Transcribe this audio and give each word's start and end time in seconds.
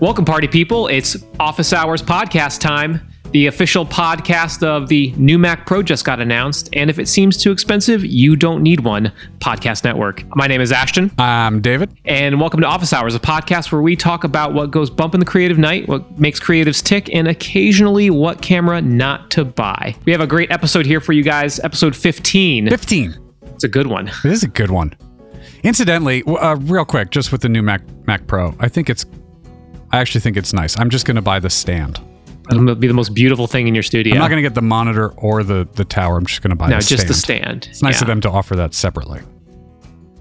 Welcome, 0.00 0.24
party 0.24 0.48
people. 0.48 0.88
It's 0.88 1.16
Office 1.40 1.72
Hours 1.72 2.02
podcast 2.02 2.60
time. 2.60 3.00
The 3.30 3.46
official 3.46 3.84
podcast 3.86 4.62
of 4.62 4.88
the 4.88 5.12
new 5.16 5.38
Mac 5.38 5.66
Pro 5.66 5.82
just 5.82 6.04
got 6.04 6.20
announced, 6.20 6.68
and 6.72 6.88
if 6.90 6.98
it 6.98 7.08
seems 7.08 7.36
too 7.36 7.50
expensive, 7.50 8.04
you 8.04 8.36
don't 8.36 8.62
need 8.62 8.80
one. 8.80 9.12
Podcast 9.38 9.82
Network. 9.82 10.24
My 10.36 10.46
name 10.46 10.60
is 10.60 10.70
Ashton, 10.70 11.10
I'm 11.18 11.60
David. 11.60 11.96
and 12.04 12.40
welcome 12.40 12.60
to 12.60 12.66
Office 12.66 12.92
Hours, 12.92 13.14
a 13.14 13.18
podcast 13.20 13.72
where 13.72 13.82
we 13.82 13.96
talk 13.96 14.24
about 14.24 14.52
what 14.54 14.70
goes 14.70 14.88
bump 14.90 15.14
in 15.14 15.20
the 15.20 15.26
creative 15.26 15.58
night, 15.58 15.88
what 15.88 16.18
makes 16.18 16.38
creatives 16.38 16.82
tick, 16.82 17.12
and 17.12 17.26
occasionally 17.26 18.10
what 18.10 18.40
camera 18.42 18.80
not 18.80 19.30
to 19.32 19.44
buy. 19.44 19.96
We 20.04 20.12
have 20.12 20.20
a 20.20 20.26
great 20.28 20.52
episode 20.52 20.86
here 20.86 21.00
for 21.00 21.12
you 21.12 21.22
guys, 21.22 21.58
episode 21.60 21.96
15. 21.96 22.68
15. 22.70 23.16
It's 23.54 23.64
a 23.64 23.68
good 23.68 23.86
one. 23.88 24.08
It 24.08 24.24
is 24.26 24.42
a 24.44 24.48
good 24.48 24.70
one. 24.70 24.94
Incidentally, 25.64 26.22
uh, 26.24 26.54
real 26.56 26.84
quick, 26.84 27.10
just 27.10 27.32
with 27.32 27.40
the 27.40 27.48
new 27.48 27.62
Mac 27.62 27.82
Mac 28.06 28.26
Pro, 28.26 28.54
I 28.60 28.68
think 28.68 28.88
it's. 28.90 29.04
I 29.90 29.98
actually 29.98 30.20
think 30.20 30.36
it's 30.36 30.52
nice. 30.52 30.78
I'm 30.78 30.90
just 30.90 31.06
going 31.06 31.14
to 31.16 31.22
buy 31.22 31.38
the 31.40 31.50
stand. 31.50 32.00
It'll 32.50 32.74
be 32.74 32.86
the 32.88 32.92
most 32.94 33.14
beautiful 33.14 33.46
thing 33.46 33.68
in 33.68 33.74
your 33.74 33.82
studio. 33.82 34.12
I'm 34.14 34.18
not 34.18 34.28
going 34.28 34.42
to 34.42 34.46
get 34.48 34.54
the 34.54 34.60
monitor 34.62 35.12
or 35.12 35.42
the 35.42 35.66
the 35.74 35.84
tower. 35.84 36.18
I'm 36.18 36.26
just 36.26 36.42
going 36.42 36.50
to 36.50 36.56
buy 36.56 36.68
no, 36.68 36.76
the 36.76 36.82
just 36.84 37.04
stand. 37.04 37.08
the 37.08 37.14
stand. 37.14 37.66
It's 37.70 37.82
nice 37.82 37.96
Yeah. 37.96 38.02
of 38.02 38.06
them 38.08 38.20
to 38.22 38.30
offer 38.30 38.54
that 38.56 38.74
separately. 38.74 39.20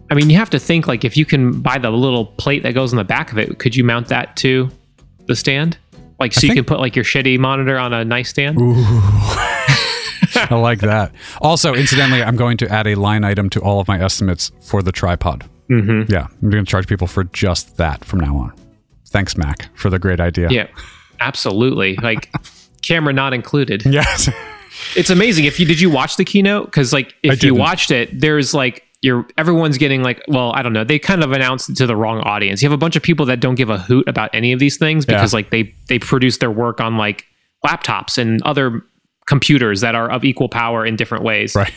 I 0.09 0.15
mean, 0.15 0.29
you 0.29 0.37
have 0.37 0.49
to 0.51 0.59
think 0.59 0.87
like 0.87 1.03
if 1.03 1.17
you 1.17 1.25
can 1.25 1.61
buy 1.61 1.77
the 1.79 1.89
little 1.89 2.25
plate 2.27 2.63
that 2.63 2.73
goes 2.73 2.93
on 2.93 2.97
the 2.97 3.03
back 3.03 3.31
of 3.31 3.37
it, 3.39 3.57
could 3.59 3.75
you 3.75 3.83
mount 3.83 4.07
that 4.09 4.35
to 4.37 4.69
the 5.25 5.35
stand? 5.35 5.77
Like, 6.19 6.33
so 6.33 6.41
you 6.45 6.49
think- 6.53 6.59
can 6.59 6.65
put 6.65 6.79
like 6.79 6.95
your 6.95 7.03
shitty 7.03 7.37
monitor 7.39 7.77
on 7.77 7.91
a 7.93 8.05
nice 8.05 8.29
stand. 8.29 8.57
I 10.51 10.55
like 10.55 10.79
that. 10.79 11.11
Also, 11.41 11.73
incidentally, 11.73 12.21
I'm 12.23 12.35
going 12.35 12.57
to 12.57 12.69
add 12.69 12.87
a 12.87 12.95
line 12.95 13.23
item 13.23 13.49
to 13.51 13.61
all 13.61 13.79
of 13.79 13.87
my 13.87 13.99
estimates 13.99 14.51
for 14.61 14.81
the 14.81 14.91
tripod. 14.91 15.45
Mm-hmm. 15.69 16.11
Yeah, 16.11 16.27
I'm 16.41 16.49
going 16.49 16.63
to 16.65 16.69
charge 16.69 16.87
people 16.87 17.07
for 17.07 17.23
just 17.25 17.77
that 17.77 18.03
from 18.05 18.19
now 18.19 18.35
on. 18.37 18.53
Thanks, 19.07 19.37
Mac, 19.37 19.69
for 19.77 19.89
the 19.89 19.99
great 19.99 20.19
idea. 20.19 20.49
Yeah, 20.49 20.67
absolutely. 21.19 21.95
Like, 21.97 22.31
camera 22.81 23.13
not 23.13 23.33
included. 23.33 23.83
Yes. 23.85 24.29
It's 24.95 25.09
amazing. 25.09 25.45
If 25.45 25.59
you 25.59 25.65
did 25.65 25.79
you 25.79 25.89
watch 25.89 26.17
the 26.17 26.25
keynote? 26.25 26.65
Because 26.65 26.91
like, 26.93 27.13
if 27.23 27.43
you 27.43 27.55
watched 27.55 27.91
it, 27.91 28.09
there's 28.19 28.53
like 28.53 28.83
you're 29.01 29.25
everyone's 29.37 29.77
getting 29.77 30.01
like, 30.03 30.21
well, 30.27 30.51
I 30.53 30.61
don't 30.63 30.73
know. 30.73 30.83
They 30.83 30.97
kind 30.99 31.23
of 31.23 31.31
announced 31.31 31.69
it 31.69 31.77
to 31.77 31.85
the 31.87 31.95
wrong 31.95 32.19
audience. 32.21 32.61
You 32.61 32.67
have 32.69 32.73
a 32.73 32.77
bunch 32.77 32.95
of 32.95 33.03
people 33.03 33.25
that 33.27 33.39
don't 33.39 33.55
give 33.55 33.69
a 33.69 33.77
hoot 33.77 34.07
about 34.07 34.29
any 34.33 34.51
of 34.51 34.59
these 34.59 34.77
things 34.77 35.05
because 35.05 35.31
Yeah. 35.33 35.37
like 35.37 35.49
they 35.51 35.73
they 35.89 35.99
produce 35.99 36.37
their 36.39 36.51
work 36.51 36.81
on 36.81 36.97
like 36.97 37.25
laptops 37.65 38.17
and 38.17 38.41
other 38.43 38.83
computers 39.25 39.81
that 39.81 39.95
are 39.95 40.09
of 40.11 40.23
equal 40.23 40.49
power 40.49 40.85
in 40.85 40.95
different 40.95 41.23
ways. 41.23 41.55
right. 41.55 41.71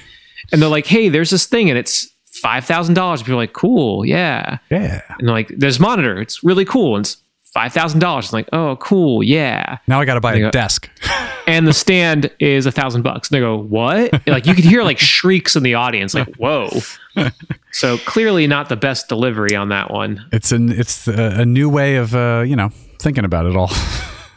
and 0.53 0.61
they're 0.63 0.69
like, 0.69 0.87
"Hey, 0.87 1.09
there's 1.09 1.31
this 1.31 1.47
thing, 1.47 1.69
and 1.71 1.79
it's 1.79 2.09
five 2.43 2.65
thousand 2.65 2.95
dollars." 2.95 3.23
People 3.23 3.35
are 3.35 3.39
like, 3.39 3.53
"Cool, 3.53 4.05
yeah." 4.05 4.59
Yeah. 4.71 5.01
And 5.19 5.29
they're 5.29 5.35
like, 5.35 5.49
"There's 5.57 5.81
monitor. 5.81 6.21
It's 6.21 6.43
really 6.45 6.65
cool. 6.65 6.97
And 6.97 7.05
it's 7.05 7.17
five 7.53 7.73
thousand 7.73 8.01
dollars." 8.01 8.27
It's 8.27 8.33
like, 8.33 8.49
"Oh, 8.53 8.77
cool, 8.77 9.23
yeah." 9.23 9.79
Now 9.87 10.01
I 10.01 10.05
got 10.05 10.15
to 10.15 10.21
buy 10.21 10.35
a 10.35 10.41
go- 10.41 10.51
desk. 10.51 10.91
And 11.49 11.69
the 11.69 11.73
stand 11.73 12.29
is 12.41 12.67
a 12.67 12.73
thousand 12.73 13.03
bucks. 13.03 13.31
And 13.31 13.37
they 13.37 13.41
go, 13.41 13.57
"What?" 13.57 14.13
And, 14.13 14.27
like 14.27 14.47
you 14.47 14.55
could 14.57 14.65
hear 14.65 14.83
like 14.83 14.99
shrieks 15.15 15.55
in 15.55 15.63
the 15.63 15.75
audience, 15.75 16.13
like, 16.13 16.35
"Whoa!" 16.35 16.69
so 17.71 17.99
clearly 17.99 18.49
not 18.49 18.69
the 18.69 18.75
best 18.75 19.09
delivery 19.09 19.55
on 19.55 19.69
that 19.69 19.93
one. 19.93 20.27
It's 20.33 20.51
an 20.51 20.73
it's 20.73 21.07
a, 21.07 21.37
a 21.43 21.47
new 21.47 21.69
way 21.71 21.97
of 21.99 22.17
uh, 22.17 22.43
you 22.45 22.57
know 22.57 22.71
thinking 22.99 23.25
about 23.25 23.47
it 23.47 23.55
all. 23.55 23.71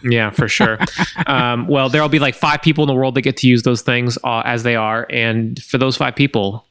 Yeah, 0.03 0.29
for 0.29 0.47
sure. 0.47 0.77
um, 1.27 1.67
well, 1.67 1.89
there'll 1.89 2.09
be 2.09 2.19
like 2.19 2.35
five 2.35 2.61
people 2.61 2.83
in 2.83 2.87
the 2.87 2.93
world 2.95 3.15
that 3.15 3.21
get 3.21 3.37
to 3.37 3.47
use 3.47 3.63
those 3.63 3.81
things 3.81 4.17
uh, 4.23 4.41
as 4.45 4.63
they 4.63 4.75
are, 4.75 5.07
and 5.09 5.61
for 5.63 5.77
those 5.77 5.97
five 5.97 6.15
people, 6.15 6.65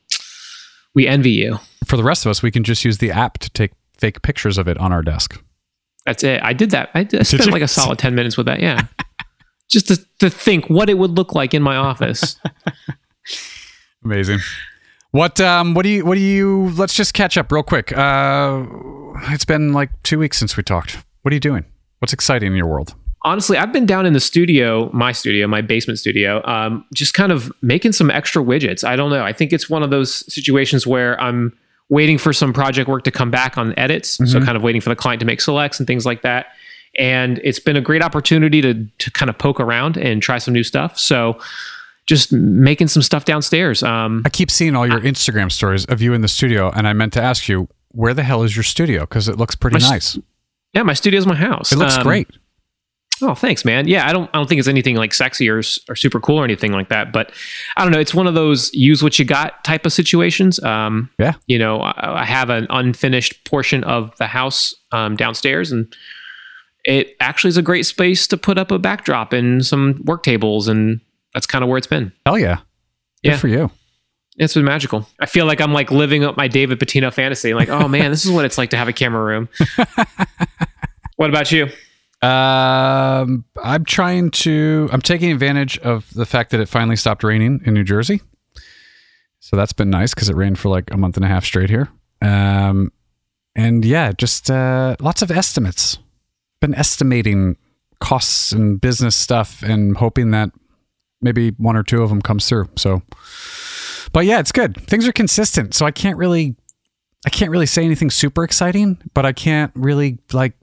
we 0.95 1.07
envy 1.07 1.31
you. 1.31 1.59
For 1.87 1.97
the 1.97 2.05
rest 2.05 2.27
of 2.27 2.31
us, 2.31 2.43
we 2.43 2.51
can 2.51 2.65
just 2.65 2.85
use 2.85 2.99
the 2.99 3.11
app 3.11 3.39
to 3.39 3.51
take 3.51 3.73
fake 3.99 4.23
pictures 4.23 4.59
of 4.59 4.69
it 4.69 4.79
on 4.79 4.93
our 4.93 5.03
desk. 5.03 5.41
That's 6.07 6.25
it. 6.25 6.43
I 6.43 6.55
did 6.55 6.71
that. 6.71 6.91
I, 6.95 7.07
I 7.13 7.23
spent 7.23 7.51
like 7.53 7.63
a 7.63 7.69
solid 7.69 7.99
10 7.99 8.15
minutes 8.15 8.37
with 8.37 8.47
that. 8.47 8.61
Yeah. 8.61 8.87
Just 9.69 9.89
to, 9.89 10.03
to 10.21 10.31
think 10.31 10.71
what 10.71 10.89
it 10.89 10.95
would 10.95 11.11
look 11.11 11.35
like 11.35 11.53
in 11.53 11.63
my 11.63 11.77
office. 11.77 12.37
Amazing. 14.03 14.39
What 15.11 15.39
um 15.43 15.75
what 15.75 15.83
do 15.83 15.91
you 15.91 16.07
what 16.07 16.15
do 16.15 16.21
you 16.23 16.71
let's 16.71 16.95
just 16.95 17.13
catch 17.13 17.37
up 17.37 17.53
real 17.53 17.63
quick. 17.63 17.93
Uh 17.95 18.65
it's 19.31 19.45
been 19.45 19.75
like 19.75 19.91
2 20.05 20.19
weeks 20.19 20.39
since 20.39 20.57
we 20.57 20.63
talked. 20.63 21.05
What 21.21 21.33
are 21.33 21.35
you 21.35 21.41
doing? 21.41 21.67
What's 21.99 22.15
exciting 22.15 22.53
in 22.53 22.57
your 22.57 22.67
world? 22.67 22.95
Honestly, 23.23 23.57
I've 23.59 23.73
been 23.73 23.87
down 23.87 24.07
in 24.07 24.13
the 24.13 24.21
studio, 24.21 24.91
my 24.93 25.13
studio, 25.13 25.47
my 25.49 25.61
basement 25.61 25.99
studio, 25.99 26.41
um, 26.47 26.85
just 26.95 27.15
kind 27.15 27.33
of 27.33 27.53
making 27.63 27.93
some 27.93 28.11
extra 28.11 28.43
widgets. 28.43 28.85
I 28.85 28.95
don't 28.97 29.11
know. 29.11 29.25
I 29.25 29.33
think 29.33 29.53
it's 29.53 29.69
one 29.69 29.83
of 29.83 29.91
those 29.91 30.33
situations 30.33 30.87
where 30.87 31.21
I'm 31.21 31.53
waiting 31.89 32.17
for 32.19 32.33
some 32.33 32.53
project 32.53 32.89
work 32.89 33.03
to 33.05 33.11
come 33.11 33.31
back 33.31 33.59
on 33.59 33.77
edits. 33.79 34.19
So, 34.31 34.41
kind 34.45 34.57
of 34.57 34.63
waiting 34.63 34.81
for 34.81 34.91
the 34.91 34.97
client 34.97 35.21
to 35.21 35.27
make 35.27 35.41
selects 35.41 35.81
and 35.81 35.87
things 35.87 36.07
like 36.07 36.23
that. 36.23 36.47
And 36.99 37.41
it's 37.45 37.59
been 37.59 37.77
a 37.77 37.81
great 37.81 38.03
opportunity 38.03 38.61
to, 38.63 38.75
to 38.99 39.11
kind 39.11 39.29
of 39.29 39.37
poke 39.39 39.59
around 39.61 39.97
and 39.97 40.23
try 40.23 40.39
some 40.39 40.55
new 40.55 40.63
stuff. 40.63 40.99
So, 40.99 41.39
just 42.07 42.33
making 42.33 42.89
some 42.89 43.03
stuff 43.03 43.25
downstairs. 43.25 43.83
Um, 43.83 44.23
I 44.25 44.31
keep 44.31 44.51
seeing 44.51 44.75
all 44.77 44.87
your 44.87 45.01
Instagram 45.01 45.51
stories 45.53 45.85
of 45.87 46.01
you 46.01 46.15
in 46.15 46.21
the 46.23 46.29
studio 46.29 46.71
and 46.71 46.89
I 46.89 46.93
meant 46.95 47.13
to 47.15 47.23
ask 47.23 47.49
you 47.49 47.69
where 47.89 48.15
the 48.15 48.23
hell 48.23 48.43
is 48.45 48.57
your 48.57 48.63
studio 48.63 49.05
cuz 49.07 49.29
it 49.29 49.37
looks 49.37 49.55
pretty 49.55 49.79
nice. 49.79 50.19
yeah, 50.73 50.83
my 50.85 50.95
studio's 50.95 51.27
my 51.27 51.35
house. 51.35 51.71
It 51.73 51.77
looks 51.79 51.97
Um, 51.99 52.03
great. 52.05 52.29
Oh, 53.21 53.35
thanks, 53.35 53.65
man. 53.65 53.89
Yeah, 53.89 54.09
I 54.09 54.13
don't, 54.13 54.31
I 54.33 54.39
don't 54.39 54.49
think 54.49 54.59
it's 54.61 54.69
anything 54.69 54.95
like 54.97 55.13
sexy 55.13 55.49
or, 55.49 55.59
or 55.89 55.97
super 55.97 56.21
cool 56.21 56.37
or 56.39 56.45
anything 56.45 56.73
like 56.73 56.89
that. 56.91 57.13
But 57.13 57.33
I 57.77 57.83
don't 57.83 57.93
know. 57.93 57.99
It's 57.99 58.15
one 58.15 58.27
of 58.27 58.35
those 58.35 58.73
use 58.75 59.03
what 59.03 59.19
you 59.19 59.25
got 59.25 59.65
type 59.65 59.85
of 59.87 59.93
situations. 59.93 60.63
Um, 60.63 61.11
Yeah. 61.19 61.33
You 61.47 61.59
know, 61.59 61.81
I, 61.81 62.21
I 62.21 62.25
have 62.25 62.51
an 62.51 62.67
unfinished 62.71 63.45
portion 63.45 63.83
of 63.85 64.17
the 64.19 64.27
house 64.27 64.75
um, 64.93 65.17
downstairs, 65.17 65.73
and 65.73 65.93
it 66.85 67.17
actually 67.21 67.49
is 67.49 67.57
a 67.57 67.63
great 67.63 67.87
space 67.87 68.27
to 68.29 68.37
put 68.37 68.57
up 68.59 68.71
a 68.71 68.79
backdrop 68.79 69.33
and 69.33 69.67
some 69.67 70.01
work 70.05 70.23
tables, 70.23 70.69
and 70.69 71.01
that's 71.35 71.47
kind 71.47 71.63
of 71.65 71.69
where 71.69 71.79
it's 71.79 71.87
been. 71.89 72.13
Hell 72.25 72.39
yeah. 72.39 72.57
Good 73.25 73.31
Yeah. 73.33 73.37
for 73.37 73.49
you. 73.49 73.71
It's 74.37 74.55
been 74.55 74.65
magical. 74.65 75.05
I 75.19 75.27
feel 75.27 75.47
like 75.47 75.61
I'm 75.61 75.73
like 75.73 75.91
living 75.91 76.23
up 76.23 76.37
my 76.37 76.47
David 76.47 76.79
Patino 76.79 77.11
fantasy. 77.11 77.55
like, 77.55 77.69
oh 77.69 77.89
man, 77.89 78.13
this 78.13 78.25
is 78.25 78.31
what 78.31 78.45
it's 78.45 78.57
like 78.57 78.71
to 78.71 78.77
have 78.77 78.87
a 78.87 78.93
camera 78.93 79.25
room. 79.25 79.49
what 81.17 81.29
about 81.31 81.51
you? 81.51 81.69
Um, 82.21 83.45
I'm 83.63 83.85
trying 83.85 84.31
to. 84.33 84.89
I'm 84.93 85.03
taking 85.03 85.31
advantage 85.31 85.79
of 85.79 86.13
the 86.15 86.27
fact 86.27 86.51
that 86.51 86.61
it 86.61 86.69
finally 86.69 86.97
stopped 86.97 87.23
raining 87.23 87.61
in 87.65 87.75
New 87.75 87.85
Jersey. 87.85 88.21
So 89.41 89.57
that's 89.57 89.73
been 89.73 89.91
nice 89.91 90.15
because 90.15 90.29
it 90.29 90.37
rained 90.37 90.59
for 90.59 90.69
like 90.69 90.91
a 90.93 90.97
month 90.97 91.17
and 91.17 91.25
a 91.25 91.29
half 91.29 91.45
straight 91.45 91.71
here. 91.71 91.89
Um, 92.21 92.93
and 93.55 93.85
yeah, 93.85 94.13
just 94.13 94.51
uh, 94.51 94.97
lots 95.01 95.23
of 95.23 95.31
estimates. 95.31 95.99
Been 96.61 96.75
estimating 96.75 97.57
costs 98.01 98.53
and 98.53 98.81
business 98.81 99.17
stuff 99.17 99.63
and 99.63 99.97
hoping 99.97 100.33
that 100.33 100.51
maybe 101.21 101.51
one 101.51 101.77
or 101.77 101.83
two 101.83 102.03
of 102.03 102.09
them 102.09 102.21
comes 102.21 102.49
through. 102.49 102.69
So, 102.77 103.03
but 104.13 104.25
yeah, 104.27 104.41
it's 104.41 104.53
good. 104.53 104.77
Things 104.87 105.07
are 105.07 105.13
consistent. 105.13 105.75
So 105.75 105.87
I 105.87 105.91
can't 105.91 106.17
really, 106.17 106.57
I 107.27 107.31
can't 107.31 107.51
really 107.51 107.67
say 107.67 107.85
anything 107.85 108.11
super 108.11 108.45
exciting, 108.45 108.99
but 109.15 109.25
I 109.25 109.33
can't 109.33 109.73
really 109.75 110.19
like 110.33 110.55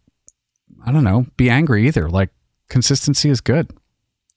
I 0.86 0.92
don't 0.92 1.04
know, 1.04 1.26
be 1.38 1.50
angry 1.50 1.88
either. 1.88 2.10
Like 2.10 2.30
consistency 2.70 3.30
is 3.30 3.42
good. 3.42 3.72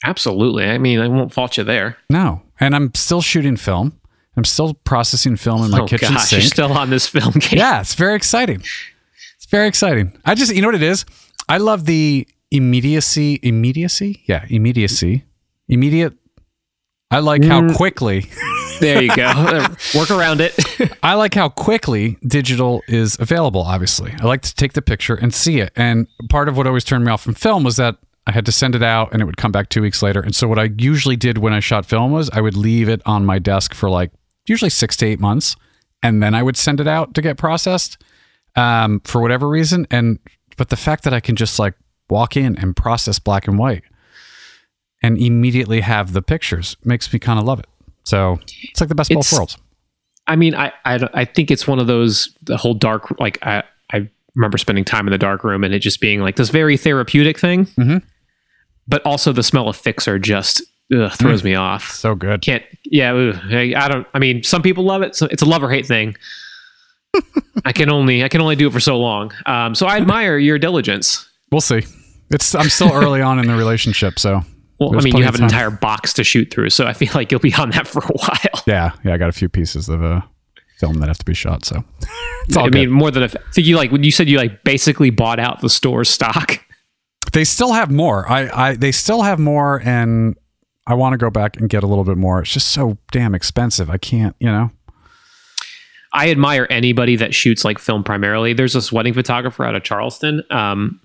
Absolutely. 0.04 0.64
I 0.64 0.78
mean, 0.78 1.00
I 1.00 1.09
won't 1.09 1.32
fault 1.32 1.56
you 1.56 1.64
there. 1.64 1.97
No. 2.09 2.42
And 2.60 2.75
I'm 2.75 2.94
still 2.94 3.20
shooting 3.20 3.56
film. 3.56 4.00
I'm 4.36 4.44
still 4.44 4.75
processing 4.75 5.36
film 5.36 5.64
in 5.64 5.70
my 5.72 5.81
oh 5.81 5.86
kitchen 5.86 6.14
gosh, 6.14 6.28
sink. 6.28 6.42
you're 6.42 6.48
still 6.48 6.72
on 6.72 6.91
this 6.91 7.06
film 7.09 7.32
game. 7.32 7.59
yeah, 7.59 7.81
it's 7.81 7.94
very 7.94 8.14
exciting. 8.14 8.60
It's 9.36 9.47
very 9.50 9.66
exciting. 9.66 10.16
I 10.25 10.34
just 10.36 10.54
you 10.54 10.62
know 10.62 10.69
what 10.69 10.75
it 10.76 10.82
is? 10.82 11.04
I 11.48 11.59
love 11.59 11.86
the 11.86 12.26
immediacy 12.50 13.41
immediacy? 13.42 14.22
Yeah, 14.26 14.44
immediacy. 14.48 15.25
Immediate 15.69 16.15
I 17.10 17.19
like 17.20 17.42
Mm. 17.42 17.48
how 17.70 17.75
quickly 17.76 18.26
There 18.81 19.03
you 19.03 19.15
go. 19.15 19.66
Work 19.94 20.11
around 20.11 20.41
it. 20.41 20.55
I 21.03 21.15
like 21.15 21.34
how 21.34 21.49
quickly 21.49 22.16
digital 22.27 22.83
is 22.89 23.16
available, 23.21 23.63
obviously. 23.63 24.15
I 24.21 24.27
like 24.27 24.42
to 24.42 24.54
take 24.54 24.75
the 24.75 24.83
picture 24.83 25.15
and 25.15 25.34
see 25.34 25.60
it. 25.60 25.72
And 25.77 26.07
part 26.28 26.48
of 26.48 26.57
what 26.57 26.66
always 26.66 26.84
turned 26.84 27.04
me 27.04 27.10
off 27.10 27.22
from 27.22 27.34
film 27.34 27.65
was 27.65 27.77
that 27.77 27.97
I 28.27 28.33
had 28.33 28.45
to 28.47 28.53
send 28.53 28.75
it 28.75 28.83
out 28.83 29.13
and 29.13 29.22
it 29.22 29.25
would 29.25 29.36
come 29.36 29.53
back 29.53 29.69
two 29.69 29.83
weeks 29.83 30.03
later. 30.03 30.21
And 30.21 30.34
so 30.34 30.47
what 30.47 30.59
I 30.59 30.71
usually 30.77 31.16
did 31.16 31.39
when 31.39 31.53
I 31.53 31.60
shot 31.60 31.86
film 31.86 32.13
was 32.13 32.28
I 32.30 32.41
would 32.41 32.57
leave 32.57 32.89
it 32.89 33.01
on 33.07 33.25
my 33.25 33.39
desk 33.39 33.75
for 33.75 33.89
like 33.89 34.10
usually 34.47 34.71
six 34.71 34.97
to 34.98 35.07
eight 35.07 35.19
months. 35.19 35.57
And 36.03 36.22
then 36.22 36.34
I 36.34 36.42
would 36.42 36.57
send 36.57 36.80
it 36.80 36.86
out 36.86 37.15
to 37.15 37.22
get 37.22 37.39
processed 37.39 38.03
um, 38.54 39.01
for 39.01 39.21
whatever 39.21 39.48
reason. 39.48 39.86
And 39.91 40.19
but 40.57 40.69
the 40.69 40.77
fact 40.77 41.04
that 41.04 41.15
I 41.15 41.21
can 41.21 41.36
just 41.36 41.59
like 41.59 41.75
walk 42.10 42.36
in 42.36 42.57
and 42.59 42.77
process 42.77 43.19
black 43.19 43.48
and 43.48 43.59
white 43.59 43.83
and 45.03 45.16
immediately 45.16 45.80
have 45.80 46.13
the 46.13 46.22
pictures 46.22 46.77
makes 46.84 47.13
me 47.13 47.19
kind 47.19 47.39
of 47.39 47.45
love 47.45 47.60
it. 47.60 47.66
So 48.09 48.39
it's 48.71 48.81
like 48.81 48.89
the 48.89 48.95
best 48.95 49.10
of 49.10 49.16
both 49.16 49.33
worlds. 49.33 49.59
I 50.27 50.37
mean, 50.37 50.55
I, 50.55 50.72
I 50.84 51.09
I 51.15 51.25
think 51.27 51.51
it's 51.51 51.66
one 51.66 51.78
of 51.78 51.87
those 51.87 52.34
the 52.43 52.57
whole 52.57 52.75
dark 52.75 53.19
like 53.21 53.39
I 53.47 53.63
I 53.93 54.09
remember 54.34 54.57
spending 54.57 54.84
time 54.84 55.07
in 55.07 55.13
the 55.13 55.19
dark 55.19 55.45
room 55.45 55.63
and 55.63 55.75
it 55.75 55.81
just 55.81 56.01
being 56.01 56.21
like 56.21 56.37
this 56.37 56.49
very 56.49 56.77
therapeutic 56.77 57.39
thing. 57.39 57.66
Mhm. 57.66 58.03
But 58.87 59.05
also 59.05 59.33
the 59.33 59.43
smell 59.43 59.69
of 59.69 59.77
fixer 59.77 60.19
just 60.19 60.63
ugh, 60.95 61.13
throws 61.13 61.45
me 61.45 61.55
off. 61.55 61.91
So 61.91 62.15
good. 62.15 62.41
Can't 62.41 62.63
yeah. 62.84 63.13
I, 63.51 63.75
I 63.77 63.89
don't. 63.89 64.07
I 64.15 64.19
mean, 64.19 64.43
some 64.43 64.63
people 64.63 64.84
love 64.84 65.03
it. 65.03 65.15
So 65.15 65.27
it's 65.31 65.43
a 65.43 65.47
love 65.47 65.63
or 65.63 65.71
hate 65.71 65.87
thing. 65.87 66.16
I 67.66 67.72
can 67.72 67.91
only 67.91 68.25
I 68.25 68.28
can 68.28 68.41
only 68.41 68.57
do 68.57 68.69
it 68.69 68.72
for 68.72 68.81
so 68.81 68.99
long. 68.99 69.33
Um, 69.45 69.75
so 69.75 69.87
I 69.87 69.97
admire 69.97 70.39
your 70.39 70.59
diligence. 70.59 71.28
We'll 71.53 71.61
see. 71.61 71.83
It's 72.31 72.54
I'm 72.54 72.69
still 72.71 72.93
early 72.93 73.21
on 73.21 73.39
in 73.39 73.47
the 73.47 73.57
relationship, 73.57 74.19
so 74.19 74.43
Well, 74.78 74.91
There's 74.91 75.04
I 75.04 75.07
mean, 75.07 75.16
you 75.16 75.25
have 75.25 75.34
an 75.34 75.42
entire 75.42 75.71
box 75.71 76.13
to 76.15 76.25
shoot 76.25 76.53
through, 76.53 76.71
so 76.71 76.86
I 76.86 76.92
feel 76.92 77.10
like 77.15 77.33
you'll 77.33 77.41
be 77.41 77.54
on 77.54 77.71
that 77.71 77.86
for 77.89 78.01
a 78.01 78.13
while. 78.13 78.63
yeah, 78.66 78.92
yeah. 79.04 79.15
I 79.15 79.16
got 79.19 79.28
a 79.28 79.33
few 79.33 79.48
pieces 79.48 79.89
of 79.89 80.04
uh, 80.04 80.21
film 80.78 80.98
that 81.01 81.09
have 81.09 81.19
to 81.19 81.25
be 81.25 81.34
shot, 81.34 81.65
so 81.65 81.83
it's 82.47 82.57
all 82.57 82.66
I 82.66 82.69
good. 82.69 82.75
mean, 82.75 82.91
more 82.91 83.10
than 83.10 83.25
a. 83.25 83.27
I 83.27 83.53
think 83.53 83.66
you 83.66 83.77
like 83.77 83.91
when 83.91 84.04
you 84.04 84.13
said 84.13 84.28
you 84.28 84.39
like 84.39 84.63
basically 84.63 85.10
bought 85.10 85.41
out 85.41 85.60
the 85.60 85.69
store's 85.69 86.09
stock. 86.09 86.65
they 87.33 87.45
still 87.45 87.72
have 87.72 87.91
more. 87.91 88.30
I, 88.30 88.69
I 88.71 88.75
they 88.77 88.92
still 88.92 89.22
have 89.22 89.41
more, 89.41 89.83
and 89.84 90.36
I 90.86 90.95
want 90.95 91.13
to 91.13 91.19
go 91.19 91.28
back 91.30 91.57
and 91.57 91.69
get 91.69 91.83
a 91.83 91.86
little 91.86 92.04
bit 92.04 92.16
more. 92.16 92.41
It's 92.41 92.53
just 92.53 92.69
so 92.69 92.98
damn 93.10 93.34
expensive. 93.34 93.91
I 93.91 93.98
can't, 93.98 94.36
you 94.39 94.47
know. 94.47 94.71
I 96.13 96.30
admire 96.30 96.66
anybody 96.71 97.16
that 97.16 97.34
shoots 97.34 97.65
like 97.65 97.78
film 97.78 98.03
primarily. 98.03 98.54
There's 98.54 98.72
this 98.72 98.91
wedding 98.91 99.13
photographer 99.13 99.65
out 99.65 99.75
of 99.75 99.83
Charleston. 99.83 100.42
Um, 100.51 101.01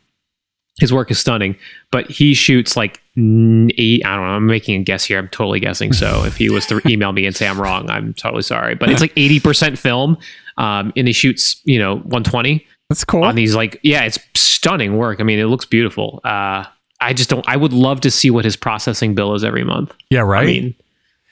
his 0.80 0.94
work 0.94 1.12
is 1.12 1.20
stunning, 1.20 1.58
but 1.92 2.10
he 2.10 2.34
shoots 2.34 2.78
like 2.78 3.02
eight. 3.18 4.06
I 4.06 4.16
don't 4.16 4.26
know. 4.26 4.34
I'm 4.34 4.46
making 4.46 4.82
a 4.82 4.84
guess 4.84 5.06
here. 5.06 5.20
I'm 5.20 5.30
totally 5.30 5.60
guessing. 5.60 5.94
So 5.94 6.24
if 6.26 6.38
he 6.38 6.50
was 6.50 6.66
to 6.68 6.82
email 6.88 7.12
me 7.12 7.26
and 7.26 7.36
say 7.36 7.48
I'm 7.48 7.60
wrong, 7.60 7.90
I'm 7.90 8.14
totally 8.14 8.44
sorry. 8.44 8.76
But 8.76 8.90
it's 8.90 9.02
like 9.02 9.14
80% 9.16 9.78
film, 9.78 10.18
um, 10.58 10.94
and 10.96 11.08
he 11.08 11.14
shoots 11.14 11.62
you 11.66 11.80
know 11.80 11.96
120 11.96 12.66
That's 12.90 13.04
cool. 13.04 13.24
on 13.24 13.36
these 13.36 13.56
like 13.56 13.80
yeah, 13.84 14.04
it's 14.04 14.20
stunning 14.36 14.98
work. 14.98 15.20
I 15.20 15.24
mean, 15.24 15.40
it 15.40 15.46
looks 15.46 15.66
beautiful. 15.66 16.22
Uh, 16.24 16.66
I 17.02 17.14
just 17.14 17.30
don't. 17.30 17.48
I 17.48 17.58
would 17.58 17.74
love 17.74 18.02
to 18.02 18.12
see 18.12 18.30
what 18.30 18.46
his 18.46 18.56
processing 18.56 19.14
bill 19.14 19.36
is 19.36 19.44
every 19.44 19.64
month. 19.64 19.94
yeah, 20.10 20.22
right. 20.22 20.44
I 20.44 20.46
mean, 20.46 20.76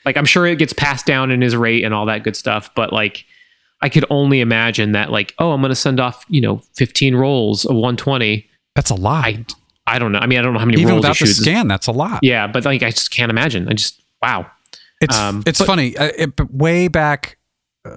like 0.04 0.16
I'm 0.16 0.24
sure 0.26 0.46
it 0.46 0.58
gets 0.58 0.72
passed 0.72 1.06
down 1.06 1.30
in 1.30 1.40
his 1.40 1.56
rate 1.56 1.84
and 1.84 1.94
all 1.94 2.06
that 2.06 2.24
good 2.24 2.36
stuff, 2.36 2.70
but 2.74 2.92
like 2.92 3.24
I 3.82 3.88
could 3.88 4.04
only 4.10 4.40
imagine 4.40 4.92
that 4.92 5.10
like, 5.10 5.34
oh, 5.38 5.50
I'm 5.52 5.60
going 5.60 5.70
to 5.70 5.74
send 5.76 5.98
off, 5.98 6.24
you 6.28 6.40
know, 6.40 6.58
15 6.74 7.16
rolls 7.16 7.64
of 7.64 7.74
120. 7.74 8.48
that's 8.76 8.90
a 8.90 8.94
lot. 8.94 9.24
I 9.24 9.44
I 9.86 9.98
don't 9.98 10.12
know. 10.12 10.18
I 10.20 10.26
mean, 10.26 10.38
I 10.38 10.42
don't 10.42 10.52
know 10.52 10.58
how 10.60 10.64
many 10.66 10.80
Even 10.80 10.94
without 10.96 11.16
he 11.16 11.24
the 11.26 11.32
scan, 11.34 11.66
that's 11.68 11.86
a 11.88 11.92
lot. 11.92 12.20
Yeah, 12.22 12.46
but 12.46 12.64
like 12.64 12.82
I 12.82 12.90
just 12.90 13.10
can't 13.10 13.30
imagine. 13.30 13.68
I 13.68 13.72
just 13.72 14.00
wow. 14.22 14.46
It's 15.00 15.16
Um, 15.18 15.42
it's 15.46 15.58
but- 15.58 15.66
funny. 15.66 15.96
Uh, 15.96 16.10
it, 16.16 16.52
way 16.52 16.88
back 16.88 17.36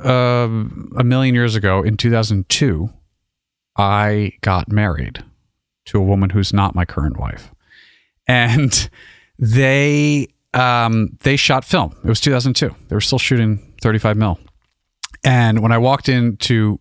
um 0.04 0.92
a 0.98 1.04
million 1.04 1.36
years 1.36 1.56
ago 1.56 1.84
in 1.84 1.96
2002, 1.96 2.90
I 3.78 4.32
got 4.42 4.72
married 4.72 5.24
to 5.86 6.00
a 6.00 6.04
woman 6.04 6.32
who's 6.32 6.52
not 6.54 6.74
my 6.74 6.86
current 6.86 7.18
wife, 7.20 7.52
and 8.28 8.90
they 9.38 10.28
um 10.56 11.18
they 11.22 11.36
shot 11.36 11.64
film. 11.66 11.96
It 12.04 12.08
was 12.10 12.20
2002. 12.22 12.74
They 12.88 12.96
were 12.96 13.02
still 13.02 13.20
shooting 13.20 13.74
35 13.82 14.18
mil, 14.18 14.40
and 15.24 15.60
when 15.62 15.72
I 15.72 15.78
walked 15.78 16.10
in 16.10 16.38
to 16.38 16.80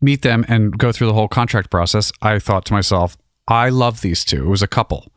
meet 0.00 0.22
them 0.22 0.44
and 0.48 0.78
go 0.78 0.92
through 0.92 1.08
the 1.08 1.14
whole 1.14 1.28
contract 1.28 1.70
process, 1.70 2.12
I 2.22 2.38
thought 2.38 2.64
to 2.66 2.72
myself, 2.72 3.16
I 3.50 3.68
love 3.68 4.00
these 4.00 4.24
two. 4.24 4.44
It 4.44 4.48
was 4.48 4.62
a 4.62 4.68
couple. 4.68 5.12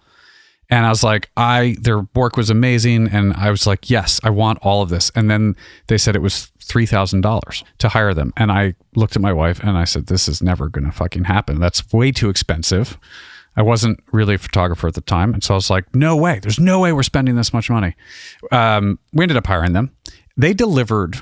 And 0.69 0.85
I 0.85 0.89
was 0.89 1.03
like, 1.03 1.29
I 1.37 1.75
their 1.81 2.07
work 2.15 2.35
was 2.35 2.49
amazing, 2.49 3.07
and 3.09 3.33
I 3.33 3.51
was 3.51 3.67
like, 3.67 3.89
yes, 3.89 4.19
I 4.23 4.31
want 4.31 4.59
all 4.63 4.81
of 4.81 4.89
this. 4.89 5.11
And 5.13 5.29
then 5.29 5.55
they 5.87 5.97
said 5.97 6.15
it 6.15 6.21
was 6.21 6.51
three 6.63 6.85
thousand 6.85 7.21
dollars 7.21 7.63
to 7.79 7.89
hire 7.89 8.13
them, 8.13 8.33
and 8.37 8.51
I 8.51 8.75
looked 8.95 9.15
at 9.15 9.21
my 9.21 9.33
wife 9.33 9.59
and 9.59 9.77
I 9.77 9.83
said, 9.83 10.07
this 10.07 10.27
is 10.27 10.41
never 10.41 10.69
going 10.69 10.85
to 10.85 10.91
fucking 10.91 11.25
happen. 11.25 11.59
That's 11.59 11.91
way 11.93 12.11
too 12.11 12.29
expensive. 12.29 12.97
I 13.55 13.61
wasn't 13.61 13.99
really 14.11 14.35
a 14.35 14.39
photographer 14.39 14.87
at 14.87 14.95
the 14.95 15.01
time, 15.01 15.33
and 15.33 15.43
so 15.43 15.53
I 15.53 15.57
was 15.57 15.69
like, 15.69 15.93
no 15.93 16.15
way. 16.15 16.39
There's 16.41 16.59
no 16.59 16.79
way 16.79 16.91
we're 16.91 17.03
spending 17.03 17.35
this 17.35 17.53
much 17.53 17.69
money. 17.69 17.95
Um, 18.51 18.97
we 19.11 19.23
ended 19.23 19.37
up 19.37 19.45
hiring 19.45 19.73
them. 19.73 19.91
They 20.35 20.53
delivered, 20.53 21.21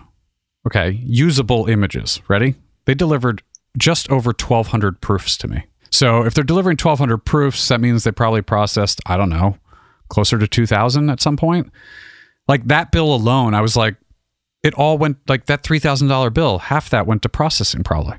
okay, 0.66 0.92
usable 1.04 1.68
images. 1.68 2.22
Ready? 2.30 2.56
They 2.86 2.94
delivered 2.94 3.44
just 3.78 4.10
over 4.10 4.30
1,200 4.30 5.02
proofs 5.02 5.36
to 5.38 5.50
me. 5.50 5.66
So 5.92 6.24
if 6.24 6.34
they're 6.34 6.44
delivering 6.44 6.78
1,200 6.82 7.18
proofs, 7.20 7.68
that 7.68 7.82
means 7.82 8.04
they 8.04 8.12
probably 8.12 8.42
processed, 8.42 9.02
I 9.06 9.18
don't 9.18 9.30
know, 9.30 9.58
closer 10.10 10.38
to 10.40 10.48
2,000 10.48 11.10
at 11.10 11.22
some 11.22 11.38
point. 11.38 11.72
Like 12.48 12.66
that 12.68 12.92
bill 12.92 13.14
alone, 13.14 13.54
I 13.54 13.62
was 13.62 13.76
like, 13.76 13.96
it 14.64 14.74
all 14.76 14.98
went 14.98 15.18
like 15.28 15.46
that 15.48 15.64
$3,000 15.64 16.34
bill, 16.34 16.60
half 16.60 16.90
that 16.92 17.06
went 17.08 17.22
to 17.24 17.30
processing 17.30 17.84
probably. 17.84 18.18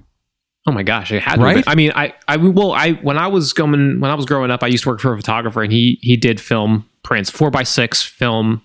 Oh 0.67 0.73
my 0.73 0.83
gosh, 0.85 1.11
it 1.11 1.23
had 1.23 1.37
to 1.37 1.43
Right? 1.43 1.55
been- 1.57 1.65
I 1.67 1.75
mean, 1.75 1.93
I 1.97 2.15
I 2.29 2.37
well, 2.37 2.71
I 2.73 2.93
when 2.93 3.19
I 3.19 3.27
was 3.27 3.53
going 3.53 3.99
when 4.01 4.11
I 4.11 4.15
was 4.15 4.27
growing 4.27 4.53
up, 4.53 4.63
I 4.63 4.69
used 4.69 4.85
to 4.85 4.91
work 4.91 5.01
for 5.01 5.13
a 5.13 5.17
photographer, 5.17 5.61
and 5.63 5.73
he 5.73 5.99
he 6.03 6.17
did 6.17 6.41
film 6.41 6.89
prints, 7.03 7.31
four 7.31 7.51
by 7.51 7.65
six 7.65 8.01
film 8.01 8.63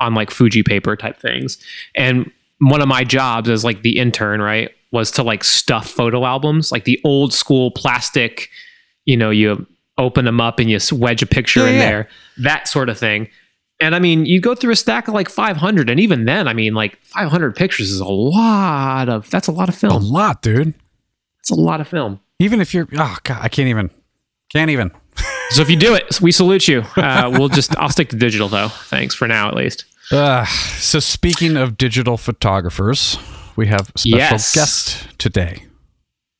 on 0.00 0.14
like 0.14 0.30
Fuji 0.30 0.62
paper 0.62 0.96
type 0.96 1.20
things. 1.20 1.58
And 1.94 2.30
one 2.60 2.80
of 2.80 2.88
my 2.88 3.04
jobs 3.04 3.50
as 3.50 3.62
like 3.62 3.82
the 3.82 3.98
intern, 3.98 4.40
right, 4.40 4.70
was 4.94 5.10
to 5.10 5.22
like 5.22 5.44
stuff 5.44 5.90
photo 5.90 6.24
albums, 6.24 6.72
like 6.72 6.84
the 6.84 6.98
old 7.04 7.34
school 7.34 7.70
plastic. 7.70 8.48
You 9.04 9.18
know, 9.18 9.28
you 9.28 9.66
open 9.98 10.24
them 10.24 10.40
up 10.40 10.58
and 10.58 10.70
you 10.70 10.78
wedge 10.92 11.20
a 11.22 11.26
picture 11.26 11.60
Yeah, 11.60 11.66
in 11.66 11.74
yeah. 11.74 11.80
there, 11.90 12.08
that 12.38 12.66
sort 12.68 12.88
of 12.88 12.98
thing. 12.98 13.28
And 13.80 13.94
I 13.94 13.98
mean, 13.98 14.24
you 14.24 14.40
go 14.40 14.54
through 14.54 14.72
a 14.72 14.76
stack 14.76 15.08
of 15.08 15.14
like 15.14 15.28
500, 15.28 15.90
and 15.90 16.00
even 16.00 16.24
then, 16.24 16.48
I 16.48 16.54
mean, 16.54 16.74
like 16.74 16.96
500 17.02 17.54
pictures 17.56 17.90
is 17.90 18.00
a 18.00 18.04
lot 18.06 19.08
of. 19.10 19.28
That's 19.30 19.48
a 19.48 19.52
lot 19.52 19.68
of 19.68 19.74
film. 19.74 19.92
A 19.92 19.98
lot, 19.98 20.40
dude. 20.42 20.72
It's 21.40 21.50
a 21.50 21.54
lot 21.56 21.80
of 21.80 21.88
film. 21.88 22.20
Even 22.38 22.60
if 22.60 22.72
you're, 22.72 22.88
oh 22.96 23.16
God, 23.24 23.38
I 23.42 23.48
can't 23.48 23.68
even, 23.68 23.90
can't 24.50 24.70
even. 24.70 24.90
So 25.50 25.60
if 25.62 25.68
you 25.68 25.76
do 25.76 25.94
it, 25.94 26.20
we 26.20 26.32
salute 26.32 26.66
you. 26.68 26.84
Uh, 26.96 27.30
we'll 27.32 27.48
just 27.50 27.76
I'll 27.78 27.90
stick 27.90 28.08
to 28.10 28.16
digital 28.16 28.48
though. 28.48 28.68
Thanks 28.68 29.14
for 29.14 29.28
now 29.28 29.48
at 29.48 29.54
least. 29.54 29.84
Uh, 30.10 30.44
so 30.46 30.98
speaking 31.00 31.56
of 31.56 31.76
digital 31.76 32.16
photographers, 32.16 33.18
we 33.56 33.66
have 33.68 33.90
a 33.94 33.98
special 33.98 34.18
Yes. 34.18 34.54
guest 34.54 35.18
today. 35.18 35.64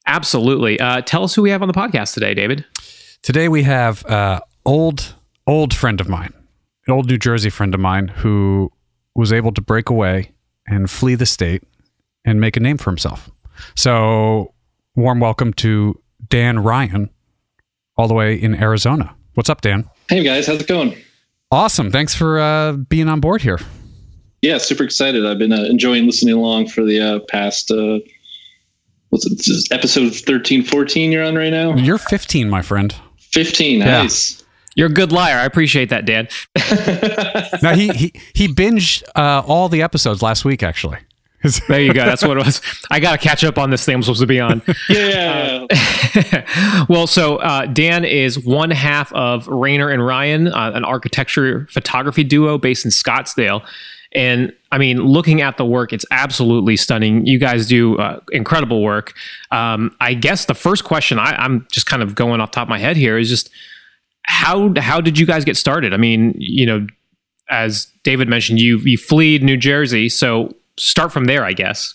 Absolutely. 0.06 0.78
Uh, 0.78 1.00
tell 1.00 1.24
us 1.24 1.34
who 1.34 1.42
we 1.42 1.50
have 1.50 1.62
on 1.62 1.68
the 1.68 1.74
podcast 1.74 2.14
today, 2.14 2.34
David. 2.34 2.64
Today 3.22 3.48
we 3.48 3.62
have 3.62 4.04
uh, 4.06 4.40
old 4.66 5.14
old 5.46 5.72
friend 5.74 6.00
of 6.00 6.08
mine, 6.08 6.32
an 6.86 6.92
old 6.94 7.06
New 7.08 7.18
Jersey 7.18 7.50
friend 7.50 7.74
of 7.74 7.80
mine 7.80 8.08
who 8.08 8.70
was 9.14 9.32
able 9.32 9.52
to 9.52 9.60
break 9.62 9.88
away 9.88 10.32
and 10.66 10.90
flee 10.90 11.14
the 11.14 11.26
state 11.26 11.62
and 12.24 12.40
make 12.40 12.56
a 12.56 12.60
name 12.60 12.76
for 12.78 12.90
himself. 12.90 13.30
So, 13.74 14.52
warm 14.96 15.20
welcome 15.20 15.52
to 15.54 16.00
Dan 16.28 16.58
Ryan, 16.58 17.10
all 17.96 18.08
the 18.08 18.14
way 18.14 18.34
in 18.34 18.54
Arizona. 18.54 19.14
What's 19.34 19.48
up, 19.48 19.60
Dan? 19.60 19.88
Hey 20.08 20.22
guys, 20.22 20.46
how's 20.46 20.60
it 20.60 20.66
going? 20.66 20.96
Awesome. 21.50 21.90
Thanks 21.90 22.14
for 22.14 22.38
uh, 22.40 22.72
being 22.72 23.08
on 23.08 23.20
board 23.20 23.42
here. 23.42 23.58
Yeah, 24.44 24.58
super 24.58 24.84
excited. 24.84 25.24
I've 25.24 25.38
been 25.38 25.54
uh, 25.54 25.62
enjoying 25.62 26.04
listening 26.04 26.34
along 26.34 26.68
for 26.68 26.84
the 26.84 27.00
uh, 27.00 27.20
past, 27.30 27.70
uh, 27.70 27.98
what's 29.08 29.24
it, 29.24 29.38
this 29.38 29.48
is 29.48 29.66
episode 29.72 30.14
13, 30.14 30.62
14 30.62 31.10
you're 31.10 31.24
on 31.24 31.34
right 31.34 31.48
now? 31.48 31.74
You're 31.74 31.96
15, 31.96 32.50
my 32.50 32.60
friend. 32.60 32.94
15, 33.20 33.78
Yeah. 33.80 34.02
nice. 34.02 34.44
You're 34.76 34.88
a 34.88 34.92
good 34.92 35.12
liar. 35.12 35.38
I 35.38 35.46
appreciate 35.46 35.88
that, 35.88 36.04
Dan. 36.04 36.28
Now 37.62 37.74
he 37.74 37.88
he 37.90 38.12
he 38.34 38.48
binged 38.48 39.04
uh, 39.14 39.42
all 39.46 39.68
the 39.68 39.80
episodes 39.82 40.20
last 40.20 40.44
week. 40.44 40.64
Actually, 40.64 40.98
There 41.68 41.80
you 41.80 41.94
go. 41.94 42.04
That's 42.04 42.24
what 42.24 42.36
it 42.36 42.44
was. 42.44 42.60
I 42.90 42.98
got 43.00 43.12
to 43.12 43.18
catch 43.18 43.44
up 43.44 43.56
on 43.56 43.70
this 43.70 43.84
thing 43.84 43.94
I'm 43.94 44.02
supposed 44.02 44.20
to 44.20 44.26
be 44.26 44.40
on. 44.40 44.62
yeah, 44.90 45.66
well, 46.88 47.06
so 47.06 47.36
uh, 47.36 47.66
Dan 47.66 48.04
is 48.04 48.38
one 48.38 48.72
half 48.72 49.12
of 49.12 49.46
Rayner 49.46 49.90
and 49.90 50.04
Ryan, 50.04 50.48
uh, 50.48 50.72
an 50.74 50.84
architecture 50.84 51.68
photography 51.70 52.24
duo 52.24 52.58
based 52.58 52.84
in 52.84 52.90
Scottsdale. 52.90 53.64
And 54.14 54.52
I 54.70 54.78
mean, 54.78 54.98
looking 54.98 55.40
at 55.40 55.56
the 55.56 55.64
work, 55.64 55.92
it's 55.92 56.04
absolutely 56.10 56.76
stunning. 56.76 57.26
You 57.26 57.38
guys 57.38 57.66
do 57.66 57.98
uh, 57.98 58.20
incredible 58.30 58.82
work. 58.82 59.12
Um, 59.50 59.94
I 60.00 60.14
guess 60.14 60.44
the 60.44 60.54
first 60.54 60.84
question 60.84 61.18
I, 61.18 61.34
I'm 61.36 61.66
just 61.72 61.86
kind 61.86 62.02
of 62.02 62.14
going 62.14 62.40
off 62.40 62.52
the 62.52 62.54
top 62.54 62.64
of 62.64 62.68
my 62.68 62.78
head 62.78 62.96
here 62.96 63.18
is 63.18 63.28
just 63.28 63.50
how 64.24 64.72
how 64.78 65.00
did 65.00 65.18
you 65.18 65.26
guys 65.26 65.44
get 65.44 65.56
started? 65.56 65.92
I 65.92 65.96
mean, 65.96 66.34
you 66.38 66.64
know, 66.64 66.86
as 67.50 67.88
David 68.04 68.28
mentioned, 68.28 68.60
you 68.60 68.78
you 68.78 68.96
fled 68.96 69.42
New 69.42 69.56
Jersey, 69.56 70.08
so 70.08 70.54
start 70.76 71.12
from 71.12 71.24
there, 71.24 71.44
I 71.44 71.52
guess. 71.52 71.94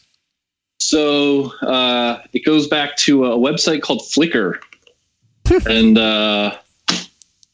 So 0.79 1.53
uh, 1.61 2.21
it 2.33 2.45
goes 2.45 2.67
back 2.67 2.95
to 2.97 3.25
a 3.25 3.38
website 3.38 3.81
called 3.81 4.01
Flickr, 4.01 4.59
and 5.69 5.97
uh, 5.97 6.57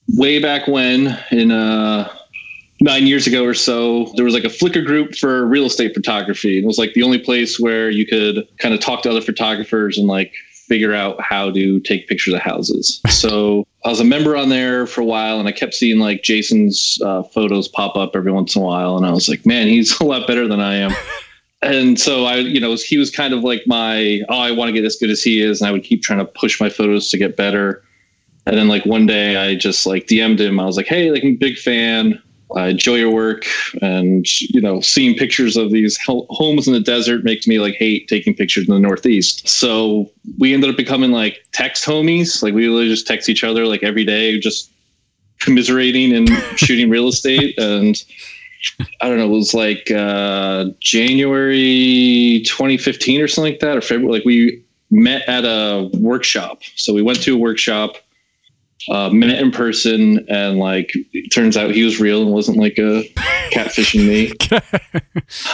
way 0.09 0.39
back 0.39 0.67
when, 0.67 1.17
in 1.31 1.51
uh, 1.51 2.14
nine 2.85 3.07
years 3.07 3.25
ago 3.25 3.43
or 3.43 3.55
so, 3.55 4.13
there 4.15 4.23
was 4.23 4.33
like 4.35 4.43
a 4.43 4.47
Flickr 4.47 4.85
group 4.85 5.15
for 5.15 5.45
real 5.45 5.65
estate 5.65 5.93
photography. 5.93 6.57
And 6.57 6.63
It 6.63 6.67
was 6.67 6.77
like 6.77 6.93
the 6.93 7.01
only 7.01 7.17
place 7.17 7.59
where 7.59 7.89
you 7.89 8.05
could 8.05 8.47
kind 8.59 8.75
of 8.75 8.79
talk 8.79 9.01
to 9.01 9.09
other 9.09 9.21
photographers 9.21 9.97
and 9.97 10.07
like 10.07 10.31
figure 10.67 10.93
out 10.93 11.19
how 11.19 11.51
to 11.51 11.79
take 11.81 12.07
pictures 12.07 12.35
of 12.35 12.41
houses. 12.41 13.01
So 13.09 13.65
I 13.83 13.89
was 13.89 13.99
a 13.99 14.03
member 14.03 14.35
on 14.37 14.49
there 14.49 14.85
for 14.85 15.01
a 15.01 15.05
while, 15.05 15.39
and 15.39 15.47
I 15.47 15.51
kept 15.51 15.73
seeing 15.73 15.99
like 15.99 16.21
Jason's 16.21 16.99
uh, 17.03 17.23
photos 17.23 17.67
pop 17.67 17.95
up 17.95 18.15
every 18.15 18.31
once 18.31 18.55
in 18.55 18.61
a 18.61 18.65
while, 18.65 18.97
and 18.97 19.05
I 19.05 19.11
was 19.11 19.27
like, 19.27 19.45
man, 19.45 19.67
he's 19.67 19.99
a 19.99 20.03
lot 20.03 20.27
better 20.27 20.47
than 20.47 20.59
I 20.59 20.75
am 20.75 20.91
and 21.63 21.99
so 21.99 22.25
I, 22.25 22.35
you 22.35 22.59
know, 22.59 22.75
he 22.75 22.97
was 22.97 23.09
kind 23.09 23.33
of 23.33 23.43
like 23.43 23.63
my, 23.65 24.21
oh, 24.29 24.37
I 24.37 24.51
want 24.51 24.69
to 24.69 24.73
get 24.73 24.85
as 24.85 24.95
good 24.95 25.09
as 25.09 25.23
he 25.23 25.41
is, 25.41 25.59
and 25.59 25.67
I 25.67 25.71
would 25.71 25.83
keep 25.83 26.03
trying 26.03 26.19
to 26.19 26.25
push 26.25 26.59
my 26.59 26.69
photos 26.69 27.09
to 27.09 27.17
get 27.17 27.35
better. 27.35 27.83
And 28.45 28.57
then 28.57 28.67
like 28.67 28.85
one 28.85 29.07
day, 29.07 29.37
I 29.37 29.55
just 29.55 29.87
like 29.87 30.05
DM'd 30.05 30.39
him. 30.39 30.59
I 30.59 30.65
was 30.65 30.77
like, 30.77 30.85
hey, 30.85 31.09
like 31.09 31.23
I'm 31.23 31.29
a 31.29 31.35
big 31.37 31.57
fan. 31.57 32.21
I 32.55 32.67
enjoy 32.67 32.95
your 32.95 33.11
work, 33.11 33.45
and 33.81 34.25
you 34.39 34.61
know, 34.61 34.79
seeing 34.79 35.15
pictures 35.15 35.57
of 35.57 35.71
these 35.71 35.97
homes 36.05 36.67
in 36.67 36.73
the 36.73 36.79
desert 36.79 37.23
makes 37.23 37.47
me 37.47 37.59
like 37.59 37.75
hate 37.75 38.07
taking 38.07 38.35
pictures 38.35 38.67
in 38.67 38.73
the 38.73 38.79
Northeast. 38.79 39.47
So 39.47 40.11
we 40.37 40.53
ended 40.53 40.69
up 40.69 40.77
becoming 40.77 41.11
like 41.11 41.45
text 41.53 41.85
homies. 41.85 42.43
Like 42.43 42.53
we 42.53 42.67
literally 42.67 42.89
just 42.89 43.07
text 43.07 43.29
each 43.29 43.43
other 43.43 43.65
like 43.65 43.83
every 43.83 44.05
day, 44.05 44.39
just 44.39 44.71
commiserating 45.39 46.13
and 46.13 46.29
shooting 46.55 46.89
real 46.89 47.07
estate. 47.07 47.57
And 47.57 48.01
I 49.01 49.07
don't 49.09 49.17
know, 49.17 49.25
it 49.25 49.29
was 49.29 49.53
like 49.53 49.89
uh, 49.91 50.65
January 50.79 52.43
2015 52.45 53.21
or 53.21 53.27
something 53.27 53.53
like 53.53 53.59
that, 53.61 53.77
or 53.77 53.81
February. 53.81 54.19
Like 54.19 54.25
we 54.25 54.63
met 54.91 55.27
at 55.27 55.45
a 55.45 55.89
workshop. 55.93 56.61
So 56.75 56.93
we 56.93 57.01
went 57.01 57.21
to 57.23 57.35
a 57.35 57.37
workshop 57.37 57.97
uh, 58.89 59.09
met 59.09 59.39
in 59.39 59.51
person, 59.51 60.25
and 60.29 60.59
like 60.59 60.91
it 61.13 61.29
turns 61.29 61.57
out 61.57 61.71
he 61.71 61.83
was 61.83 61.99
real 61.99 62.21
and 62.21 62.31
wasn't 62.31 62.57
like 62.57 62.77
a 62.77 63.03
catfishing 63.51 64.07
me. 64.07 64.31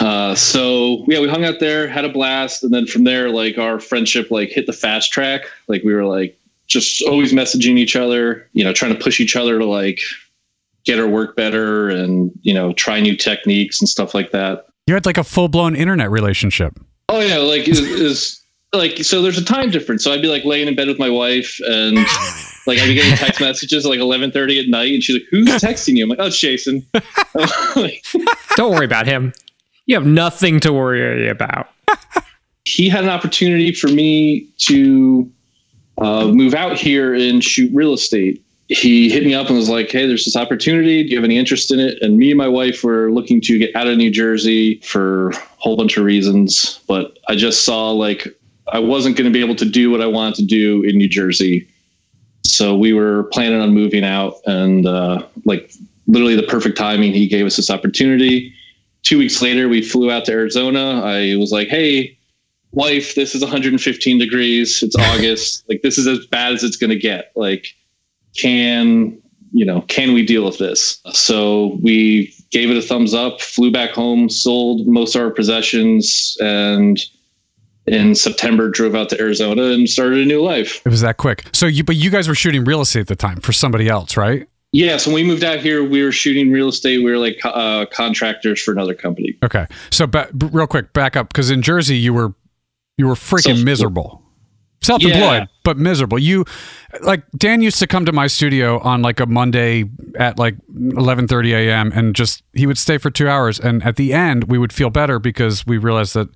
uh, 0.00 0.34
so 0.34 1.04
yeah, 1.08 1.20
we 1.20 1.28
hung 1.28 1.44
out 1.44 1.60
there, 1.60 1.88
had 1.88 2.04
a 2.04 2.08
blast, 2.08 2.62
and 2.62 2.72
then 2.72 2.86
from 2.86 3.04
there, 3.04 3.30
like 3.30 3.58
our 3.58 3.80
friendship 3.80 4.30
like 4.30 4.50
hit 4.50 4.66
the 4.66 4.72
fast 4.72 5.12
track. 5.12 5.42
Like 5.68 5.82
we 5.82 5.94
were 5.94 6.04
like 6.04 6.38
just 6.66 7.02
always 7.02 7.32
messaging 7.32 7.78
each 7.78 7.96
other, 7.96 8.48
you 8.52 8.64
know, 8.64 8.72
trying 8.72 8.94
to 8.94 9.00
push 9.00 9.20
each 9.20 9.36
other 9.36 9.58
to 9.58 9.64
like 9.64 10.00
get 10.84 10.98
our 10.98 11.08
work 11.08 11.36
better 11.36 11.88
and 11.88 12.32
you 12.42 12.52
know 12.52 12.72
try 12.72 13.00
new 13.00 13.16
techniques 13.16 13.80
and 13.80 13.88
stuff 13.88 14.14
like 14.14 14.30
that. 14.32 14.66
You 14.86 14.94
had 14.94 15.06
like 15.06 15.18
a 15.18 15.24
full 15.24 15.48
blown 15.48 15.74
internet 15.74 16.10
relationship. 16.10 16.78
Oh 17.08 17.20
yeah, 17.20 17.38
like 17.38 17.68
is 17.68 18.42
like 18.72 18.98
so. 18.98 19.22
There's 19.22 19.38
a 19.38 19.44
time 19.44 19.70
difference, 19.70 20.04
so 20.04 20.12
I'd 20.12 20.22
be 20.22 20.28
like 20.28 20.44
laying 20.44 20.68
in 20.68 20.74
bed 20.74 20.88
with 20.88 20.98
my 20.98 21.10
wife 21.10 21.58
and. 21.66 21.98
Like 22.66 22.78
I'd 22.78 22.86
be 22.86 22.94
getting 22.94 23.16
text 23.16 23.40
messages 23.40 23.84
at 23.84 23.88
like 23.88 23.98
eleven 24.00 24.30
thirty 24.30 24.60
at 24.60 24.68
night, 24.68 24.92
and 24.92 25.02
she's 25.02 25.16
like, 25.16 25.26
"Who's 25.30 25.48
texting 25.48 25.96
you?" 25.96 26.04
I'm 26.04 26.10
like, 26.10 26.18
"Oh, 26.20 26.26
it's 26.26 26.38
Jason." 26.38 26.86
Don't 28.56 28.72
worry 28.72 28.84
about 28.84 29.06
him. 29.06 29.32
You 29.86 29.96
have 29.96 30.06
nothing 30.06 30.60
to 30.60 30.72
worry 30.72 31.28
about. 31.28 31.68
he 32.64 32.88
had 32.88 33.02
an 33.02 33.10
opportunity 33.10 33.72
for 33.72 33.88
me 33.88 34.48
to 34.58 35.30
uh, 35.98 36.28
move 36.28 36.54
out 36.54 36.78
here 36.78 37.14
and 37.14 37.42
shoot 37.42 37.70
real 37.74 37.92
estate. 37.92 38.42
He 38.68 39.10
hit 39.10 39.24
me 39.24 39.34
up 39.34 39.48
and 39.48 39.56
was 39.56 39.68
like, 39.68 39.90
"Hey, 39.90 40.06
there's 40.06 40.24
this 40.24 40.36
opportunity. 40.36 41.02
Do 41.02 41.10
you 41.10 41.16
have 41.16 41.24
any 41.24 41.38
interest 41.38 41.72
in 41.72 41.80
it?" 41.80 42.00
And 42.00 42.16
me 42.16 42.30
and 42.30 42.38
my 42.38 42.48
wife 42.48 42.84
were 42.84 43.10
looking 43.10 43.40
to 43.42 43.58
get 43.58 43.74
out 43.74 43.88
of 43.88 43.98
New 43.98 44.10
Jersey 44.10 44.76
for 44.84 45.30
a 45.30 45.36
whole 45.58 45.76
bunch 45.76 45.96
of 45.96 46.04
reasons, 46.04 46.80
but 46.86 47.18
I 47.28 47.34
just 47.34 47.64
saw 47.64 47.90
like 47.90 48.28
I 48.72 48.78
wasn't 48.78 49.16
going 49.16 49.30
to 49.30 49.36
be 49.36 49.44
able 49.44 49.56
to 49.56 49.64
do 49.64 49.90
what 49.90 50.00
I 50.00 50.06
wanted 50.06 50.36
to 50.36 50.44
do 50.44 50.82
in 50.84 50.96
New 50.96 51.08
Jersey 51.08 51.68
so 52.44 52.76
we 52.76 52.92
were 52.92 53.24
planning 53.24 53.60
on 53.60 53.72
moving 53.72 54.04
out, 54.04 54.36
and 54.46 54.86
uh, 54.86 55.24
like 55.44 55.72
literally 56.06 56.36
the 56.36 56.42
perfect 56.42 56.76
timing, 56.76 57.12
he 57.12 57.28
gave 57.28 57.46
us 57.46 57.56
this 57.56 57.70
opportunity. 57.70 58.52
Two 59.02 59.18
weeks 59.18 59.40
later, 59.40 59.68
we 59.68 59.82
flew 59.82 60.10
out 60.10 60.24
to 60.26 60.32
Arizona. 60.32 61.02
I 61.04 61.36
was 61.36 61.52
like, 61.52 61.68
"Hey, 61.68 62.16
wife, 62.72 63.14
this 63.14 63.34
is 63.34 63.42
115 63.42 64.18
degrees. 64.18 64.82
It's 64.82 64.96
August. 64.96 65.64
like 65.68 65.82
this 65.82 65.98
is 65.98 66.06
as 66.06 66.26
bad 66.26 66.52
as 66.52 66.64
it's 66.64 66.76
going 66.76 66.90
to 66.90 66.98
get. 66.98 67.32
Like, 67.36 67.66
can 68.36 69.18
you 69.52 69.64
know? 69.64 69.82
Can 69.82 70.12
we 70.12 70.24
deal 70.24 70.44
with 70.44 70.58
this?" 70.58 71.00
So 71.12 71.78
we 71.82 72.34
gave 72.50 72.70
it 72.70 72.76
a 72.76 72.82
thumbs 72.82 73.14
up. 73.14 73.40
Flew 73.40 73.70
back 73.70 73.90
home, 73.90 74.28
sold 74.28 74.86
most 74.86 75.14
of 75.14 75.22
our 75.22 75.30
possessions, 75.30 76.36
and 76.40 76.98
in 77.86 78.14
September, 78.14 78.68
drove 78.68 78.94
out 78.94 79.08
to 79.10 79.20
Arizona 79.20 79.64
and 79.64 79.88
started 79.88 80.20
a 80.20 80.24
new 80.24 80.40
life. 80.42 80.80
It 80.84 80.90
was 80.90 81.00
that 81.00 81.16
quick. 81.16 81.44
So 81.52 81.66
you, 81.66 81.82
but 81.84 81.96
you 81.96 82.10
guys 82.10 82.28
were 82.28 82.34
shooting 82.34 82.64
real 82.64 82.80
estate 82.80 83.00
at 83.00 83.06
the 83.08 83.16
time 83.16 83.40
for 83.40 83.52
somebody 83.52 83.88
else, 83.88 84.16
right? 84.16 84.46
Yeah. 84.72 84.96
So 84.96 85.10
when 85.10 85.22
we 85.22 85.28
moved 85.28 85.44
out 85.44 85.58
here, 85.60 85.84
we 85.84 86.02
were 86.02 86.12
shooting 86.12 86.50
real 86.50 86.68
estate. 86.68 86.98
We 86.98 87.10
were 87.10 87.18
like 87.18 87.38
uh, 87.44 87.86
contractors 87.92 88.62
for 88.62 88.72
another 88.72 88.94
company. 88.94 89.36
Okay. 89.42 89.66
So 89.90 90.06
ba- 90.06 90.28
real 90.32 90.66
quick, 90.66 90.92
back 90.92 91.16
up 91.16 91.28
because 91.28 91.50
in 91.50 91.60
Jersey 91.60 91.96
you 91.98 92.14
were 92.14 92.34
you 92.96 93.06
were 93.06 93.14
freaking 93.14 93.56
Self- 93.56 93.64
miserable, 93.64 94.22
self-employed, 94.82 95.42
yeah. 95.42 95.46
but 95.64 95.76
miserable. 95.76 96.18
You 96.18 96.44
like 97.02 97.22
Dan 97.36 97.60
used 97.60 97.78
to 97.80 97.86
come 97.86 98.06
to 98.06 98.12
my 98.12 98.26
studio 98.26 98.78
on 98.80 99.02
like 99.02 99.20
a 99.20 99.26
Monday 99.26 99.84
at 100.18 100.38
like 100.38 100.56
11:30 100.74 101.52
a.m. 101.52 101.92
and 101.92 102.14
just 102.14 102.42
he 102.54 102.66
would 102.66 102.78
stay 102.78 102.96
for 102.96 103.10
two 103.10 103.28
hours, 103.28 103.60
and 103.60 103.82
at 103.82 103.96
the 103.96 104.14
end 104.14 104.44
we 104.44 104.56
would 104.56 104.72
feel 104.72 104.88
better 104.88 105.18
because 105.18 105.66
we 105.66 105.76
realized 105.76 106.14
that 106.14 106.28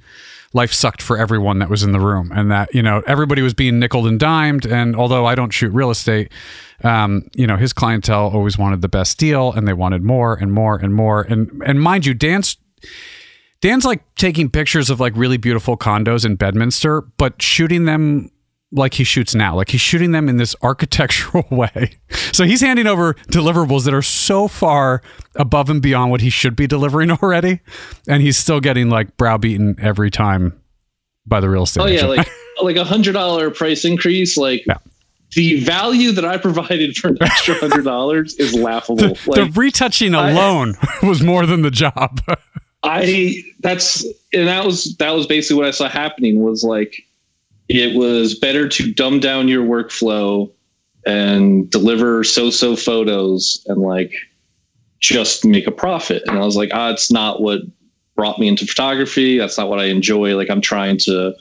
life 0.57 0.73
sucked 0.73 1.03
for 1.03 1.19
everyone 1.19 1.59
that 1.59 1.69
was 1.69 1.83
in 1.83 1.93
the 1.93 2.01
room 2.01 2.33
and 2.35 2.51
that 2.51 2.75
you 2.75 2.83
know 2.83 3.03
everybody 3.07 3.43
was 3.43 3.55
being 3.55 3.79
nickled 3.79 4.07
and 4.07 4.19
dimed. 4.19 4.67
And 4.67 4.97
although 4.97 5.27
i 5.27 5.35
don't 5.35 5.51
shoot 5.51 5.73
real 5.73 5.91
estate 5.91 6.33
um, 6.83 7.29
you 7.35 7.47
know 7.47 7.57
his 7.57 7.73
clientele 7.73 8.29
always 8.29 8.59
wanted 8.59 8.81
the 8.81 8.89
best 8.89 9.19
deal 9.19 9.53
and 9.53 9.69
they 9.69 9.75
wanted 9.75 10.03
more 10.03 10.35
and 10.35 10.53
more 10.53 10.77
and 10.77 10.95
more. 10.95 11.23
And 11.23 11.63
and 11.65 11.81
mind 11.81 12.07
you 12.07 12.15
dan's 12.15 12.57
dan's 13.61 13.85
like 13.85 14.03
taking 14.17 14.51
pictures 14.51 14.91
of 14.91 14.99
like 14.99 15.13
really 15.15 15.37
beautiful 15.37 15.77
condos 15.77 16.25
in 16.25 16.37
bedminster 16.37 17.03
but 17.19 17.41
shooting 17.41 17.85
them 17.85 18.31
like 18.73 18.95
he 18.95 19.05
shoots 19.05 19.35
now. 19.35 19.57
Like 19.57 19.71
he's 19.71 19.81
shooting 19.81 20.13
them 20.13 20.29
in 20.29 20.37
this 20.37 20.57
architectural 20.63 21.45
way. 21.51 21.99
So 22.33 22.45
he's 22.45 22.61
handing 22.61 22.87
over 22.87 23.15
deliverables 23.31 23.85
that 23.85 23.95
are 23.95 24.03
so 24.03 24.49
far 24.49 25.03
above 25.35 25.71
and 25.71 25.81
beyond 25.81 26.11
what 26.11 26.21
he 26.21 26.31
should 26.31 26.57
be 26.57 26.67
delivering 26.67 27.11
already, 27.23 27.61
and 28.09 28.23
he's 28.23 28.37
still 28.37 28.61
getting 28.61 28.89
like 28.91 29.17
browbeaten 29.17 29.77
every 29.81 30.11
time 30.11 30.59
by 31.27 31.41
the 31.41 31.49
real 31.49 31.65
estate. 31.65 31.83
Oh 31.83 31.87
agent. 31.87 32.11
yeah, 32.11 32.17
like 32.17 32.29
like 32.63 32.77
a 32.77 32.85
hundred 32.85 33.13
dollar 33.13 33.51
price 33.51 33.85
increase. 33.85 34.37
Like 34.37 34.65
yeah. 34.67 34.79
the 35.35 35.61
value 35.61 36.13
that 36.13 36.25
I 36.25 36.37
provided 36.37 36.97
for 36.97 37.09
an 37.09 37.19
extra 37.23 37.55
hundred 37.55 37.85
dollars 37.85 38.35
is 38.35 38.55
laughable. 38.55 38.97
The, 38.97 39.21
like, 39.27 39.53
the 39.53 39.61
retouching 39.61 40.15
alone 40.15 40.75
I, 40.81 41.07
was 41.07 41.23
more 41.23 41.47
than 41.47 41.63
the 41.63 41.71
job. 41.71 42.21
I 42.83 43.43
that's 43.61 44.05
and 44.33 44.47
that 44.47 44.65
was 44.65 44.97
that 44.99 45.11
was 45.11 45.27
basically 45.27 45.57
what 45.57 45.67
I 45.67 45.73
saw 45.73 45.89
happening 45.89 46.43
was 46.43 46.63
like 46.63 47.06
it 47.69 47.97
was 47.97 48.35
better 48.39 48.69
to 48.69 48.93
dumb 48.93 49.21
down 49.21 49.49
your 49.49 49.65
workflow 49.65 50.51
and 51.05 51.71
deliver 51.71 52.25
so-so 52.25 52.77
photos 52.77 53.65
and 53.67 53.81
like 53.81 54.13
just 55.01 55.45
make 55.45 55.67
a 55.67 55.73
profit. 55.73 56.23
And 56.27 56.39
I 56.39 56.45
was 56.45 56.57
like, 56.57 56.71
ah, 56.73 56.91
it's 56.91 57.11
not 57.11 57.41
what 57.41 57.61
brought 58.15 58.39
me 58.39 58.49
into 58.49 58.67
photography. 58.67 59.39
That's 59.39 59.59
not 59.59 59.69
what 59.69 59.79
I 59.79 59.85
enjoy. 59.85 60.37
Like 60.37 60.51
I'm 60.51 60.61
trying 60.61 60.99
to 60.99 61.35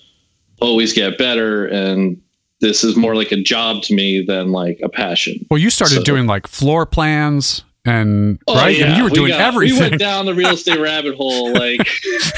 always 0.62 0.94
get 0.94 1.18
better 1.18 1.68
and 1.68 2.22
this 2.62 2.84
is 2.84 2.96
more 2.96 3.16
like 3.16 3.32
a 3.32 3.42
job 3.42 3.84
to 3.84 3.94
me 3.94 4.24
than 4.26 4.52
like 4.52 4.80
a 4.84 4.90
passion. 4.90 5.46
Well, 5.50 5.58
you 5.58 5.70
started 5.70 5.96
so, 5.96 6.04
doing 6.04 6.26
like 6.26 6.48
floor 6.48 6.86
plans 6.86 7.64
and 7.86 8.40
oh, 8.48 8.56
right, 8.56 8.78
yeah. 8.78 8.98
you 8.98 9.04
were 9.04 9.10
doing 9.10 9.30
got, 9.30 9.42
everything. 9.42 9.78
We 9.78 9.90
went 9.90 10.00
down 10.00 10.26
the 10.26 10.34
real 10.34 10.54
estate 10.54 10.80
rabbit 10.80 11.16
hole. 11.16 11.54
Like, 11.54 11.88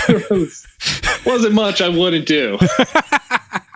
was, 0.29 0.67
wasn't 1.25 1.53
much 1.53 1.82
I 1.82 1.88
wouldn't 1.88 2.25
do. 2.25 2.58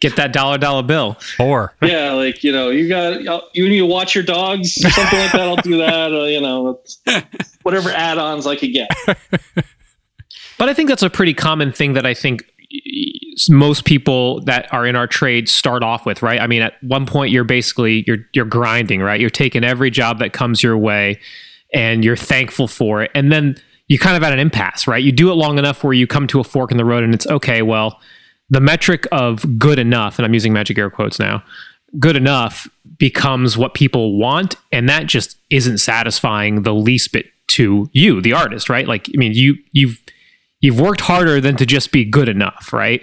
Get 0.00 0.16
that 0.16 0.32
dollar 0.32 0.58
dollar 0.58 0.82
bill. 0.82 1.16
Or 1.40 1.74
yeah, 1.82 2.12
like 2.12 2.44
you 2.44 2.52
know, 2.52 2.70
you 2.70 2.88
got 2.88 3.20
you 3.54 3.68
need 3.68 3.78
to 3.78 3.86
watch 3.86 4.14
your 4.14 4.24
dogs, 4.24 4.76
or 4.84 4.90
something 4.90 5.18
like 5.18 5.32
that. 5.32 5.40
I'll 5.40 5.56
do 5.56 5.78
that. 5.78 6.12
Or, 6.12 6.28
you 6.28 6.40
know, 6.40 6.80
whatever 7.62 7.90
add-ons 7.90 8.46
I 8.46 8.56
could 8.56 8.72
get. 8.72 8.90
But 10.58 10.68
I 10.68 10.74
think 10.74 10.88
that's 10.88 11.02
a 11.02 11.10
pretty 11.10 11.34
common 11.34 11.72
thing 11.72 11.94
that 11.94 12.04
I 12.04 12.14
think 12.14 12.44
most 13.48 13.84
people 13.84 14.40
that 14.42 14.72
are 14.74 14.86
in 14.86 14.96
our 14.96 15.06
trade 15.06 15.48
start 15.48 15.82
off 15.82 16.04
with, 16.04 16.22
right? 16.22 16.40
I 16.40 16.46
mean, 16.46 16.62
at 16.62 16.74
one 16.82 17.06
point 17.06 17.30
you're 17.30 17.44
basically 17.44 18.04
you're 18.06 18.18
you're 18.34 18.44
grinding, 18.44 19.00
right? 19.00 19.20
You're 19.20 19.30
taking 19.30 19.64
every 19.64 19.90
job 19.90 20.18
that 20.18 20.32
comes 20.32 20.62
your 20.62 20.76
way 20.76 21.20
and 21.72 22.04
you're 22.04 22.16
thankful 22.16 22.66
for 22.66 23.02
it. 23.02 23.10
And 23.14 23.30
then 23.30 23.56
you 23.86 23.98
kind 23.98 24.16
of 24.16 24.22
at 24.22 24.32
an 24.32 24.38
impasse, 24.38 24.86
right? 24.86 25.02
You 25.02 25.12
do 25.12 25.30
it 25.30 25.34
long 25.34 25.58
enough 25.58 25.84
where 25.84 25.92
you 25.92 26.06
come 26.06 26.26
to 26.26 26.40
a 26.40 26.44
fork 26.44 26.70
in 26.70 26.76
the 26.76 26.84
road 26.84 27.04
and 27.04 27.14
it's 27.14 27.26
okay, 27.26 27.62
well, 27.62 28.00
the 28.50 28.60
metric 28.60 29.06
of 29.12 29.58
good 29.58 29.78
enough, 29.78 30.18
and 30.18 30.26
I'm 30.26 30.34
using 30.34 30.52
magic 30.52 30.78
air 30.78 30.90
quotes 30.90 31.18
now, 31.18 31.42
good 31.98 32.16
enough 32.16 32.68
becomes 32.98 33.56
what 33.56 33.74
people 33.74 34.18
want. 34.18 34.56
And 34.72 34.88
that 34.88 35.06
just 35.06 35.38
isn't 35.50 35.78
satisfying 35.78 36.62
the 36.62 36.74
least 36.74 37.12
bit 37.12 37.26
to 37.48 37.88
you, 37.92 38.20
the 38.20 38.32
artist, 38.32 38.68
right? 38.68 38.86
Like, 38.86 39.08
I 39.14 39.18
mean, 39.18 39.32
you, 39.32 39.56
you've, 39.72 40.00
you've 40.60 40.80
worked 40.80 41.00
harder 41.00 41.40
than 41.40 41.56
to 41.56 41.66
just 41.66 41.92
be 41.92 42.04
good 42.04 42.28
enough, 42.28 42.72
right? 42.72 43.02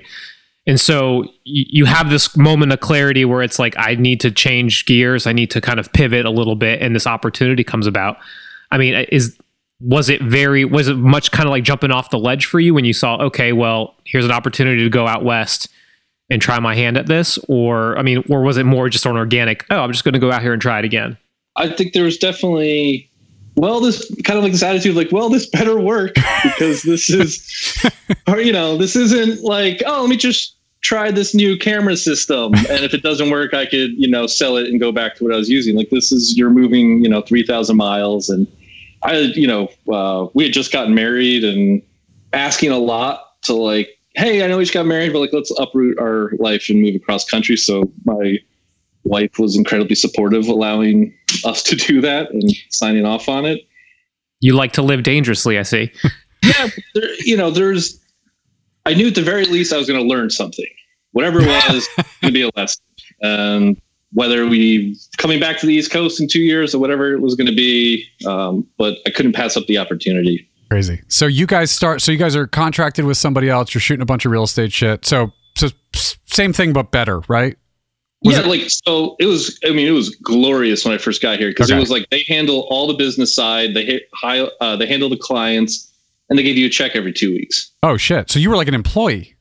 And 0.68 0.80
so 0.80 1.26
you 1.44 1.86
have 1.86 2.10
this 2.10 2.36
moment 2.36 2.72
of 2.72 2.80
clarity 2.80 3.24
where 3.24 3.44
it's 3.44 3.60
like, 3.60 3.76
I 3.78 3.96
need 3.96 4.20
to 4.22 4.32
change 4.32 4.86
gears. 4.86 5.28
I 5.28 5.34
need 5.34 5.52
to 5.52 5.62
kind 5.62 5.80
of 5.80 5.94
pivot 5.94 6.26
a 6.26 6.32
little 6.32 6.56
bit. 6.56 6.82
And 6.82 6.96
this 6.96 7.06
opportunity 7.06 7.64
comes 7.64 7.86
about. 7.86 8.18
I 8.72 8.80
mean, 8.80 8.96
is 9.12 9.38
was 9.80 10.10
it 10.10 10.22
very 10.22 10.64
was 10.64 10.88
it 10.88 10.96
much 10.96 11.32
kind 11.32 11.48
of 11.48 11.52
like 11.52 11.64
jumping 11.64 11.92
off 11.92 12.10
the 12.10 12.20
ledge 12.20 12.46
for 12.46 12.60
you 12.60 12.74
when 12.74 12.86
you 12.86 12.94
saw 12.94 13.18
okay 13.18 13.52
well 13.52 13.96
here's 14.06 14.26
an 14.26 14.32
opportunity 14.32 14.84
to 14.84 14.90
go 14.90 15.08
out 15.08 15.24
west 15.24 15.70
and 16.30 16.42
try 16.42 16.60
my 16.60 16.74
hand 16.74 16.98
at 16.98 17.08
this? 17.08 17.38
Or 17.50 17.98
i 17.98 18.02
mean 18.02 18.24
or 18.30 18.42
was 18.42 18.58
it 18.58 18.66
more 18.66 18.90
just 18.90 19.06
an 19.06 19.18
organic 19.18 19.66
oh 19.70 19.80
i'm 19.80 19.92
just 19.92 20.04
going 20.04 20.14
to 20.14 20.20
go 20.20 20.32
out 20.32 20.42
here 20.42 20.54
and 20.54 20.62
try 20.62 20.80
it 20.80 20.86
again? 20.86 21.18
I 21.58 21.70
think 21.70 21.94
there 21.94 22.04
was 22.04 22.18
definitely 22.18 23.10
well 23.56 23.80
this 23.80 24.14
kind 24.24 24.38
of 24.38 24.44
like 24.44 24.54
this 24.54 24.64
attitude 24.64 24.96
like 24.96 25.12
well 25.12 25.30
this 25.30 25.46
better 25.48 25.80
work 25.80 26.16
because 26.44 26.84
this 26.84 27.10
is 27.10 27.84
or 28.28 28.40
you 28.40 28.54
know 28.54 28.78
this 28.78 28.96
isn't 28.96 29.44
like 29.44 29.82
oh 29.86 30.02
let 30.02 30.10
me 30.10 30.18
just 30.18 30.54
try 30.82 31.10
this 31.10 31.34
new 31.34 31.58
camera 31.58 31.98
system. 31.98 32.54
And 32.70 32.86
if 32.86 32.94
it 32.94 33.04
doesn't 33.04 33.30
work 33.30 33.54
i 33.54 33.66
could 33.66 33.92
you 33.98 34.08
know 34.08 34.26
sell 34.26 34.56
it 34.56 34.68
and 34.68 34.80
go 34.80 34.94
back 34.94 35.16
to 35.16 35.24
what 35.26 35.34
i 35.34 35.38
was 35.38 35.50
using. 35.50 35.76
Like 35.76 35.90
this 35.90 36.14
is 36.14 36.38
you're 36.38 36.50
moving 36.50 37.04
you 37.04 37.10
know 37.10 37.22
3000 37.22 37.76
miles 37.76 38.30
and 38.30 38.48
I, 39.06 39.18
you 39.36 39.48
know, 39.48 39.70
uh, 39.92 40.28
we 40.34 40.44
had 40.44 40.54
just 40.54 40.72
gotten 40.72 40.96
married 40.96 41.44
and 41.44 41.82
asking 42.34 42.72
a 42.72 42.78
lot 42.78 43.42
to 43.44 43.54
like, 43.54 43.90
hey, 44.16 44.44
I 44.44 44.48
know 44.48 44.58
we 44.58 44.64
just 44.64 44.74
got 44.74 44.86
married, 44.88 45.14
but 45.14 45.20
like, 45.20 45.34
let's 45.34 45.52
uproot 45.60 46.00
our 46.00 46.32
life 46.40 46.70
and 46.70 46.82
move 46.82 46.96
across 46.96 47.24
country. 47.24 47.56
So 47.56 47.92
my 48.04 48.40
wife 49.04 49.38
was 49.38 49.56
incredibly 49.56 49.96
supportive, 49.96 50.48
allowing 50.48 51.16
us 51.44 51.62
to 51.64 51.76
do 51.76 52.02
that 52.02 52.32
and 52.32 52.52
signing 52.70 53.06
off 53.06 53.30
on 53.30 53.46
it. 53.46 53.62
You 54.40 54.54
like 54.54 54.74
to 54.74 54.82
live 54.82 55.04
dangerously, 55.04 55.60
I 55.60 55.64
see. 55.64 55.92
yeah, 56.44 56.68
there, 56.96 57.14
you 57.20 57.38
know, 57.38 57.52
there's. 57.52 58.02
I 58.88 58.94
knew 58.94 59.08
at 59.08 59.16
the 59.16 59.24
very 59.24 59.46
least 59.46 59.74
I 59.74 59.78
was 59.78 59.88
going 59.88 60.00
to 60.00 60.06
learn 60.08 60.30
something, 60.30 60.68
whatever 61.12 61.40
it 61.42 61.48
was, 61.48 61.88
going 61.96 62.08
to 62.24 62.32
be 62.32 62.42
a 62.44 62.50
lesson. 62.56 62.84
And 63.22 63.82
whether 64.16 64.48
we 64.48 64.98
coming 65.18 65.40
back 65.40 65.60
to 65.60 65.68
the 65.68 65.74
East 65.74 65.92
Coast 65.92 66.20
in 66.20 66.28
two 66.28 66.40
years 66.40 66.74
or 66.74 66.80
whatever 66.80 67.14
it 67.14 67.22
was 67.22 67.36
going 67.36 67.48
to 67.48 67.56
be, 67.56 68.06
um, 68.26 68.66
but 68.78 68.98
I 69.06 69.12
couldn't 69.12 69.34
pass 69.34 69.56
up 69.56 69.68
the 69.68 69.78
opportunity. 69.78 70.50
Crazy. 70.72 71.02
So 71.10 71.28
you 71.28 71.46
guys 71.46 71.70
start. 71.70 72.02
So 72.02 72.12
you 72.12 72.18
guys 72.18 72.36
are 72.36 72.48
contracted 72.48 73.06
with 73.06 73.18
somebody 73.18 73.50
else. 73.50 73.74
You're 73.74 73.82
shooting 73.82 74.02
a 74.02 74.06
bunch 74.06 74.26
of 74.26 74.32
real 74.32 74.44
estate 74.44 74.72
shit. 74.72 75.06
So 75.06 75.32
so 75.56 75.70
same 76.26 76.54
thing 76.54 76.74
but 76.74 76.92
better, 76.92 77.22
right? 77.28 77.58
Was 78.24 78.36
yeah, 78.36 78.42
it- 78.42 78.48
like 78.48 78.70
so. 78.70 79.16
It 79.20 79.26
was. 79.26 79.60
I 79.66 79.72
mean, 79.72 79.88
it 79.88 79.92
was 79.92 80.10
glorious 80.16 80.84
when 80.84 80.94
I 80.94 80.98
first 80.98 81.22
got 81.22 81.38
here 81.38 81.50
because 81.50 81.70
okay. 81.70 81.78
it 81.78 81.80
was 81.80 81.92
like 81.92 82.10
they 82.10 82.26
handle 82.28 82.66
all 82.70 82.88
the 82.88 82.96
business 82.96 83.36
side. 83.36 83.76
They 83.76 83.86
hit 83.86 84.04
high. 84.16 84.42
Uh, 84.62 84.76
they 84.76 84.88
handle 84.88 85.10
the 85.10 85.18
clients, 85.18 85.92
and 86.30 86.40
they 86.40 86.44
give 86.44 86.58
you 86.58 86.66
a 86.66 86.70
check 86.70 86.96
every 86.96 87.14
two 87.14 87.32
weeks. 87.32 87.72
Oh 87.84 87.98
shit! 87.98 88.32
So 88.32 88.40
you 88.40 88.50
were 88.50 88.56
like 88.56 88.68
an 88.68 88.74
employee. 88.74 89.36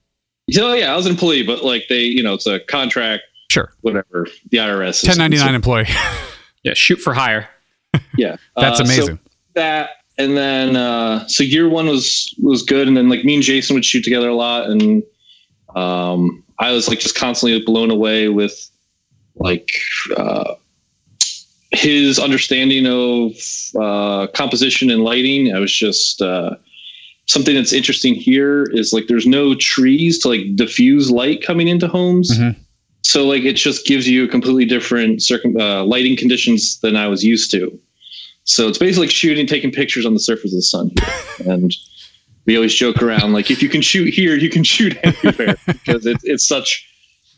So 0.51 0.75
yeah, 0.75 0.93
I 0.93 0.97
was 0.97 1.07
an 1.07 1.13
employee, 1.13 1.43
but 1.43 1.65
like 1.65 1.85
they, 1.89 2.03
you 2.03 2.23
know, 2.23 2.35
it's 2.35 2.47
a 2.47 2.61
contract. 2.61 3.23
Sure. 3.55 3.73
Whatever 3.83 4.27
the 4.51 4.59
IRS. 4.59 5.07
1099 5.07 5.39
so, 5.39 5.55
employee. 5.55 5.87
yeah, 6.65 6.75
shoot 6.75 6.97
for 6.97 7.15
hire. 7.15 7.49
Yeah, 8.17 8.39
that's 8.57 8.81
uh, 8.81 8.83
amazing. 8.83 9.19
So 9.19 9.31
that 9.55 9.91
and 10.19 10.37
then 10.37 10.75
uh, 10.75 11.25
so 11.29 11.45
year 11.45 11.69
one 11.69 11.87
was 11.87 12.35
was 12.43 12.65
good, 12.65 12.89
and 12.89 12.97
then 12.97 13.09
like 13.09 13.25
me 13.25 13.35
and 13.35 13.43
Jason 13.45 13.75
would 13.75 13.85
shoot 13.85 14.03
together 14.03 14.29
a 14.29 14.35
lot, 14.35 14.69
and 14.69 15.05
um, 15.77 16.43
I 16.59 16.73
was 16.73 16.89
like 16.89 16.99
just 16.99 17.15
constantly 17.17 17.65
blown 17.65 17.93
away 17.93 18.29
with 18.29 18.69
like 19.37 19.71
uh, 20.17 20.55
his 21.71 22.19
understanding 22.19 22.85
of 22.89 23.31
uh, 23.81 24.27
composition 24.35 24.91
and 24.91 25.05
lighting. 25.05 25.55
I 25.55 25.61
was 25.61 25.73
just 25.73 26.21
uh, 26.21 26.57
something 27.27 27.55
that's 27.55 27.73
interesting 27.73 28.17
here 28.17 28.65
is 28.73 28.93
like 28.93 29.07
there's 29.07 29.27
no 29.27 29.55
trees 29.55 30.19
to 30.21 30.29
like 30.31 30.57
diffuse 30.57 31.13
light 31.13 31.45
coming 31.47 31.69
into 31.69 31.87
homes. 31.87 32.37
Mm-hmm. 32.37 32.61
So 33.05 33.27
like 33.27 33.43
it 33.43 33.55
just 33.55 33.87
gives 33.87 34.09
you 34.09 34.25
a 34.25 34.29
completely 34.29 34.65
different 34.65 35.23
circum 35.23 35.57
uh, 35.57 35.85
lighting 35.85 36.17
conditions 36.17 36.81
than 36.81 36.97
I 36.97 37.07
was 37.07 37.23
used 37.23 37.51
to. 37.53 37.79
So 38.45 38.69
it's 38.69 38.79
basically 38.79 39.07
like 39.07 39.15
shooting, 39.15 39.47
taking 39.47 39.71
pictures 39.71 40.05
on 40.05 40.15
the 40.15 40.21
surface 40.21 40.53
of 40.53 40.59
the 40.59 40.63
sun 40.63 40.91
here. 41.39 41.53
and 41.53 41.75
we 42.47 42.57
always 42.57 42.75
joke 42.75 43.03
around 43.03 43.33
like 43.33 43.51
if 43.51 43.63
you 43.63 43.69
can 43.69 43.81
shoot 43.81 44.13
here, 44.13 44.37
you 44.37 44.51
can 44.51 44.65
shoot 44.65 44.99
anywhere 45.03 45.57
because 45.67 46.07
it's 46.07 46.25
it's 46.25 46.47
such 46.47 46.87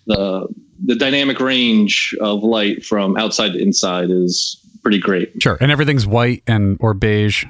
the 0.06 0.49
the 0.85 0.94
dynamic 0.94 1.40
range 1.40 2.14
of 2.20 2.42
light 2.42 2.85
from 2.85 3.16
outside 3.16 3.52
to 3.52 3.58
inside 3.58 4.11
is 4.11 4.61
pretty 4.82 4.99
great. 4.99 5.32
Sure, 5.42 5.58
and 5.61 5.73
everything's 5.73 6.06
white 6.06 6.42
and 6.46 6.76
or 6.80 6.94
beige. 6.94 7.44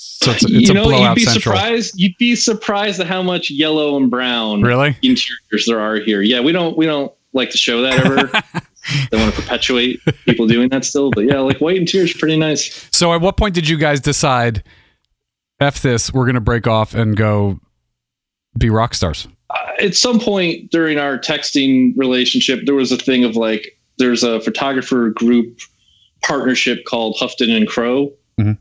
So 0.00 0.32
it's, 0.32 0.44
it's 0.44 0.52
you 0.68 0.74
know, 0.74 0.90
you'd 0.90 1.14
be 1.14 1.24
central. 1.24 1.56
surprised. 1.56 2.00
You'd 2.00 2.16
be 2.18 2.34
surprised 2.34 3.00
at 3.00 3.06
how 3.06 3.22
much 3.22 3.50
yellow 3.50 3.96
and 3.96 4.10
brown 4.10 4.62
really 4.62 4.96
interiors 5.02 5.66
there 5.66 5.80
are 5.80 5.96
here. 5.96 6.22
Yeah, 6.22 6.40
we 6.40 6.52
don't 6.52 6.76
we 6.76 6.86
don't 6.86 7.12
like 7.32 7.50
to 7.50 7.58
show 7.58 7.82
that 7.82 8.04
ever. 8.04 8.26
they 9.10 9.18
want 9.18 9.34
to 9.34 9.40
perpetuate 9.40 10.00
people 10.24 10.46
doing 10.46 10.68
that 10.70 10.84
still, 10.84 11.10
but 11.10 11.24
yeah, 11.24 11.40
like 11.40 11.60
white 11.60 11.76
interiors 11.76 12.14
pretty 12.14 12.36
nice. 12.36 12.88
So, 12.92 13.12
at 13.12 13.20
what 13.20 13.36
point 13.36 13.54
did 13.54 13.68
you 13.68 13.76
guys 13.76 14.00
decide? 14.00 14.62
F 15.60 15.82
this, 15.82 16.10
we're 16.10 16.24
going 16.24 16.36
to 16.36 16.40
break 16.40 16.66
off 16.66 16.94
and 16.94 17.14
go 17.14 17.60
be 18.56 18.70
rock 18.70 18.94
stars 18.94 19.28
uh, 19.50 19.72
at 19.80 19.94
some 19.94 20.20
point 20.20 20.70
during 20.70 20.98
our 20.98 21.18
texting 21.18 21.92
relationship, 21.96 22.60
there 22.66 22.74
was 22.74 22.92
a 22.92 22.96
thing 22.96 23.24
of 23.24 23.36
like, 23.36 23.78
there's 23.98 24.22
a 24.22 24.40
photographer 24.40 25.10
group 25.10 25.58
partnership 26.22 26.84
called 26.84 27.16
Houghton 27.18 27.50
and 27.50 27.68
Crow. 27.68 28.12
Mm-hmm. 28.38 28.52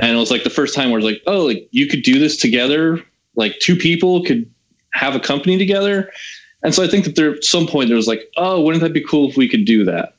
And 0.00 0.10
it 0.10 0.20
was 0.20 0.30
like 0.30 0.44
the 0.44 0.50
first 0.50 0.74
time 0.74 0.90
where 0.90 0.98
it's 0.98 1.06
like, 1.06 1.22
oh, 1.26 1.44
like 1.44 1.68
you 1.70 1.86
could 1.86 2.02
do 2.02 2.18
this 2.18 2.36
together. 2.36 3.00
Like 3.36 3.58
two 3.60 3.76
people 3.76 4.24
could 4.24 4.50
have 4.92 5.14
a 5.14 5.20
company 5.20 5.58
together. 5.58 6.10
And 6.62 6.74
so 6.74 6.82
I 6.82 6.88
think 6.88 7.04
that 7.04 7.16
there 7.16 7.34
at 7.34 7.44
some 7.44 7.66
point 7.66 7.88
there 7.88 7.96
was 7.96 8.08
like, 8.08 8.22
oh, 8.36 8.60
wouldn't 8.60 8.82
that 8.82 8.92
be 8.92 9.04
cool 9.04 9.28
if 9.28 9.36
we 9.36 9.48
could 9.48 9.64
do 9.64 9.84
that? 9.84 10.14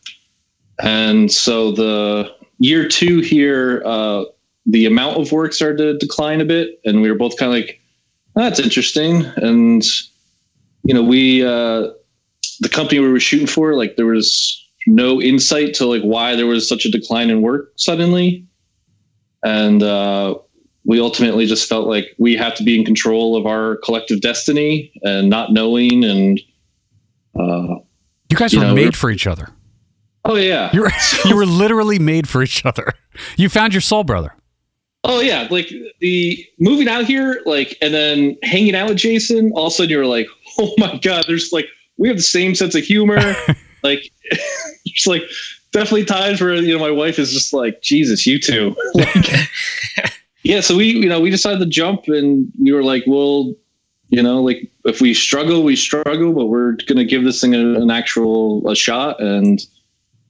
And 0.79 1.31
so 1.31 1.71
the 1.71 2.31
year 2.59 2.87
two 2.87 3.21
here, 3.21 3.81
uh, 3.85 4.25
the 4.65 4.85
amount 4.85 5.19
of 5.19 5.31
work 5.31 5.53
started 5.53 5.77
to 5.77 5.97
decline 5.97 6.41
a 6.41 6.45
bit, 6.45 6.79
and 6.85 7.01
we 7.01 7.09
were 7.09 7.17
both 7.17 7.37
kind 7.37 7.51
of 7.51 7.55
like, 7.55 7.79
that's 8.35 8.59
interesting. 8.59 9.25
And 9.37 9.85
you 10.83 10.93
know, 10.93 11.03
we 11.03 11.43
uh, 11.43 11.89
the 12.59 12.69
company 12.69 12.99
we 12.99 13.11
were 13.11 13.19
shooting 13.19 13.47
for, 13.47 13.75
like 13.75 13.95
there 13.95 14.05
was 14.05 14.61
no 14.87 15.21
insight 15.21 15.73
to 15.75 15.85
like 15.85 16.03
why 16.03 16.35
there 16.35 16.45
was 16.45 16.67
such 16.67 16.85
a 16.85 16.91
decline 16.91 17.29
in 17.29 17.41
work 17.41 17.71
suddenly, 17.75 18.45
and 19.45 19.83
uh, 19.83 20.35
we 20.83 20.99
ultimately 20.99 21.45
just 21.45 21.69
felt 21.69 21.87
like 21.87 22.15
we 22.17 22.35
have 22.35 22.55
to 22.55 22.63
be 22.63 22.77
in 22.77 22.83
control 22.83 23.37
of 23.37 23.45
our 23.45 23.77
collective 23.77 24.19
destiny 24.19 24.91
and 25.03 25.29
not 25.29 25.53
knowing 25.53 26.03
and 26.03 26.41
uh, 27.39 27.75
you 28.29 28.37
guys 28.37 28.51
you 28.51 28.59
were 28.59 28.65
know, 28.65 28.75
made 28.75 28.97
for 28.97 29.09
each 29.09 29.27
other. 29.27 29.49
Oh 30.25 30.35
yeah, 30.35 30.71
you 30.73 30.81
were 30.81 30.91
you 31.25 31.35
were 31.35 31.45
literally 31.45 31.99
made 31.99 32.27
for 32.27 32.41
each 32.43 32.65
other. 32.65 32.91
You 33.37 33.47
found 33.47 33.73
your 33.73 33.81
soul 33.81 34.03
brother. 34.03 34.33
Oh 35.03 35.19
yeah, 35.19 35.47
like 35.51 35.71
the 35.99 36.43
moving 36.59 36.87
out 36.87 37.05
here, 37.05 37.41
like, 37.45 37.77
and 37.79 37.93
then 37.93 38.35
hanging 38.41 38.73
out 38.73 38.89
with 38.89 38.97
Jason. 38.97 39.51
All 39.53 39.67
of 39.67 39.73
a 39.73 39.75
sudden, 39.75 39.91
you're 39.91 40.07
like, 40.07 40.25
oh 40.59 40.73
my 40.79 40.97
god, 40.97 41.25
there's 41.27 41.51
like 41.53 41.67
we 41.97 42.07
have 42.07 42.17
the 42.17 42.23
same 42.23 42.55
sense 42.55 42.73
of 42.73 42.83
humor. 42.83 43.35
like, 43.83 44.11
it's 44.85 45.05
like 45.05 45.21
definitely 45.75 46.05
times 46.05 46.41
where 46.41 46.55
you 46.55 46.73
know 46.73 46.79
my 46.79 46.89
wife 46.89 47.19
is 47.19 47.33
just 47.33 47.53
like, 47.53 47.81
Jesus, 47.81 48.25
you 48.25 48.39
two. 48.39 48.75
like, 48.95 49.29
yeah, 50.43 50.61
so 50.61 50.75
we 50.75 50.85
you 50.85 51.09
know 51.09 51.19
we 51.19 51.29
decided 51.29 51.59
to 51.59 51.65
jump, 51.65 52.07
and 52.07 52.51
we 52.59 52.71
were 52.71 52.83
like, 52.83 53.03
well, 53.05 53.53
you 54.09 54.23
know, 54.23 54.41
like 54.41 54.71
if 54.85 55.01
we 55.01 55.13
struggle, 55.13 55.63
we 55.63 55.75
struggle, 55.75 56.33
but 56.33 56.45
we're 56.45 56.77
gonna 56.87 57.03
give 57.03 57.25
this 57.25 57.41
thing 57.41 57.53
a, 57.53 57.79
an 57.79 57.91
actual 57.91 58.67
a 58.69 58.75
shot, 58.75 59.21
and 59.21 59.59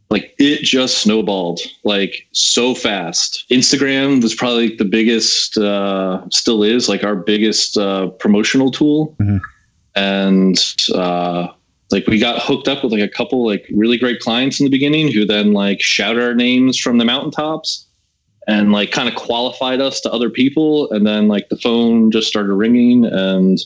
like 0.09 0.33
it 0.39 0.63
just 0.63 0.99
snowballed 0.99 1.59
like 1.83 2.27
so 2.31 2.73
fast. 2.73 3.45
Instagram 3.51 4.21
was 4.23 4.33
probably 4.33 4.75
the 4.75 4.85
biggest, 4.85 5.57
uh, 5.57 6.27
still 6.29 6.63
is 6.63 6.89
like 6.89 7.03
our 7.03 7.15
biggest 7.15 7.77
uh, 7.77 8.07
promotional 8.19 8.71
tool. 8.71 9.15
Mm-hmm. 9.19 9.37
And 9.95 10.57
uh, 10.93 11.47
like 11.91 12.07
we 12.07 12.19
got 12.19 12.41
hooked 12.41 12.67
up 12.67 12.83
with 12.83 12.91
like 12.91 13.01
a 13.01 13.09
couple 13.09 13.45
like 13.45 13.65
really 13.73 13.97
great 13.97 14.19
clients 14.19 14.59
in 14.59 14.65
the 14.65 14.69
beginning 14.69 15.11
who 15.11 15.25
then 15.25 15.53
like 15.53 15.81
shouted 15.81 16.23
our 16.23 16.33
names 16.33 16.79
from 16.79 16.97
the 16.97 17.05
mountaintops 17.05 17.87
and 18.47 18.71
like 18.71 18.91
kind 18.91 19.07
of 19.07 19.15
qualified 19.15 19.81
us 19.81 20.01
to 20.01 20.11
other 20.11 20.29
people. 20.29 20.91
And 20.91 21.05
then 21.05 21.27
like 21.27 21.49
the 21.49 21.57
phone 21.57 22.11
just 22.11 22.27
started 22.27 22.53
ringing 22.53 23.05
and 23.05 23.59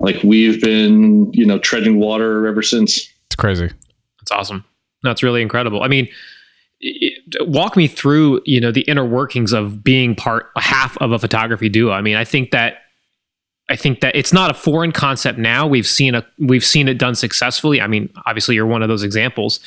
like 0.00 0.22
we've 0.22 0.60
been, 0.60 1.32
you 1.32 1.46
know, 1.46 1.58
treading 1.58 1.98
water 1.98 2.46
ever 2.46 2.62
since. 2.62 3.08
It's 3.26 3.36
crazy. 3.36 3.70
It's 4.22 4.30
awesome. 4.30 4.64
That's 5.02 5.22
really 5.22 5.42
incredible. 5.42 5.82
I 5.82 5.88
mean, 5.88 6.08
it, 6.80 7.22
walk 7.48 7.76
me 7.76 7.86
through, 7.86 8.40
you 8.44 8.60
know, 8.60 8.70
the 8.70 8.82
inner 8.82 9.04
workings 9.04 9.52
of 9.52 9.84
being 9.84 10.14
part 10.14 10.50
half 10.56 10.96
of 10.98 11.12
a 11.12 11.18
photography 11.18 11.68
duo. 11.68 11.92
I 11.92 12.00
mean, 12.00 12.16
I 12.16 12.24
think 12.24 12.50
that 12.50 12.78
I 13.70 13.76
think 13.76 14.00
that 14.00 14.16
it's 14.16 14.32
not 14.32 14.50
a 14.50 14.54
foreign 14.54 14.92
concept 14.92 15.38
now. 15.38 15.66
We've 15.66 15.86
seen 15.86 16.14
a 16.14 16.26
we've 16.38 16.64
seen 16.64 16.88
it 16.88 16.98
done 16.98 17.14
successfully. 17.14 17.80
I 17.80 17.86
mean, 17.86 18.12
obviously 18.26 18.56
you're 18.56 18.66
one 18.66 18.82
of 18.82 18.88
those 18.88 19.04
examples. 19.04 19.60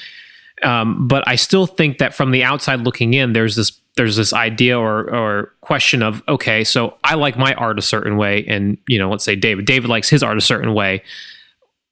Um, 0.61 1.07
but 1.07 1.27
I 1.27 1.35
still 1.35 1.65
think 1.65 1.97
that 1.97 2.13
from 2.13 2.31
the 2.31 2.43
outside 2.43 2.81
looking 2.81 3.13
in, 3.13 3.33
there's 3.33 3.55
this 3.55 3.79
there's 3.95 4.17
this 4.17 4.33
idea 4.33 4.77
or 4.77 5.09
or 5.09 5.53
question 5.61 6.03
of 6.03 6.21
okay, 6.27 6.63
so 6.63 6.97
I 7.03 7.15
like 7.15 7.37
my 7.37 7.53
art 7.53 7.79
a 7.79 7.81
certain 7.81 8.17
way, 8.17 8.45
and 8.45 8.77
you 8.87 8.99
know, 8.99 9.09
let's 9.09 9.23
say 9.23 9.35
David 9.35 9.65
David 9.65 9.89
likes 9.89 10.09
his 10.09 10.21
art 10.21 10.37
a 10.37 10.41
certain 10.41 10.73
way 10.73 11.01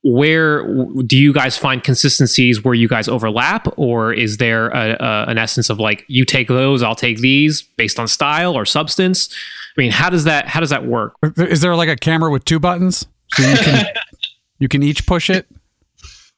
where 0.04 0.64
do 1.04 1.16
you 1.16 1.32
guys 1.32 1.58
find 1.58 1.84
consistencies 1.84 2.64
where 2.64 2.74
you 2.74 2.88
guys 2.88 3.08
overlap 3.08 3.68
or 3.78 4.12
is 4.12 4.38
there 4.38 4.70
a, 4.70 4.98
a, 5.00 5.26
an 5.30 5.38
essence 5.38 5.70
of 5.70 5.80
like 5.80 6.04
you 6.08 6.26
take 6.26 6.48
those 6.48 6.82
i'll 6.82 6.96
take 6.96 7.20
these 7.20 7.62
based 7.62 8.00
on 8.00 8.08
style 8.08 8.58
or 8.58 8.66
substance 8.66 9.30
i 9.78 9.82
mean 9.82 9.92
how 9.92 10.10
does 10.10 10.24
that 10.26 10.48
how 10.48 10.60
does 10.60 10.70
that 10.70 10.86
work? 10.86 11.14
Is 11.38 11.62
there 11.62 11.76
like 11.76 11.90
a 11.90 11.96
camera 11.96 12.32
with 12.32 12.46
two 12.46 12.60
buttons? 12.60 13.08
So 13.34 13.44
you 13.44 13.58
can 13.58 13.86
you 14.60 14.68
can 14.68 14.84
each 14.84 15.06
push 15.06 15.30
it? 15.30 15.48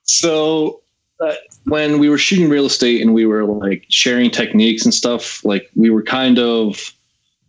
So 0.04 0.82
uh, 1.20 1.34
when 1.66 2.00
we 2.00 2.10
were 2.10 2.18
shooting 2.18 2.50
real 2.50 2.66
estate 2.66 3.02
and 3.02 3.14
we 3.14 3.26
were 3.26 3.46
like 3.46 3.86
sharing 3.90 4.30
techniques 4.30 4.84
and 4.86 4.94
stuff 4.94 5.44
like 5.46 5.70
we 5.76 5.90
were 5.90 6.04
kind 6.04 6.40
of 6.40 6.94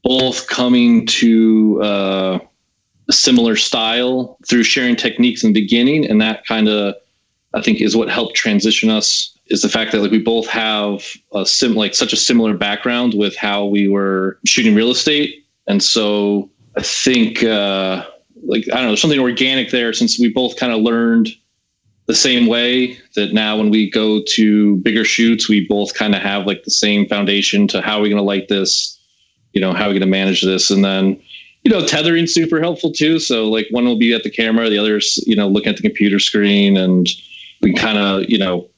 both 0.02 0.46
coming 0.48 1.06
to 1.06 1.82
uh 1.82 2.38
a 3.08 3.12
similar 3.12 3.56
style 3.56 4.38
through 4.48 4.62
sharing 4.62 4.96
techniques 4.96 5.44
in 5.44 5.52
the 5.52 5.60
beginning. 5.60 6.06
And 6.06 6.20
that 6.20 6.46
kind 6.46 6.68
of, 6.68 6.94
I 7.52 7.60
think, 7.60 7.80
is 7.80 7.96
what 7.96 8.08
helped 8.08 8.34
transition 8.34 8.90
us 8.90 9.36
is 9.48 9.60
the 9.60 9.68
fact 9.68 9.92
that 9.92 10.00
like 10.00 10.10
we 10.10 10.18
both 10.18 10.48
have 10.48 11.04
a 11.34 11.44
sim 11.44 11.74
like 11.74 11.94
such 11.94 12.12
a 12.12 12.16
similar 12.16 12.56
background 12.56 13.12
with 13.14 13.36
how 13.36 13.66
we 13.66 13.88
were 13.88 14.38
shooting 14.46 14.74
real 14.74 14.90
estate, 14.90 15.43
and 15.66 15.82
so 15.82 16.50
I 16.76 16.82
think 16.82 17.42
uh, 17.42 18.04
like 18.46 18.64
I 18.72 18.76
don't 18.76 18.82
know 18.82 18.88
there's 18.88 19.00
something 19.00 19.20
organic 19.20 19.70
there 19.70 19.92
since 19.92 20.18
we 20.18 20.32
both 20.32 20.56
kind 20.56 20.72
of 20.72 20.80
learned 20.80 21.28
the 22.06 22.14
same 22.14 22.46
way 22.46 22.98
that 23.14 23.32
now 23.32 23.56
when 23.56 23.70
we 23.70 23.90
go 23.90 24.22
to 24.22 24.76
bigger 24.76 25.04
shoots 25.04 25.48
we 25.48 25.66
both 25.66 25.94
kind 25.94 26.14
of 26.14 26.20
have 26.20 26.46
like 26.46 26.64
the 26.64 26.70
same 26.70 27.08
foundation 27.08 27.66
to 27.68 27.80
how 27.80 27.98
are 27.98 28.02
we 28.02 28.10
going 28.10 28.20
to 28.20 28.22
light 28.22 28.48
this 28.48 28.94
you 29.54 29.60
know 29.60 29.72
how 29.72 29.84
are 29.84 29.88
we 29.88 29.94
going 29.94 30.00
to 30.00 30.06
manage 30.06 30.42
this? 30.42 30.70
And 30.70 30.84
then 30.84 31.20
you 31.62 31.70
know 31.70 31.86
tethering 31.86 32.26
super 32.26 32.60
helpful 32.60 32.92
too. 32.92 33.18
So 33.18 33.48
like 33.48 33.66
one 33.70 33.86
will 33.86 33.98
be 33.98 34.12
at 34.12 34.24
the 34.24 34.30
camera 34.30 34.68
the 34.68 34.78
other's 34.78 35.22
you 35.26 35.34
know 35.34 35.48
looking 35.48 35.70
at 35.70 35.76
the 35.76 35.82
computer 35.82 36.18
screen 36.18 36.76
and 36.76 37.08
we 37.62 37.72
kind 37.72 37.96
of 37.96 38.28
you 38.28 38.36
know 38.36 38.68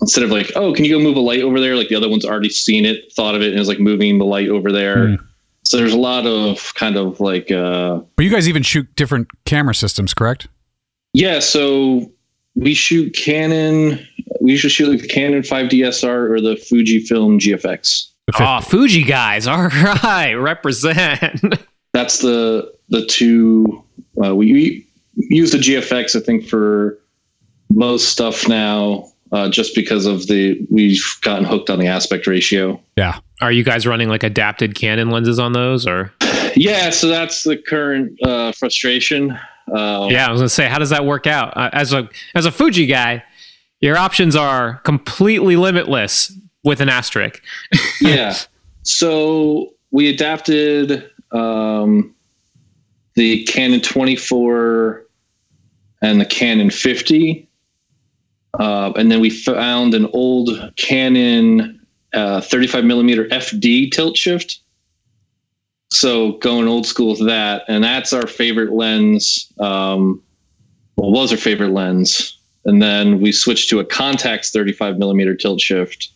instead 0.00 0.24
of 0.24 0.30
like 0.30 0.50
oh 0.56 0.72
can 0.72 0.84
you 0.84 0.98
go 0.98 1.02
move 1.02 1.16
a 1.16 1.20
light 1.20 1.42
over 1.42 1.60
there? 1.60 1.76
Like 1.76 1.88
the 1.88 1.94
other 1.94 2.08
one's 2.08 2.24
already 2.24 2.48
seen 2.48 2.84
it 2.84 3.12
thought 3.12 3.34
of 3.36 3.42
it 3.42 3.52
and 3.52 3.60
is 3.60 3.68
like 3.68 3.78
moving 3.78 4.18
the 4.18 4.24
light 4.24 4.48
over 4.48 4.72
there. 4.72 4.96
Mm. 4.96 5.26
So 5.72 5.78
there's 5.78 5.94
a 5.94 5.98
lot 5.98 6.26
of 6.26 6.74
kind 6.74 6.98
of 6.98 7.18
like 7.18 7.50
uh 7.50 8.00
But 8.16 8.26
you 8.26 8.30
guys 8.30 8.46
even 8.46 8.62
shoot 8.62 8.94
different 8.94 9.28
camera 9.46 9.74
systems, 9.74 10.12
correct? 10.12 10.48
Yeah, 11.14 11.38
so 11.38 12.12
we 12.54 12.74
shoot 12.74 13.14
Canon. 13.16 14.06
We 14.42 14.50
usually 14.50 14.70
shoot 14.70 14.88
like 14.90 15.00
the 15.00 15.08
Canon 15.08 15.40
5DSR 15.40 16.30
or 16.30 16.40
the 16.42 16.56
Fujifilm 16.56 17.38
GFX. 17.40 18.10
The 18.26 18.34
Oh, 18.38 18.60
Fuji 18.60 19.02
guys. 19.02 19.46
All 19.48 19.68
right. 19.68 20.34
Represent. 20.34 21.40
That's 21.94 22.18
the 22.18 22.70
the 22.90 23.06
two. 23.06 23.82
Uh, 24.22 24.34
we, 24.34 24.52
we 24.52 24.86
use 25.16 25.52
the 25.52 25.58
GFX, 25.58 26.14
I 26.14 26.20
think, 26.24 26.46
for 26.46 26.98
most 27.70 28.08
stuff 28.10 28.46
now, 28.46 29.10
uh, 29.32 29.48
just 29.48 29.74
because 29.74 30.06
of 30.06 30.26
the 30.26 30.64
we've 30.70 31.02
gotten 31.22 31.44
hooked 31.44 31.70
on 31.70 31.78
the 31.78 31.86
aspect 31.86 32.26
ratio. 32.26 32.80
yeah. 32.96 33.18
Are 33.40 33.50
you 33.50 33.64
guys 33.64 33.88
running 33.88 34.08
like 34.08 34.22
adapted 34.22 34.76
Canon 34.76 35.10
lenses 35.10 35.40
on 35.40 35.52
those 35.52 35.84
or? 35.86 36.12
Yeah, 36.54 36.90
so 36.90 37.08
that's 37.08 37.42
the 37.42 37.56
current 37.56 38.16
uh, 38.22 38.52
frustration. 38.52 39.32
Uh, 39.74 40.08
Yeah, 40.10 40.26
I 40.26 40.30
was 40.30 40.40
gonna 40.40 40.48
say, 40.48 40.68
how 40.68 40.78
does 40.78 40.90
that 40.90 41.04
work 41.06 41.26
out? 41.26 41.56
Uh, 41.56 41.70
as 41.72 41.92
a 41.92 42.08
as 42.34 42.46
a 42.46 42.52
Fuji 42.52 42.86
guy, 42.86 43.24
your 43.80 43.96
options 43.96 44.36
are 44.36 44.76
completely 44.84 45.56
limitless 45.56 46.32
with 46.62 46.80
an 46.80 46.88
asterisk. 46.88 47.42
yeah. 48.00 48.36
So 48.82 49.70
we 49.90 50.08
adapted 50.08 51.10
um, 51.32 52.14
the 53.14 53.44
Canon 53.44 53.80
24 53.80 55.04
and 56.02 56.20
the 56.20 56.26
Canon 56.26 56.70
50. 56.70 57.48
Uh, 58.58 58.92
and 58.96 59.10
then 59.10 59.20
we 59.20 59.30
found 59.30 59.94
an 59.94 60.06
old 60.12 60.50
Canon 60.76 61.80
uh, 62.12 62.40
35 62.40 62.84
millimeter 62.84 63.24
FD 63.26 63.90
tilt 63.90 64.16
shift. 64.16 64.60
So 65.90 66.32
going 66.38 66.68
old 66.68 66.86
school 66.86 67.10
with 67.10 67.26
that. 67.26 67.64
And 67.68 67.84
that's 67.84 68.12
our 68.12 68.26
favorite 68.26 68.72
lens. 68.72 69.50
Um, 69.58 70.22
well, 70.96 71.12
was 71.12 71.32
our 71.32 71.38
favorite 71.38 71.72
lens. 71.72 72.38
And 72.64 72.80
then 72.82 73.20
we 73.20 73.32
switched 73.32 73.68
to 73.70 73.80
a 73.80 73.84
Contax 73.84 74.52
35 74.52 74.98
millimeter 74.98 75.34
tilt 75.34 75.60
shift 75.60 76.12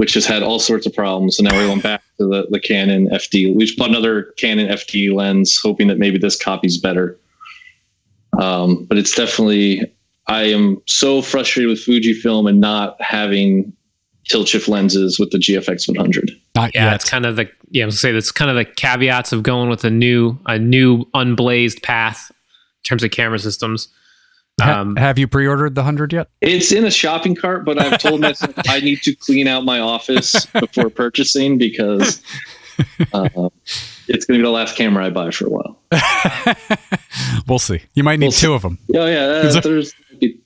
which 0.00 0.14
has 0.14 0.24
had 0.24 0.42
all 0.42 0.58
sorts 0.58 0.86
of 0.86 0.94
problems. 0.94 1.38
And 1.38 1.46
now 1.46 1.60
we 1.60 1.68
went 1.68 1.82
back 1.82 2.00
to 2.16 2.26
the, 2.26 2.46
the 2.48 2.58
Canon 2.58 3.08
FD. 3.08 3.54
We 3.54 3.66
just 3.66 3.76
bought 3.76 3.90
another 3.90 4.32
Canon 4.38 4.68
FD 4.68 5.12
lens, 5.12 5.60
hoping 5.62 5.88
that 5.88 5.98
maybe 5.98 6.16
this 6.16 6.42
copy's 6.42 6.78
better. 6.78 7.18
Um, 8.40 8.86
but 8.86 8.96
it's 8.96 9.14
definitely, 9.14 9.92
I 10.30 10.44
am 10.44 10.80
so 10.86 11.22
frustrated 11.22 11.68
with 11.70 11.80
Fujifilm 11.84 12.48
and 12.48 12.60
not 12.60 13.00
having 13.02 13.72
tilt 14.28 14.48
shift 14.48 14.68
lenses 14.68 15.18
with 15.18 15.30
the 15.30 15.38
GFX 15.38 15.88
100. 15.88 16.30
Not 16.54 16.70
Yeah, 16.74 16.84
yet. 16.86 16.94
it's 16.94 17.10
kind 17.10 17.26
of 17.26 17.36
the 17.36 17.50
yeah. 17.70 17.82
I 17.82 17.86
was 17.86 17.94
gonna 17.96 18.00
say 18.00 18.12
that's 18.12 18.30
kind 18.32 18.50
of 18.50 18.56
the 18.56 18.64
caveats 18.64 19.32
of 19.32 19.42
going 19.42 19.68
with 19.70 19.84
a 19.84 19.90
new 19.90 20.38
a 20.46 20.58
new 20.58 21.04
unblazed 21.14 21.82
path 21.82 22.30
in 22.30 22.82
terms 22.84 23.02
of 23.02 23.10
camera 23.10 23.38
systems. 23.38 23.88
Ha- 24.60 24.80
Um, 24.82 24.96
have 24.96 25.18
you 25.18 25.26
pre-ordered 25.26 25.74
the 25.74 25.82
hundred 25.82 26.12
yet? 26.12 26.28
It's 26.42 26.70
in 26.70 26.84
a 26.84 26.90
shopping 26.90 27.34
cart, 27.34 27.64
but 27.64 27.78
I've 27.80 27.98
told 27.98 28.20
myself 28.20 28.52
I 28.68 28.80
need 28.80 29.00
to 29.02 29.14
clean 29.14 29.46
out 29.48 29.64
my 29.64 29.78
office 29.80 30.46
before 30.46 30.90
purchasing 31.04 31.56
because 31.58 32.22
uh, 33.14 33.28
it's 34.08 34.26
going 34.26 34.38
to 34.38 34.38
be 34.38 34.42
the 34.42 34.50
last 34.50 34.76
camera 34.76 35.06
I 35.06 35.10
buy 35.10 35.30
for 35.30 35.46
a 35.46 35.50
while. 35.50 35.78
we'll 37.48 37.58
see. 37.58 37.80
You 37.94 38.02
might 38.04 38.18
need 38.18 38.26
We'll 38.26 38.32
see. 38.32 38.46
two 38.46 38.54
of 38.54 38.62
them. 38.62 38.78
Oh 38.94 39.06
yeah, 39.06 39.24
uh, 39.48 39.60
there's 39.62 39.94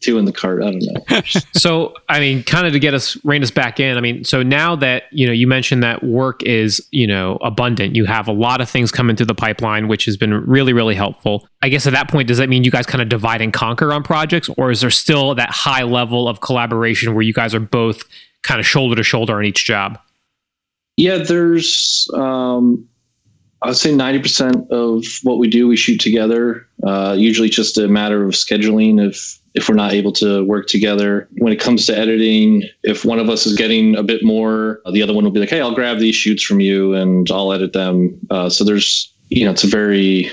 two 0.00 0.18
in 0.18 0.24
the 0.24 0.32
cart. 0.32 0.62
I 0.62 0.70
don't 0.70 0.82
know. 0.82 1.20
so 1.54 1.94
I 2.08 2.20
mean, 2.20 2.42
kind 2.42 2.66
of 2.66 2.72
to 2.72 2.78
get 2.78 2.94
us 2.94 3.16
rein 3.24 3.42
us 3.42 3.50
back 3.50 3.80
in. 3.80 3.96
I 3.96 4.00
mean, 4.00 4.24
so 4.24 4.42
now 4.42 4.76
that 4.76 5.04
you 5.10 5.26
know, 5.26 5.32
you 5.32 5.46
mentioned 5.46 5.82
that 5.82 6.02
work 6.02 6.42
is 6.42 6.86
you 6.90 7.06
know 7.06 7.38
abundant. 7.42 7.96
You 7.96 8.04
have 8.04 8.28
a 8.28 8.32
lot 8.32 8.60
of 8.60 8.68
things 8.68 8.90
coming 8.90 9.16
through 9.16 9.26
the 9.26 9.34
pipeline, 9.34 9.88
which 9.88 10.04
has 10.04 10.16
been 10.16 10.34
really 10.46 10.72
really 10.72 10.94
helpful. 10.94 11.46
I 11.62 11.68
guess 11.68 11.86
at 11.86 11.92
that 11.92 12.08
point, 12.08 12.28
does 12.28 12.38
that 12.38 12.48
mean 12.48 12.64
you 12.64 12.70
guys 12.70 12.86
kind 12.86 13.02
of 13.02 13.08
divide 13.08 13.40
and 13.40 13.52
conquer 13.52 13.92
on 13.92 14.02
projects, 14.02 14.48
or 14.56 14.70
is 14.70 14.80
there 14.80 14.90
still 14.90 15.34
that 15.34 15.50
high 15.50 15.82
level 15.82 16.28
of 16.28 16.40
collaboration 16.40 17.14
where 17.14 17.22
you 17.22 17.32
guys 17.32 17.54
are 17.54 17.60
both 17.60 18.04
kind 18.42 18.60
of 18.60 18.66
shoulder 18.66 18.94
to 18.94 19.02
shoulder 19.02 19.36
on 19.36 19.44
each 19.44 19.64
job? 19.64 19.98
Yeah, 20.96 21.18
there's 21.18 22.08
um, 22.14 22.86
I 23.62 23.68
would 23.68 23.76
say 23.76 23.94
ninety 23.94 24.20
percent 24.20 24.70
of 24.70 25.04
what 25.22 25.38
we 25.38 25.48
do 25.48 25.66
we 25.66 25.76
shoot 25.76 26.00
together. 26.00 26.68
Uh, 26.86 27.14
usually, 27.18 27.48
just 27.48 27.78
a 27.78 27.88
matter 27.88 28.24
of 28.24 28.32
scheduling. 28.32 29.04
If 29.04 29.38
if 29.54 29.68
we're 29.68 29.74
not 29.76 29.92
able 29.92 30.12
to 30.12 30.44
work 30.44 30.66
together, 30.66 31.28
when 31.38 31.52
it 31.52 31.60
comes 31.60 31.86
to 31.86 31.96
editing, 31.96 32.64
if 32.82 33.04
one 33.04 33.20
of 33.20 33.30
us 33.30 33.46
is 33.46 33.56
getting 33.56 33.96
a 33.96 34.02
bit 34.02 34.24
more, 34.24 34.80
the 34.92 35.02
other 35.02 35.14
one 35.14 35.24
will 35.24 35.30
be 35.30 35.40
like, 35.40 35.50
"Hey, 35.50 35.60
I'll 35.60 35.74
grab 35.74 35.98
these 35.98 36.14
shoots 36.14 36.42
from 36.42 36.60
you 36.60 36.94
and 36.94 37.30
I'll 37.30 37.52
edit 37.52 37.72
them." 37.72 38.18
Uh, 38.30 38.48
so 38.48 38.64
there's 38.64 39.12
you 39.28 39.44
know 39.44 39.52
it's 39.52 39.64
a 39.64 39.68
very 39.68 40.30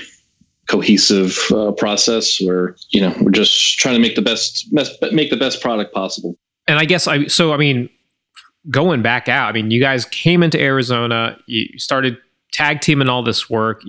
cohesive 0.68 1.38
uh, 1.52 1.72
process 1.72 2.40
where 2.40 2.76
you 2.90 3.00
know 3.00 3.14
we're 3.20 3.30
just 3.30 3.78
trying 3.78 3.94
to 3.94 4.00
make 4.00 4.16
the 4.16 4.22
best, 4.22 4.72
best 4.74 5.00
make 5.12 5.30
the 5.30 5.36
best 5.36 5.60
product 5.60 5.94
possible. 5.94 6.36
and 6.66 6.78
I 6.78 6.84
guess 6.84 7.06
I 7.06 7.26
so 7.26 7.52
I 7.52 7.56
mean 7.56 7.88
going 8.70 9.02
back 9.02 9.28
out, 9.28 9.48
I 9.48 9.52
mean 9.52 9.70
you 9.70 9.80
guys 9.80 10.04
came 10.06 10.42
into 10.42 10.60
Arizona, 10.60 11.38
you 11.46 11.78
started 11.78 12.18
tag 12.52 12.80
teaming 12.80 13.08
all 13.08 13.22
this 13.22 13.48
work. 13.48 13.82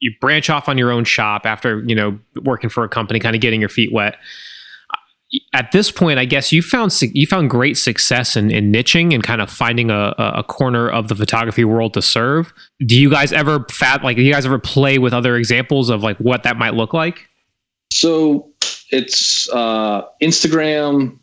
You, 0.00 0.12
branch 0.20 0.50
off 0.50 0.68
on 0.68 0.78
your 0.78 0.90
own 0.90 1.04
shop 1.04 1.46
after, 1.46 1.82
you 1.86 1.94
know, 1.94 2.18
working 2.42 2.70
for 2.70 2.84
a 2.84 2.88
company, 2.88 3.18
kind 3.18 3.34
of 3.34 3.42
getting 3.42 3.60
your 3.60 3.68
feet 3.68 3.92
wet. 3.92 4.16
At 5.52 5.72
this 5.72 5.90
point, 5.90 6.18
I 6.18 6.24
guess 6.24 6.52
you 6.52 6.62
found 6.62 6.96
you 7.00 7.26
found 7.26 7.50
great 7.50 7.76
success 7.76 8.36
in, 8.36 8.50
in 8.50 8.70
niching 8.70 9.12
and 9.12 9.24
kind 9.24 9.40
of 9.40 9.50
finding 9.50 9.90
a 9.90 10.14
a 10.18 10.44
corner 10.44 10.88
of 10.88 11.08
the 11.08 11.16
photography 11.16 11.64
world 11.64 11.94
to 11.94 12.02
serve. 12.02 12.52
Do 12.86 12.98
you 12.98 13.10
guys 13.10 13.32
ever 13.32 13.66
fat 13.70 14.04
like 14.04 14.16
do 14.16 14.22
you 14.22 14.32
guys 14.32 14.46
ever 14.46 14.60
play 14.60 14.98
with 14.98 15.12
other 15.12 15.36
examples 15.36 15.90
of 15.90 16.02
like 16.02 16.16
what 16.18 16.44
that 16.44 16.56
might 16.56 16.74
look 16.74 16.94
like? 16.94 17.28
So 17.92 18.50
it's 18.90 19.48
uh, 19.50 20.02
Instagram, 20.22 21.18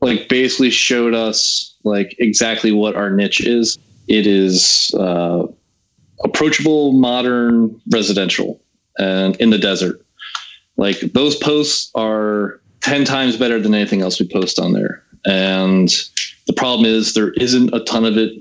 like 0.00 0.28
basically 0.28 0.70
showed 0.70 1.14
us 1.14 1.74
like 1.84 2.14
exactly 2.18 2.72
what 2.72 2.96
our 2.96 3.10
niche 3.10 3.40
is. 3.40 3.78
It 4.08 4.26
is 4.26 4.94
uh, 4.98 5.46
approachable, 6.24 6.92
modern, 6.92 7.80
residential, 7.92 8.60
and 8.98 9.36
in 9.36 9.50
the 9.50 9.58
desert. 9.58 10.04
Like 10.76 11.00
those 11.00 11.36
posts 11.36 11.90
are 11.94 12.60
ten 12.80 13.04
times 13.04 13.36
better 13.36 13.60
than 13.60 13.74
anything 13.74 14.02
else 14.02 14.18
we 14.18 14.28
post 14.28 14.58
on 14.58 14.72
there. 14.72 15.02
And 15.24 15.88
the 16.46 16.52
problem 16.52 16.86
is 16.86 17.14
there 17.14 17.32
isn't 17.32 17.72
a 17.72 17.80
ton 17.84 18.04
of 18.04 18.16
it 18.16 18.32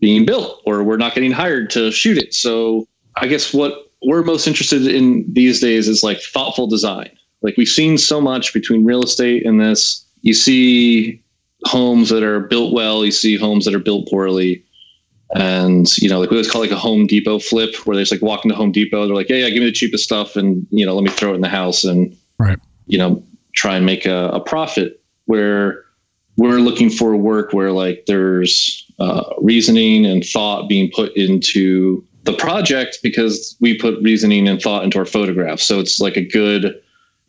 being 0.00 0.24
built, 0.24 0.62
or 0.66 0.82
we're 0.82 0.96
not 0.96 1.14
getting 1.14 1.32
hired 1.32 1.70
to 1.70 1.90
shoot 1.90 2.18
it. 2.18 2.34
So 2.34 2.86
I 3.16 3.26
guess 3.26 3.52
what 3.52 3.90
we're 4.02 4.22
most 4.22 4.46
interested 4.46 4.86
in 4.86 5.24
these 5.30 5.60
days 5.60 5.88
is 5.88 6.02
like 6.02 6.20
thoughtful 6.20 6.66
design. 6.66 7.10
Like 7.42 7.56
we've 7.56 7.68
seen 7.68 7.98
so 7.98 8.20
much 8.20 8.52
between 8.52 8.84
real 8.84 9.02
estate 9.02 9.46
and 9.46 9.60
this. 9.60 10.04
You 10.22 10.34
see 10.34 11.22
homes 11.64 12.08
that 12.08 12.22
are 12.22 12.40
built 12.40 12.72
well, 12.72 13.04
you 13.04 13.12
see 13.12 13.36
homes 13.36 13.64
that 13.64 13.74
are 13.74 13.78
built 13.78 14.08
poorly. 14.08 14.64
And 15.34 15.86
you 15.98 16.08
know, 16.08 16.18
like 16.18 16.30
we 16.30 16.36
always 16.36 16.50
call 16.50 16.62
it 16.62 16.66
like 16.66 16.76
a 16.76 16.80
Home 16.80 17.06
Depot 17.06 17.38
flip, 17.38 17.74
where 17.84 17.96
they 17.96 18.02
just 18.02 18.12
like 18.12 18.22
walk 18.22 18.44
into 18.44 18.56
Home 18.56 18.72
Depot, 18.72 19.06
they're 19.06 19.14
like, 19.14 19.28
"Yeah, 19.28 19.36
yeah, 19.36 19.50
give 19.50 19.60
me 19.60 19.66
the 19.66 19.72
cheapest 19.72 20.04
stuff, 20.04 20.36
and 20.36 20.66
you 20.70 20.84
know, 20.84 20.94
let 20.94 21.04
me 21.04 21.10
throw 21.10 21.32
it 21.32 21.36
in 21.36 21.40
the 21.40 21.48
house, 21.48 21.84
and 21.84 22.16
Right. 22.38 22.58
you 22.86 22.98
know, 22.98 23.22
try 23.54 23.76
and 23.76 23.86
make 23.86 24.06
a, 24.06 24.28
a 24.28 24.40
profit." 24.40 25.00
Where 25.26 25.84
we're 26.36 26.58
looking 26.58 26.90
for 26.90 27.14
work 27.16 27.52
where 27.52 27.70
like 27.70 28.04
there's 28.06 28.90
uh, 28.98 29.24
reasoning 29.40 30.06
and 30.06 30.24
thought 30.24 30.68
being 30.68 30.90
put 30.94 31.14
into 31.16 32.04
the 32.24 32.32
project 32.32 32.98
because 33.02 33.56
we 33.60 33.78
put 33.78 34.02
reasoning 34.02 34.48
and 34.48 34.60
thought 34.60 34.84
into 34.84 34.98
our 34.98 35.04
photographs. 35.04 35.62
So 35.64 35.80
it's 35.80 36.00
like 36.00 36.16
a 36.16 36.24
good, 36.24 36.80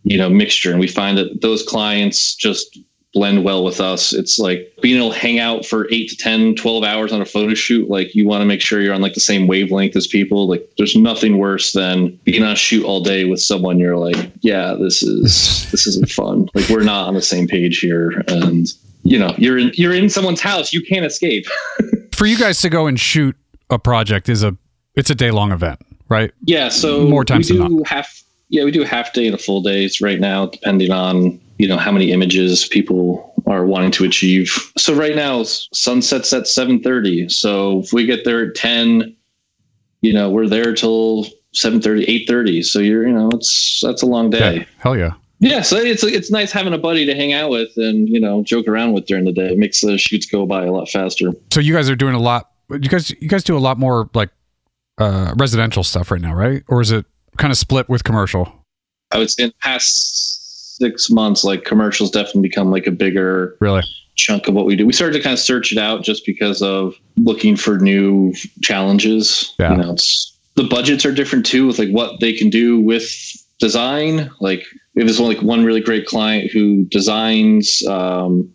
you 0.04 0.18
know, 0.18 0.30
mixture. 0.30 0.72
And 0.72 0.80
we 0.80 0.88
find 0.88 1.18
that 1.18 1.42
those 1.42 1.64
clients 1.64 2.36
just 2.36 2.80
blend 3.14 3.44
well 3.44 3.64
with 3.64 3.82
us. 3.82 4.14
It's 4.14 4.40
like 4.40 4.74
being 4.82 4.98
able 4.98 5.12
to 5.12 5.20
hang 5.20 5.40
out 5.40 5.66
for 5.66 5.88
eight 5.92 6.10
to 6.10 6.16
10, 6.16 6.56
12 6.56 6.84
hours 6.84 7.12
on 7.12 7.22
a 7.22 7.26
photo 7.26 7.54
shoot. 7.54 7.90
Like 7.90 8.16
you 8.16 8.26
want 8.26 8.42
to 8.42 8.46
make 8.46 8.62
sure 8.62 8.82
you're 8.82 8.94
on 8.94 9.02
like 9.02 9.14
the 9.14 9.20
same 9.20 9.48
wavelength 9.48 9.96
as 9.96 10.08
people. 10.08 10.48
Like 10.48 10.70
there's 10.78 10.96
nothing 10.96 11.38
worse 11.38 11.74
than 11.74 12.18
being 12.24 12.44
on 12.44 12.52
a 12.52 12.56
shoot 12.56 12.86
all 12.86 13.02
day 13.02 13.26
with 13.26 13.42
someone 13.42 13.80
you're 13.80 13.98
like, 13.98 14.32
yeah, 14.42 14.76
this 14.80 15.04
is, 15.04 15.68
this 15.72 15.88
isn't 15.88 16.10
fun. 16.10 16.48
Like 16.54 16.70
we're 16.70 16.84
not 16.84 17.08
on 17.08 17.14
the 17.14 17.22
same 17.22 17.48
page 17.48 17.80
here. 17.80 18.24
And 18.28 18.68
you 19.04 19.18
know, 19.18 19.34
you're 19.38 19.58
in 19.58 19.72
you're 19.74 19.94
in 19.94 20.10
someone's 20.10 20.42
house, 20.42 20.72
you 20.74 20.82
can't 20.82 21.06
escape. 21.06 21.46
For 22.14 22.26
you 22.26 22.38
guys 22.38 22.62
to 22.62 22.70
go 22.70 22.88
and 22.88 23.00
shoot 23.00 23.36
a 23.70 23.80
project 23.80 24.30
is 24.30 24.44
a 24.44 24.56
it's 24.96 25.10
a 25.10 25.16
day 25.16 25.32
long 25.32 25.52
event, 25.52 25.80
right? 26.08 26.32
Yeah, 26.44 26.70
so 26.70 27.08
More 27.08 27.26
times 27.26 27.50
we 27.50 27.58
than 27.58 27.78
do 27.78 27.84
half 27.86 28.22
yeah, 28.52 28.66
we 28.66 28.72
do 28.72 28.84
a 28.84 28.88
half 28.88 29.14
day 29.14 29.26
and 29.26 29.34
a 29.34 29.38
full 29.38 29.62
days 29.62 30.02
right 30.02 30.20
now, 30.20 30.46
depending 30.46 30.92
on, 30.92 31.40
you 31.58 31.68
know, 31.68 31.78
how 31.78 31.92
many 31.92 32.12
images 32.12 32.68
people 32.68 33.34
are 33.48 33.66
wanting 33.66 33.92
to 33.92 34.04
achieve. 34.04 34.50
So 34.78 34.94
right 34.94 35.16
now 35.16 35.44
sunsets 35.44 36.32
at 36.34 36.48
seven 36.48 36.82
thirty. 36.82 37.30
So 37.30 37.80
if 37.80 37.94
we 37.94 38.06
get 38.06 38.26
there 38.26 38.48
at 38.48 38.56
ten, 38.56 39.16
you 40.02 40.14
know, 40.14 40.30
we're 40.30 40.48
there 40.48 40.74
till 40.74 41.26
7:30, 41.54 42.28
8:30. 42.28 42.64
So 42.64 42.80
you're, 42.80 43.08
you 43.08 43.14
know, 43.14 43.30
it's 43.34 43.82
that's 43.84 44.02
a 44.02 44.06
long 44.06 44.30
day. 44.30 44.58
Yeah. 44.58 44.64
Hell 44.78 44.98
yeah. 44.98 45.14
Yeah, 45.40 45.62
so 45.62 45.76
it's 45.78 46.04
it's 46.04 46.30
nice 46.30 46.52
having 46.52 46.74
a 46.74 46.78
buddy 46.78 47.04
to 47.06 47.16
hang 47.16 47.34
out 47.34 47.50
with 47.50 47.70
and 47.76 48.08
you 48.08 48.20
know 48.20 48.44
joke 48.44 48.68
around 48.68 48.94
with 48.94 49.08
during 49.08 49.26
the 49.26 49.32
day. 49.32 49.48
It 49.48 49.58
makes 49.58 49.82
the 49.82 49.98
shoots 49.98 50.28
go 50.28 50.46
by 50.46 50.66
a 50.66 50.72
lot 50.72 50.88
faster. 50.88 51.32
So 51.52 51.60
you 51.60 51.74
guys 51.74 51.90
are 51.90 51.96
doing 51.96 52.14
a 52.14 52.20
lot. 52.20 52.52
You 52.70 52.80
guys, 52.80 53.10
you 53.10 53.28
guys 53.28 53.44
do 53.44 53.58
a 53.58 53.60
lot 53.60 53.80
more 53.80 54.08
like 54.14 54.30
uh, 55.00 55.34
residential 55.38 55.84
stuff 55.84 56.12
right 56.12 56.22
now, 56.22 56.36
right? 56.36 56.64
Or 56.68 56.80
is 56.80 56.92
it 56.92 57.06
kind 57.38 57.52
of 57.52 57.58
split 57.58 57.90
with 57.90 58.04
commercial? 58.04 58.52
I 59.12 59.18
would 59.18 59.30
say 59.30 59.44
in 59.44 59.50
the 59.50 59.56
past 59.62 60.78
six 60.78 61.10
months, 61.10 61.44
like 61.44 61.64
commercials 61.66 62.12
definitely 62.12 62.42
become 62.44 62.72
like 62.72 62.88
a 62.88 62.92
bigger 62.92 63.56
Really? 63.60 63.84
chunk 64.16 64.48
of 64.48 64.54
what 64.54 64.66
we 64.66 64.76
do. 64.76 64.86
We 64.86 64.94
started 64.94 65.18
to 65.18 65.24
kind 65.24 65.34
of 65.34 65.40
search 65.40 65.72
it 65.72 65.78
out 65.78 66.04
just 66.04 66.26
because 66.26 66.62
of 66.62 66.96
looking 67.18 67.56
for 67.56 67.78
new 67.78 68.34
challenges. 68.62 69.54
Yeah. 69.60 69.72
You 69.72 69.78
know, 69.78 69.92
it's 69.94 70.38
the 70.56 70.64
budgets 70.64 71.06
are 71.06 71.14
different 71.14 71.46
too 71.46 71.68
with 71.68 71.80
like 71.80 71.90
what 71.90 72.20
they 72.20 72.34
can 72.34 72.50
do 72.50 72.80
with 72.80 73.10
design. 73.60 74.30
Like 74.40 74.66
have 74.98 75.20
one 75.20 75.28
like 75.34 75.42
one 75.42 75.64
really 75.64 75.82
great 75.82 76.06
client 76.06 76.52
who 76.52 76.86
designs 76.86 77.86
um, 77.88 78.52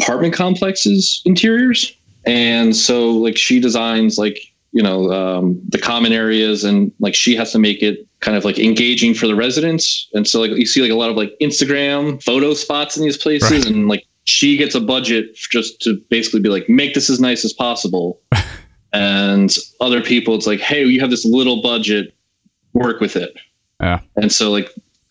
apartment 0.00 0.34
complexes 0.34 1.22
interiors, 1.24 1.94
and 2.26 2.76
so 2.76 3.10
like 3.12 3.36
she 3.38 3.60
designs 3.60 4.18
like 4.18 4.38
you 4.72 4.82
know 4.82 5.10
um, 5.12 5.60
the 5.68 5.78
common 5.78 6.12
areas 6.12 6.64
and 6.64 6.92
like 6.98 7.14
she 7.14 7.34
has 7.36 7.52
to 7.52 7.58
make 7.58 7.82
it 7.82 8.06
kind 8.20 8.36
of 8.36 8.44
like 8.44 8.58
engaging 8.58 9.14
for 9.14 9.26
the 9.28 9.34
residents 9.34 10.08
and 10.14 10.26
so 10.26 10.40
like 10.40 10.50
you 10.50 10.66
see 10.66 10.82
like 10.82 10.90
a 10.90 10.94
lot 10.94 11.08
of 11.10 11.16
like 11.16 11.32
instagram 11.40 12.20
photo 12.22 12.52
spots 12.54 12.96
in 12.96 13.04
these 13.04 13.16
places 13.16 13.50
Right. 13.50 13.66
and 13.66 13.88
like 13.88 14.04
she 14.24 14.56
gets 14.56 14.74
a 14.74 14.80
budget 14.80 15.34
just 15.36 15.80
to 15.82 15.94
basically 16.10 16.40
be 16.40 16.48
like 16.48 16.68
make 16.68 16.94
this 16.94 17.08
as 17.08 17.20
nice 17.20 17.44
as 17.44 17.52
possible 17.52 18.20
and 18.92 19.56
other 19.80 20.00
people 20.02 20.34
it's 20.34 20.46
like 20.46 20.60
hey 20.60 20.84
you 20.84 21.00
have 21.00 21.10
this 21.10 21.24
little 21.24 21.62
budget 21.62 22.14
work 22.72 23.00
with 23.00 23.16
it 23.16 23.34
Yeah. 23.80 24.00
and 24.16 24.32
so 24.32 24.50
like 24.50 24.70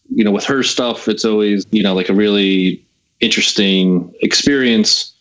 you 0.10 0.24
know 0.24 0.32
with 0.32 0.46
her 0.46 0.62
stuff 0.64 1.08
it's 1.08 1.24
always 1.26 1.66
you 1.72 1.84
know 1.84 1.94
like 1.94 2.10
a 2.10 2.14
really 2.14 2.86
interesting 3.20 4.14
experience 4.22 5.14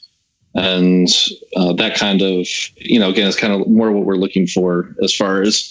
and 0.54 1.08
uh, 1.56 1.72
that 1.74 1.96
kind 1.96 2.22
of 2.22 2.46
you 2.76 2.98
know 2.98 3.10
again 3.10 3.26
it's 3.28 3.36
kind 3.36 3.52
of 3.52 3.66
more 3.68 3.92
what 3.92 4.04
we're 4.04 4.16
looking 4.16 4.46
for 4.46 4.94
as 5.02 5.14
far 5.14 5.42
as 5.42 5.70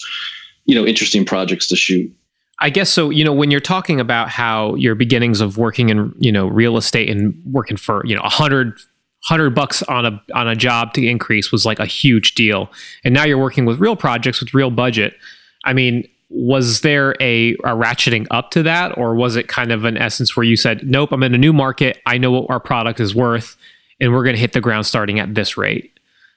you 0.66 0.76
know 0.76 0.86
interesting 0.86 1.26
projects 1.26 1.68
to 1.68 1.76
shoot 1.76 2.12
I 2.60 2.70
guess 2.70 2.90
so. 2.90 3.10
You 3.10 3.24
know, 3.26 3.34
when 3.34 3.52
you're 3.52 3.60
talking 3.60 4.00
about 4.00 4.30
how 4.30 4.76
your 4.76 4.96
beginnings 4.96 5.42
of 5.42 5.58
working 5.58 5.90
in 5.90 6.14
you 6.20 6.32
know 6.32 6.48
real 6.48 6.78
estate 6.78 7.10
and 7.10 7.36
working 7.46 7.78
for 7.78 8.06
you 8.06 8.16
know 8.16 8.22
a 8.22 8.30
hundred 8.30 8.80
hundred 9.24 9.50
bucks 9.52 9.84
on 9.84 10.06
a 10.06 10.22
on 10.34 10.48
a 10.48 10.56
job 10.56 10.94
to 10.94 11.06
increase 11.06 11.52
was 11.52 11.66
like 11.66 11.80
a 11.80 11.86
huge 11.86 12.36
deal, 12.36 12.72
and 13.04 13.14
now 13.14 13.26
you're 13.26 13.38
working 13.38 13.66
with 13.66 13.80
real 13.80 13.96
projects 13.96 14.40
with 14.40 14.54
real 14.54 14.72
budget. 14.72 15.16
I 15.66 15.74
mean, 15.74 16.08
was 16.30 16.82
there 16.82 17.16
a, 17.20 17.54
a 17.56 17.76
ratcheting 17.76 18.28
up 18.32 18.52
to 18.52 18.64
that, 18.64 18.98
or 18.98 19.16
was 19.16 19.36
it 19.36 19.48
kind 19.48 19.72
of 19.72 19.84
an 19.84 19.98
essence 19.98 20.38
where 20.38 20.46
you 20.46 20.56
said, 20.56 20.88
"Nope, 20.88 21.12
I'm 21.12 21.24
in 21.24 21.36
a 21.36 21.38
new 21.38 21.52
market. 21.52 22.02
I 22.06 22.18
know 22.18 22.32
what 22.32 22.50
our 22.50 22.62
product 22.62 23.02
is 23.02 23.14
worth, 23.14 23.58
and 24.00 24.14
we're 24.14 24.24
going 24.24 24.36
to 24.36 24.42
hit 24.42 24.54
the 24.54 24.62
ground 24.62 24.86
starting 24.86 25.20
at 25.20 25.36
this 25.36 25.58
rate." 25.58 25.92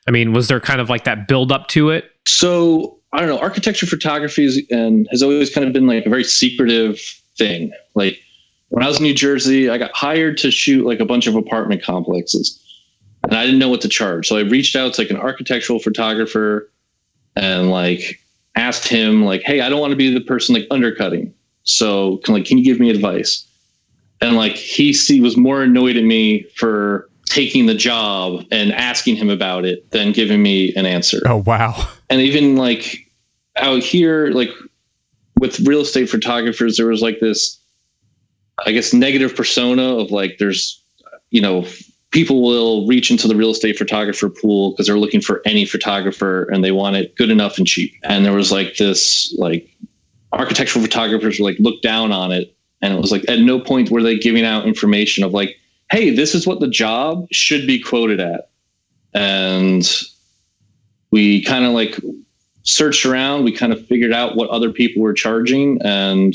I 0.08 0.10
mean, 0.10 0.32
was 0.32 0.48
there 0.48 0.58
kind 0.58 0.80
of 0.80 0.88
like 0.88 1.04
that 1.04 1.28
build 1.28 1.52
up 1.52 1.68
to 1.68 1.90
it? 1.90 2.10
so 2.26 2.97
i 3.12 3.20
don't 3.20 3.28
know 3.28 3.38
architecture 3.38 3.86
photography 3.86 4.44
is 4.44 4.62
and 4.70 5.08
has 5.10 5.22
always 5.22 5.52
kind 5.52 5.66
of 5.66 5.72
been 5.72 5.86
like 5.86 6.06
a 6.06 6.10
very 6.10 6.24
secretive 6.24 7.00
thing. 7.36 7.72
Like 7.94 8.18
when 8.68 8.82
i 8.82 8.88
was 8.88 8.98
in 8.98 9.04
new 9.04 9.14
jersey 9.14 9.70
i 9.70 9.78
got 9.78 9.90
hired 9.92 10.36
to 10.38 10.50
shoot 10.50 10.86
like 10.86 11.00
a 11.00 11.04
bunch 11.04 11.26
of 11.26 11.34
apartment 11.36 11.82
complexes 11.82 12.62
and 13.24 13.34
i 13.34 13.44
didn't 13.44 13.58
know 13.58 13.68
what 13.68 13.80
to 13.82 13.88
charge. 13.88 14.28
So 14.28 14.36
i 14.36 14.40
reached 14.40 14.76
out 14.76 14.94
to 14.94 15.00
like 15.00 15.10
an 15.10 15.16
architectural 15.16 15.78
photographer 15.78 16.70
and 17.36 17.70
like 17.70 18.20
asked 18.56 18.88
him 18.88 19.24
like 19.24 19.42
hey 19.42 19.60
i 19.60 19.68
don't 19.68 19.80
want 19.80 19.92
to 19.92 19.96
be 19.96 20.12
the 20.12 20.20
person 20.20 20.54
like 20.54 20.66
undercutting. 20.70 21.32
So 21.64 22.18
can 22.18 22.34
like 22.34 22.44
can 22.44 22.58
you 22.58 22.64
give 22.64 22.80
me 22.80 22.90
advice? 22.90 23.44
And 24.20 24.36
like 24.36 24.52
he 24.56 24.92
see, 24.92 25.20
was 25.20 25.36
more 25.36 25.62
annoyed 25.62 25.96
at 25.96 26.04
me 26.04 26.42
for 26.56 27.07
taking 27.28 27.66
the 27.66 27.74
job 27.74 28.44
and 28.50 28.72
asking 28.72 29.16
him 29.16 29.30
about 29.30 29.64
it 29.64 29.90
than 29.90 30.12
giving 30.12 30.42
me 30.42 30.74
an 30.74 30.86
answer. 30.86 31.20
Oh 31.26 31.38
wow. 31.38 31.88
and 32.10 32.20
even 32.20 32.56
like 32.56 33.10
out 33.56 33.82
here 33.82 34.28
like 34.28 34.50
with 35.38 35.60
real 35.60 35.80
estate 35.80 36.08
photographers 36.08 36.76
there 36.76 36.86
was 36.86 37.02
like 37.02 37.18
this 37.18 37.58
i 38.64 38.70
guess 38.70 38.92
negative 38.92 39.34
persona 39.34 39.96
of 39.96 40.12
like 40.12 40.38
there's 40.38 40.80
you 41.30 41.40
know 41.40 41.64
people 42.10 42.42
will 42.42 42.86
reach 42.86 43.10
into 43.10 43.28
the 43.28 43.36
real 43.36 43.50
estate 43.50 43.76
photographer 43.76 44.28
pool 44.28 44.70
because 44.70 44.86
they're 44.86 44.98
looking 44.98 45.20
for 45.20 45.42
any 45.44 45.66
photographer 45.66 46.44
and 46.44 46.64
they 46.64 46.72
want 46.72 46.96
it 46.96 47.14
good 47.16 47.30
enough 47.30 47.58
and 47.58 47.66
cheap. 47.66 47.92
And 48.04 48.24
there 48.24 48.32
was 48.32 48.50
like 48.50 48.76
this 48.76 49.34
like 49.38 49.68
architectural 50.32 50.82
photographers 50.82 51.38
were 51.38 51.44
like 51.44 51.58
looked 51.58 51.82
down 51.82 52.12
on 52.12 52.32
it. 52.32 52.54
And 52.80 52.94
it 52.94 53.00
was 53.00 53.12
like 53.12 53.28
at 53.28 53.40
no 53.40 53.60
point 53.60 53.90
were 53.90 54.02
they 54.02 54.18
giving 54.18 54.44
out 54.44 54.66
information 54.66 55.24
of 55.24 55.32
like 55.32 55.56
hey 55.90 56.10
this 56.10 56.34
is 56.34 56.46
what 56.46 56.60
the 56.60 56.68
job 56.68 57.26
should 57.32 57.66
be 57.66 57.80
quoted 57.80 58.20
at. 58.20 58.50
And 59.14 59.88
we 61.10 61.42
kind 61.42 61.64
of 61.64 61.72
like 61.72 61.98
searched 62.62 63.06
around. 63.06 63.44
We 63.44 63.52
kind 63.52 63.72
of 63.72 63.86
figured 63.86 64.12
out 64.12 64.36
what 64.36 64.50
other 64.50 64.70
people 64.70 65.02
were 65.02 65.14
charging 65.14 65.80
and 65.82 66.34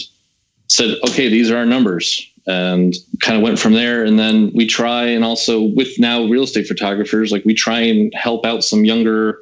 said 0.67 0.97
okay 1.07 1.29
these 1.29 1.51
are 1.51 1.57
our 1.57 1.65
numbers 1.65 2.29
and 2.45 2.93
kind 3.21 3.37
of 3.37 3.43
went 3.43 3.59
from 3.59 3.73
there. 3.73 4.03
And 4.03 4.19
then 4.19 4.51
we 4.53 4.67
try 4.67 5.05
and 5.05 5.23
also 5.23 5.61
with 5.61 5.97
now 5.97 6.25
real 6.25 6.43
estate 6.43 6.67
photographers 6.67 7.31
like 7.31 7.45
we 7.45 7.53
try 7.53 7.79
and 7.79 8.13
help 8.13 8.45
out 8.45 8.63
some 8.63 8.83
younger 8.83 9.39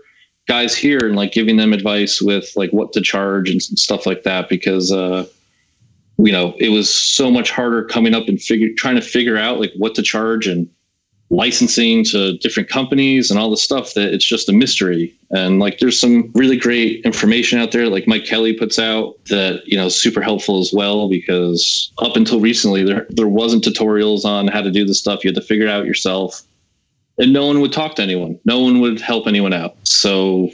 guys 0.48 0.76
here 0.76 1.00
and 1.04 1.16
like 1.16 1.32
giving 1.32 1.58
them 1.58 1.74
advice 1.74 2.22
with 2.22 2.52
like 2.56 2.72
what 2.72 2.94
to 2.94 3.02
charge 3.02 3.50
and 3.50 3.62
stuff 3.62 4.06
like 4.06 4.24
that 4.24 4.50
because 4.50 4.92
uh 4.92 5.26
you 6.26 6.32
know 6.32 6.54
it 6.60 6.70
was 6.70 6.94
so 6.94 7.32
much 7.32 7.52
harder 7.52 7.84
coming 7.86 8.14
up 8.14 8.28
and 8.28 8.42
figure 8.42 8.70
trying 8.78 8.96
to 8.96 9.02
figure 9.02 9.38
out 9.38 9.60
like 9.60 9.72
what 9.78 9.96
to 9.96 10.02
charge 10.02 10.48
and 10.48 10.70
licensing 11.32 12.04
to 12.04 12.38
different 12.40 12.68
companies 12.68 13.32
and 13.32 13.40
all 13.40 13.50
the 13.50 13.56
stuff 13.56 13.94
that 13.94 14.14
it's 14.14 14.26
just 14.26 14.50
a 14.50 14.54
mystery. 14.54 15.16
And 15.32 15.60
like 15.60 15.80
there's 15.80 15.98
some 15.98 16.30
really 16.36 16.58
great 16.58 17.06
information 17.06 17.58
out 17.58 17.72
there 17.72 17.88
like 17.88 18.06
mike 18.06 18.26
kelley 18.26 18.54
puts 18.54 18.78
out 18.78 19.14
that 19.26 19.64
you 19.66 19.78
know 19.78 19.88
super 19.88 20.22
helpful 20.22 20.60
as 20.60 20.74
well 20.74 21.08
because 21.10 21.92
up 22.00 22.18
until 22.18 22.42
recently 22.42 22.84
there 22.84 23.08
there 23.10 23.30
wasn't 23.30 23.64
tutorials 23.64 24.26
on 24.26 24.48
how 24.48 24.62
to 24.62 24.72
do 24.72 24.86
this 24.86 25.00
stuff. 25.00 25.24
You 25.24 25.30
had 25.30 25.36
to 25.36 25.48
figure 25.48 25.68
it 25.68 25.72
out 25.72 25.86
yourself. 25.86 26.44
And 27.18 27.34
no 27.34 27.46
one 27.46 27.62
would 27.62 27.72
talk 27.72 27.96
to 27.96 28.02
anyone. 28.02 28.40
No 28.46 28.60
one 28.60 28.82
would 28.82 29.00
help 29.00 29.26
anyone 29.28 29.54
out. 29.54 29.76
So 29.84 30.50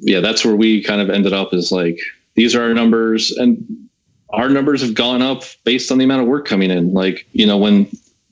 yeah 0.00 0.20
that's 0.20 0.44
where 0.44 0.56
we 0.56 0.82
kind 0.82 1.02
of 1.02 1.10
ended 1.10 1.34
up 1.34 1.52
is 1.52 1.70
like 1.70 1.98
these 2.34 2.54
are 2.54 2.62
our 2.62 2.72
numbers. 2.72 3.32
And 3.32 3.88
our 4.32 4.48
numbers 4.48 4.80
have 4.82 4.94
gone 4.94 5.22
up 5.22 5.44
based 5.64 5.92
on 5.92 5.98
the 5.98 6.04
amount 6.04 6.22
of 6.22 6.28
work 6.28 6.46
coming 6.46 6.70
in 6.70 6.92
like 6.92 7.26
you 7.32 7.46
know 7.46 7.56
when 7.56 7.88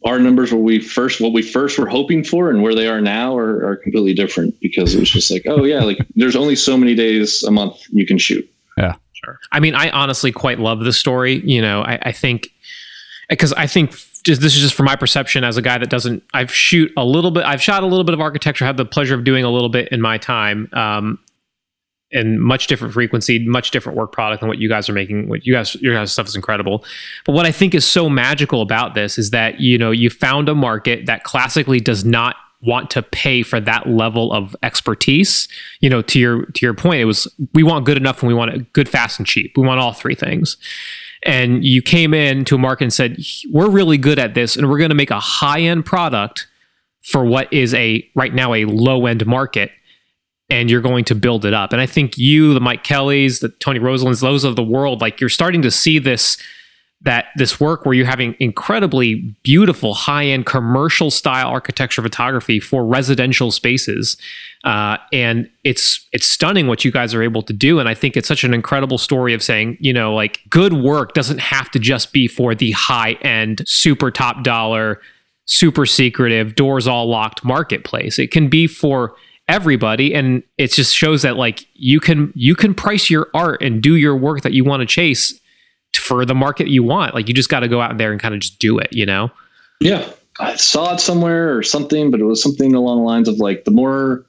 our 0.06 0.18
numbers 0.18 0.52
what 0.52 0.62
we 0.62 0.80
first 0.80 1.20
what 1.20 1.32
we 1.32 1.42
first 1.42 1.78
were 1.78 1.86
hoping 1.88 2.24
for 2.24 2.50
and 2.50 2.62
where 2.62 2.74
they 2.74 2.88
are 2.88 3.00
now 3.00 3.36
are, 3.36 3.64
are 3.66 3.76
completely 3.76 4.14
different 4.14 4.58
because 4.60 4.94
it 4.94 5.00
was 5.00 5.10
just 5.10 5.30
like 5.30 5.42
oh 5.46 5.64
yeah 5.64 5.82
like 5.84 5.98
there's 6.16 6.36
only 6.36 6.56
so 6.56 6.76
many 6.76 6.94
days 6.94 7.42
a 7.42 7.50
month 7.50 7.76
you 7.90 8.06
can 8.06 8.18
shoot 8.18 8.48
Yeah. 8.76 8.94
Sure. 9.24 9.38
I 9.52 9.60
mean, 9.60 9.74
I 9.74 9.90
honestly 9.90 10.32
quite 10.32 10.58
love 10.58 10.80
the 10.80 10.92
story. 10.92 11.40
You 11.44 11.60
know, 11.60 11.82
I, 11.82 11.98
I 12.02 12.12
think 12.12 12.48
because 13.28 13.52
I 13.52 13.66
think 13.66 13.90
just 14.24 14.40
this 14.40 14.54
is 14.54 14.60
just 14.60 14.74
from 14.74 14.86
my 14.86 14.96
perception 14.96 15.44
as 15.44 15.56
a 15.56 15.62
guy 15.62 15.78
that 15.78 15.90
doesn't. 15.90 16.22
I've 16.32 16.52
shoot 16.52 16.90
a 16.96 17.04
little 17.04 17.30
bit. 17.30 17.44
I've 17.44 17.62
shot 17.62 17.82
a 17.82 17.86
little 17.86 18.04
bit 18.04 18.14
of 18.14 18.20
architecture. 18.20 18.64
Had 18.64 18.76
the 18.76 18.84
pleasure 18.84 19.14
of 19.14 19.24
doing 19.24 19.44
a 19.44 19.50
little 19.50 19.68
bit 19.68 19.88
in 19.92 20.00
my 20.00 20.18
time. 20.18 20.68
Um, 20.72 21.18
and 22.12 22.40
much 22.40 22.66
different 22.66 22.92
frequency, 22.92 23.46
much 23.46 23.70
different 23.70 23.96
work 23.96 24.12
product 24.12 24.40
than 24.40 24.49
what 24.49 24.59
you 24.59 24.68
guys 24.68 24.88
are 24.88 24.92
making. 24.92 25.29
What 25.29 25.46
you 25.46 25.53
guys, 25.53 25.75
your 25.77 25.94
guys' 25.94 26.12
stuff 26.12 26.27
is 26.27 26.35
incredible. 26.35 26.85
But 27.25 27.33
what 27.33 27.46
I 27.46 27.53
think 27.53 27.75
is 27.75 27.85
so 27.85 28.09
magical 28.09 28.62
about 28.62 28.94
this 28.94 29.18
is 29.18 29.31
that 29.31 29.61
you 29.61 29.79
know 29.79 29.90
you 29.90 30.11
found 30.11 30.49
a 30.49 30.55
market 30.55 31.07
that 31.07 31.25
classically 31.25 31.81
does 31.81 32.05
not 32.05 32.37
want 32.62 32.90
to 32.90 33.03
pay 33.03 33.42
for 33.42 33.59
that 33.61 33.88
level 33.88 34.33
of 34.33 34.55
expertise. 34.62 35.49
You 35.81 35.90
know, 35.90 36.03
to 36.03 36.18
your 36.18 36.46
to 36.46 36.66
your 36.66 36.75
point, 36.75 37.01
it 37.01 37.07
was 37.07 37.29
we 37.55 37.62
want 37.62 37.87
good 37.87 37.96
enough 37.96 38.23
and 38.23 38.29
we 38.29 38.35
want 38.35 38.53
it 38.53 38.73
good, 38.73 38.88
fast, 38.88 39.18
and 39.18 39.27
cheap. 39.27 39.57
We 39.57 39.66
want 39.66 39.81
all 39.81 39.92
three 39.92 40.14
things. 40.14 40.57
And 41.23 41.64
you 41.64 41.83
came 41.83 42.14
in 42.14 42.44
to 42.46 42.55
a 42.55 42.59
market 42.59 42.85
and 42.85 42.92
said, 42.92 43.18
"We're 43.51 43.70
really 43.70 43.99
good 43.99 44.18
at 44.18 44.35
this, 44.35 44.57
and 44.57 44.68
we're 44.68 44.79
going 44.79 44.90
to 44.90 44.94
make 44.94 45.11
a 45.11 45.20
high 45.20 45.61
end 45.61 45.85
product 45.87 46.46
for 47.03 47.25
what 47.25 47.53
is 47.53 47.73
a 47.75 48.07
right 48.14 48.35
now 48.35 48.55
a 48.55 48.64
low 48.64 49.07
end 49.07 49.27
market." 49.27 49.70
And 50.50 50.70
you're 50.70 50.80
going 50.80 51.04
to 51.06 51.14
build 51.14 51.44
it 51.44 51.54
up. 51.54 51.72
And 51.72 51.80
I 51.80 51.86
think 51.86 52.18
you, 52.18 52.54
the 52.54 52.60
Mike 52.60 52.84
Kelleys, 52.84 53.40
the 53.40 53.48
Tony 53.48 53.78
Roselands, 53.78 54.20
those 54.20 54.44
of 54.44 54.56
the 54.56 54.62
world, 54.62 55.00
like 55.00 55.20
you're 55.20 55.30
starting 55.30 55.62
to 55.62 55.70
see 55.70 55.98
this 55.98 56.36
that 57.02 57.26
this 57.36 57.58
work 57.58 57.86
where 57.86 57.94
you're 57.94 58.04
having 58.04 58.36
incredibly 58.40 59.14
beautiful 59.42 59.94
high-end 59.94 60.44
commercial 60.44 61.10
style 61.10 61.48
architecture 61.48 62.02
photography 62.02 62.60
for 62.60 62.84
residential 62.84 63.50
spaces. 63.50 64.18
Uh, 64.64 64.98
and 65.10 65.48
it's 65.64 66.06
it's 66.12 66.26
stunning 66.26 66.66
what 66.66 66.84
you 66.84 66.90
guys 66.90 67.14
are 67.14 67.22
able 67.22 67.42
to 67.42 67.54
do. 67.54 67.78
And 67.78 67.88
i 67.88 67.94
think 67.94 68.16
it's 68.18 68.28
such 68.28 68.44
an 68.44 68.52
incredible 68.52 68.98
story 68.98 69.32
of 69.32 69.42
saying 69.42 69.78
you 69.80 69.94
know 69.94 70.14
like 70.14 70.40
good 70.50 70.74
work 70.74 71.14
doesn't 71.14 71.40
have 71.40 71.70
to 71.70 71.78
just 71.78 72.12
be 72.12 72.28
for 72.28 72.54
the 72.54 72.72
high-end 72.72 73.62
super 73.66 74.10
top 74.10 74.42
dollar 74.44 75.00
super 75.50 75.84
secretive 75.84 76.54
doors 76.54 76.86
all 76.86 77.08
locked 77.08 77.44
marketplace. 77.44 78.20
It 78.20 78.30
can 78.30 78.48
be 78.48 78.68
for 78.68 79.16
everybody 79.50 80.14
and 80.14 80.44
it 80.58 80.70
just 80.70 80.94
shows 80.94 81.22
that 81.22 81.36
like 81.36 81.66
you 81.74 81.98
can 81.98 82.32
you 82.36 82.54
can 82.54 82.72
price 82.72 83.10
your 83.10 83.28
art 83.34 83.60
and 83.60 83.82
do 83.82 83.96
your 83.96 84.16
work 84.16 84.42
that 84.42 84.52
you 84.52 84.62
want 84.62 84.80
to 84.80 84.86
chase 84.86 85.38
for 85.94 86.24
the 86.24 86.34
market 86.34 86.68
you 86.68 86.84
want. 86.84 87.14
Like 87.14 87.26
you 87.26 87.34
just 87.34 87.48
got 87.48 87.60
to 87.60 87.68
go 87.68 87.80
out 87.80 87.98
there 87.98 88.12
and 88.12 88.20
kind 88.20 88.32
of 88.32 88.40
just 88.40 88.60
do 88.60 88.78
it, 88.78 88.88
you 88.92 89.04
know? 89.04 89.30
Yeah. 89.80 90.08
I 90.38 90.54
saw 90.54 90.94
it 90.94 91.00
somewhere 91.00 91.56
or 91.56 91.64
something, 91.64 92.12
but 92.12 92.20
it 92.20 92.24
was 92.24 92.40
something 92.40 92.74
along 92.74 92.98
the 92.98 93.04
lines 93.04 93.28
of 93.28 93.38
like 93.38 93.64
the 93.64 93.72
more 93.72 94.24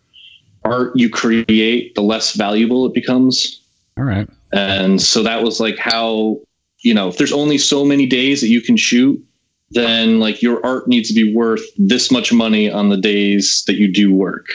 art 0.66 0.92
you 0.96 1.08
create, 1.08 1.94
the 1.94 2.02
less 2.02 2.36
valuable 2.36 2.88
it 2.88 2.94
becomes. 2.94 3.62
All 3.98 4.04
right. 4.04 4.28
And 4.54 5.00
so 5.02 5.22
that 5.22 5.44
was 5.44 5.60
like 5.60 5.78
how, 5.78 6.40
you 6.80 6.96
know, 6.96 7.08
if 7.10 7.18
there's 7.18 7.32
only 7.32 7.60
so 7.60 7.86
many 7.86 8.08
days 8.08 8.42
that 8.42 8.50
you 8.50 8.62
can 8.62 8.76
shoot, 8.76 9.24
then 9.70 10.20
like 10.20 10.42
your 10.42 10.66
art 10.66 10.88
needs 10.88 11.08
to 11.10 11.14
be 11.14 11.34
worth 11.34 11.62
this 11.78 12.12
much 12.12 12.34
money 12.34 12.70
on 12.70 12.90
the 12.90 12.98
days 12.98 13.64
that 13.68 13.76
you 13.76 13.88
do 13.88 14.12
work. 14.14 14.48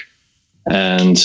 And, 0.71 1.19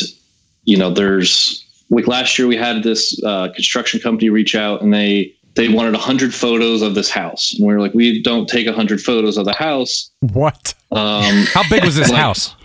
you 0.66 0.78
know, 0.78 0.92
there's 0.92 1.66
like 1.90 2.08
last 2.08 2.38
year 2.38 2.48
we 2.48 2.56
had 2.56 2.84
this 2.84 3.22
uh, 3.24 3.50
construction 3.54 4.00
company 4.00 4.30
reach 4.30 4.56
out 4.56 4.82
and 4.82 4.94
they, 4.94 5.34
they 5.56 5.68
wanted 5.68 5.94
100 5.94 6.34
photos 6.34 6.82
of 6.82 6.96
this 6.96 7.10
house 7.10 7.54
and 7.58 7.68
we 7.68 7.74
were 7.74 7.82
like 7.82 7.94
we 7.94 8.22
don't 8.24 8.48
take 8.48 8.66
100 8.68 9.02
photos 9.02 9.36
of 9.38 9.44
the 9.46 9.52
house 9.54 10.10
What? 10.22 10.74
um, 10.94 11.46
How 11.54 11.68
big 11.70 11.84
was 11.84 11.96
this 11.96 12.10
Like- 12.12 12.20
house? 12.22 12.56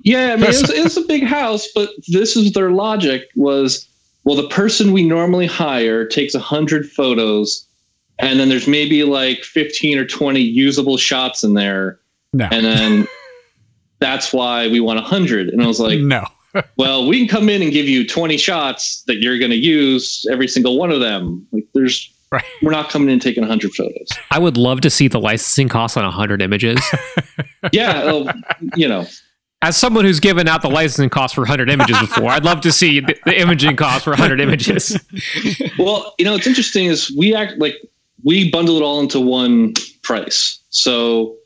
yeah 0.00 0.34
i 0.34 0.36
mean 0.36 0.44
it's, 0.50 0.68
it's 0.68 0.96
a 0.98 1.00
big 1.08 1.22
house 1.24 1.66
but 1.74 1.88
this 2.08 2.36
is 2.36 2.52
their 2.52 2.70
logic 2.70 3.22
was 3.36 3.88
well 4.24 4.36
the 4.36 4.46
person 4.48 4.92
we 4.92 5.02
normally 5.02 5.46
hire 5.46 6.06
takes 6.06 6.34
100 6.34 6.86
photos 6.90 7.66
and 8.18 8.38
then 8.38 8.50
there's 8.50 8.68
maybe 8.68 9.02
like 9.04 9.38
15 9.42 9.96
or 9.98 10.04
20 10.04 10.38
usable 10.38 10.98
shots 10.98 11.42
in 11.42 11.54
there 11.54 11.98
No. 12.34 12.46
and 12.52 12.66
then 12.66 13.08
that's 13.98 14.32
why 14.32 14.68
we 14.68 14.80
want 14.80 14.98
100 15.00 15.48
and 15.48 15.62
i 15.62 15.66
was 15.66 15.80
like 15.80 15.98
no. 16.00 16.24
well 16.76 17.06
we 17.06 17.18
can 17.18 17.28
come 17.28 17.48
in 17.48 17.62
and 17.62 17.72
give 17.72 17.86
you 17.86 18.06
20 18.06 18.36
shots 18.36 19.02
that 19.06 19.16
you're 19.16 19.38
going 19.38 19.50
to 19.50 19.56
use 19.56 20.24
every 20.30 20.48
single 20.48 20.78
one 20.78 20.90
of 20.90 21.00
them 21.00 21.46
like 21.52 21.66
there's 21.74 22.12
Right. 22.32 22.42
we're 22.60 22.72
not 22.72 22.90
coming 22.90 23.06
in 23.06 23.12
and 23.14 23.22
taking 23.22 23.42
100 23.44 23.72
photos 23.72 24.08
I 24.32 24.40
would 24.40 24.56
love 24.56 24.80
to 24.80 24.90
see 24.90 25.06
the 25.06 25.20
licensing 25.20 25.68
costs 25.68 25.96
on 25.96 26.02
100 26.02 26.42
images. 26.42 26.80
yeah 27.72 28.04
well, 28.04 28.28
you 28.74 28.88
know 28.88 29.06
As 29.62 29.76
someone 29.76 30.04
who's 30.04 30.18
given 30.18 30.48
out 30.48 30.60
the 30.60 30.68
licensing 30.68 31.08
cost 31.08 31.36
for 31.36 31.42
100 31.42 31.70
images 31.70 31.96
before, 32.00 32.30
I'd 32.30 32.44
love 32.44 32.60
to 32.62 32.72
see 32.72 32.98
the, 32.98 33.16
the 33.26 33.40
imaging 33.40 33.76
cost 33.76 34.02
for 34.02 34.10
100 34.10 34.40
images. 34.40 34.98
well 35.78 36.14
you 36.18 36.24
know 36.24 36.32
what's 36.32 36.48
interesting 36.48 36.86
is 36.86 37.14
we 37.16 37.32
act 37.32 37.58
like 37.58 37.76
we 38.24 38.50
bundle 38.50 38.76
it 38.76 38.82
all 38.82 38.98
into 38.98 39.20
one 39.20 39.72
price 40.02 40.58
so 40.70 41.36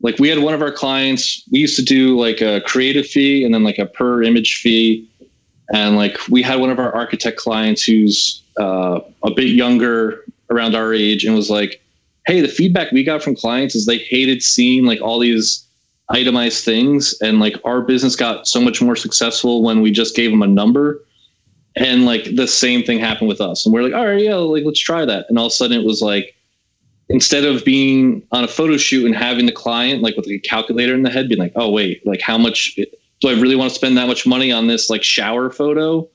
like 0.00 0.18
we 0.18 0.28
had 0.28 0.38
one 0.38 0.54
of 0.54 0.62
our 0.62 0.72
clients 0.72 1.42
we 1.50 1.58
used 1.58 1.76
to 1.76 1.82
do 1.82 2.18
like 2.18 2.40
a 2.40 2.60
creative 2.62 3.06
fee 3.06 3.44
and 3.44 3.52
then 3.52 3.64
like 3.64 3.78
a 3.78 3.86
per 3.86 4.22
image 4.22 4.60
fee. 4.60 5.08
And 5.72 5.96
like 5.96 6.16
we 6.28 6.42
had 6.42 6.60
one 6.60 6.70
of 6.70 6.78
our 6.78 6.94
architect 6.94 7.36
clients 7.36 7.82
who's 7.82 8.42
uh, 8.58 9.00
a 9.22 9.30
bit 9.30 9.48
younger 9.48 10.24
around 10.50 10.74
our 10.74 10.94
age 10.94 11.24
and 11.24 11.34
was 11.34 11.50
like 11.50 11.82
hey 12.26 12.40
the 12.40 12.48
feedback 12.48 12.92
we 12.92 13.02
got 13.02 13.22
from 13.22 13.34
clients 13.34 13.74
is 13.74 13.86
they 13.86 13.98
hated 13.98 14.42
seeing 14.42 14.84
like 14.84 15.00
all 15.00 15.18
these 15.18 15.66
itemized 16.10 16.64
things 16.64 17.14
and 17.20 17.40
like 17.40 17.56
our 17.64 17.80
business 17.80 18.16
got 18.16 18.46
so 18.46 18.60
much 18.60 18.80
more 18.80 18.96
successful 18.96 19.62
when 19.62 19.80
we 19.80 19.90
just 19.90 20.16
gave 20.16 20.30
them 20.30 20.42
a 20.42 20.46
number. 20.46 21.02
And 21.76 22.06
like 22.06 22.34
the 22.34 22.46
same 22.46 22.82
thing 22.82 22.98
happened 22.98 23.28
with 23.28 23.40
us. 23.40 23.64
And 23.64 23.72
we're 23.72 23.82
like 23.82 23.94
all 23.94 24.06
right 24.06 24.22
yeah 24.22 24.36
like 24.36 24.64
let's 24.64 24.80
try 24.80 25.04
that. 25.04 25.26
And 25.28 25.38
all 25.38 25.46
of 25.46 25.52
a 25.52 25.54
sudden 25.54 25.80
it 25.80 25.84
was 25.84 26.00
like 26.00 26.34
instead 27.10 27.44
of 27.44 27.64
being 27.64 28.22
on 28.32 28.44
a 28.44 28.48
photo 28.48 28.76
shoot 28.76 29.06
and 29.06 29.14
having 29.14 29.46
the 29.46 29.52
client 29.52 30.02
like 30.02 30.16
with 30.16 30.26
a 30.28 30.38
calculator 30.40 30.94
in 30.94 31.02
the 31.02 31.10
head 31.10 31.28
being 31.28 31.40
like 31.40 31.52
oh 31.56 31.70
wait 31.70 32.04
like 32.06 32.20
how 32.20 32.36
much 32.38 32.78
do 33.20 33.28
i 33.28 33.32
really 33.32 33.56
want 33.56 33.70
to 33.70 33.74
spend 33.74 33.96
that 33.96 34.06
much 34.06 34.26
money 34.26 34.52
on 34.52 34.66
this 34.66 34.90
like 34.90 35.02
shower 35.02 35.50
photo 35.50 36.06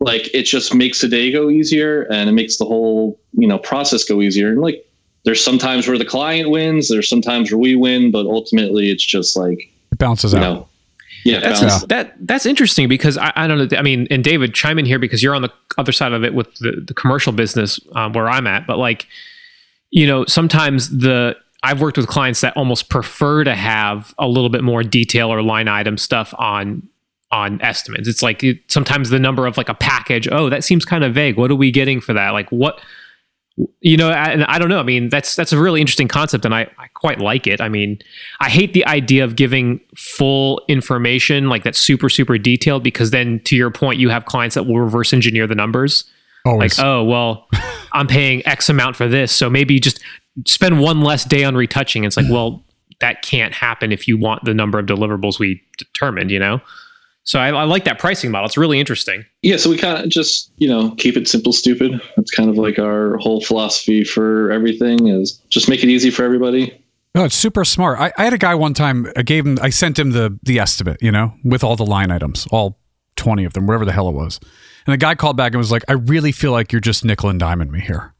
like 0.00 0.32
it 0.34 0.42
just 0.42 0.74
makes 0.74 1.00
the 1.00 1.08
day 1.08 1.32
go 1.32 1.48
easier 1.48 2.02
and 2.10 2.28
it 2.28 2.32
makes 2.32 2.58
the 2.58 2.64
whole 2.64 3.18
you 3.32 3.46
know 3.48 3.58
process 3.58 4.04
go 4.04 4.20
easier 4.20 4.50
and 4.50 4.60
like 4.60 4.82
there's 5.24 5.42
sometimes 5.42 5.88
where 5.88 5.98
the 5.98 6.04
client 6.04 6.50
wins 6.50 6.88
there's 6.88 7.08
sometimes 7.08 7.50
where 7.50 7.58
we 7.58 7.74
win 7.74 8.10
but 8.10 8.26
ultimately 8.26 8.90
it's 8.90 9.04
just 9.04 9.36
like 9.36 9.70
It 9.90 9.98
bounces 9.98 10.34
out. 10.34 10.40
know 10.40 10.68
yeah 11.24 11.40
That's 11.40 11.60
balance. 11.60 11.84
that 11.86 12.14
that's 12.20 12.46
interesting 12.46 12.88
because 12.88 13.18
I, 13.18 13.32
I 13.34 13.46
don't 13.48 13.58
know. 13.72 13.76
I 13.76 13.82
mean, 13.82 14.06
and 14.12 14.22
David, 14.22 14.54
chime 14.54 14.78
in 14.78 14.84
here 14.84 15.00
because 15.00 15.24
you're 15.24 15.34
on 15.34 15.42
the 15.42 15.52
other 15.76 15.90
side 15.90 16.12
of 16.12 16.22
it 16.22 16.34
with 16.34 16.54
the, 16.58 16.80
the 16.86 16.94
commercial 16.94 17.32
business 17.32 17.80
um, 17.96 18.12
where 18.12 18.28
I'm 18.28 18.46
at. 18.46 18.64
But 18.64 18.78
like, 18.78 19.08
you 19.90 20.06
know, 20.06 20.24
sometimes 20.26 20.96
the 20.98 21.36
I've 21.62 21.80
worked 21.80 21.96
with 21.96 22.06
clients 22.06 22.42
that 22.42 22.56
almost 22.56 22.90
prefer 22.90 23.42
to 23.44 23.54
have 23.54 24.14
a 24.18 24.28
little 24.28 24.50
bit 24.50 24.62
more 24.62 24.82
detail 24.82 25.32
or 25.32 25.42
line 25.42 25.68
item 25.68 25.96
stuff 25.98 26.34
on 26.38 26.86
on 27.32 27.60
estimates. 27.60 28.06
It's 28.06 28.22
like 28.22 28.44
it, 28.44 28.58
sometimes 28.68 29.10
the 29.10 29.18
number 29.18 29.46
of 29.46 29.56
like 29.56 29.68
a 29.68 29.74
package. 29.74 30.28
Oh, 30.30 30.48
that 30.48 30.62
seems 30.64 30.84
kind 30.84 31.02
of 31.02 31.12
vague. 31.14 31.36
What 31.36 31.50
are 31.50 31.56
we 31.56 31.70
getting 31.72 32.00
for 32.00 32.12
that? 32.12 32.30
Like 32.30 32.50
what? 32.50 32.80
You 33.80 33.96
know, 33.96 34.10
I- 34.10 34.28
and 34.32 34.44
I 34.44 34.58
don't 34.58 34.68
know. 34.68 34.78
I 34.78 34.82
mean, 34.82 35.08
that's 35.08 35.34
that's 35.34 35.52
a 35.52 35.58
really 35.58 35.80
interesting 35.80 36.08
concept, 36.08 36.44
and 36.44 36.54
I, 36.54 36.70
I 36.78 36.88
quite 36.94 37.20
like 37.20 37.46
it. 37.46 37.60
I 37.60 37.68
mean, 37.70 37.98
I 38.40 38.50
hate 38.50 38.74
the 38.74 38.84
idea 38.86 39.24
of 39.24 39.34
giving 39.34 39.80
full 39.96 40.62
information 40.68 41.48
like 41.48 41.64
that's 41.64 41.78
super 41.78 42.10
super 42.10 42.36
detailed 42.36 42.82
because 42.84 43.12
then, 43.12 43.40
to 43.44 43.56
your 43.56 43.70
point, 43.70 43.98
you 43.98 44.10
have 44.10 44.26
clients 44.26 44.54
that 44.56 44.64
will 44.64 44.78
reverse 44.78 45.12
engineer 45.14 45.46
the 45.46 45.54
numbers. 45.54 46.04
Always. 46.46 46.78
Like, 46.78 46.86
oh 46.86 47.04
well, 47.04 47.48
I'm 47.92 48.06
paying 48.06 48.46
X 48.46 48.68
amount 48.68 48.96
for 48.96 49.08
this, 49.08 49.32
so 49.32 49.50
maybe 49.50 49.78
just 49.80 50.00
spend 50.46 50.80
one 50.80 51.00
less 51.02 51.24
day 51.24 51.44
on 51.44 51.54
retouching. 51.54 52.04
It's 52.04 52.16
like, 52.16 52.26
well, 52.30 52.64
that 53.00 53.22
can't 53.22 53.52
happen 53.54 53.92
if 53.92 54.06
you 54.08 54.16
want 54.16 54.44
the 54.44 54.54
number 54.54 54.78
of 54.78 54.86
deliverables 54.86 55.38
we 55.38 55.62
determined. 55.76 56.30
You 56.30 56.38
know, 56.38 56.60
so 57.24 57.38
I, 57.40 57.48
I 57.48 57.64
like 57.64 57.84
that 57.84 57.98
pricing 57.98 58.30
model. 58.30 58.46
It's 58.46 58.56
really 58.56 58.78
interesting. 58.80 59.24
yeah 59.42 59.56
so 59.56 59.68
we 59.70 59.76
kind 59.76 60.02
of 60.02 60.08
just 60.08 60.52
you 60.56 60.68
know 60.68 60.92
keep 60.96 61.16
it 61.16 61.26
simple 61.28 61.52
stupid 61.52 62.00
that's 62.16 62.30
kind 62.30 62.48
of 62.48 62.56
like 62.56 62.78
our 62.78 63.16
whole 63.18 63.40
philosophy 63.40 64.04
for 64.04 64.50
everything 64.52 65.08
is 65.08 65.42
just 65.48 65.68
make 65.68 65.82
it 65.82 65.88
easy 65.88 66.10
for 66.10 66.22
everybody 66.24 66.72
No, 67.14 67.24
it's 67.24 67.34
super 67.34 67.64
smart. 67.64 67.98
I, 67.98 68.12
I 68.18 68.24
had 68.24 68.34
a 68.34 68.38
guy 68.38 68.54
one 68.54 68.74
time. 68.74 69.10
I 69.16 69.22
gave 69.22 69.46
him. 69.46 69.58
I 69.62 69.70
sent 69.70 69.98
him 69.98 70.10
the 70.10 70.38
the 70.42 70.58
estimate, 70.58 70.98
you 71.02 71.10
know, 71.10 71.32
with 71.44 71.64
all 71.64 71.74
the 71.74 71.86
line 71.86 72.10
items, 72.10 72.46
all 72.50 72.78
twenty 73.16 73.46
of 73.46 73.54
them, 73.54 73.66
whatever 73.66 73.86
the 73.86 73.92
hell 73.92 74.06
it 74.08 74.14
was. 74.14 74.38
And 74.86 74.92
the 74.92 74.98
guy 74.98 75.14
called 75.14 75.36
back 75.36 75.52
and 75.52 75.58
was 75.58 75.72
like, 75.72 75.84
"I 75.88 75.94
really 75.94 76.32
feel 76.32 76.52
like 76.52 76.72
you're 76.72 76.80
just 76.80 77.04
nickel 77.04 77.28
and 77.28 77.38
diamond 77.38 77.72
me 77.72 77.80
here." 77.80 78.14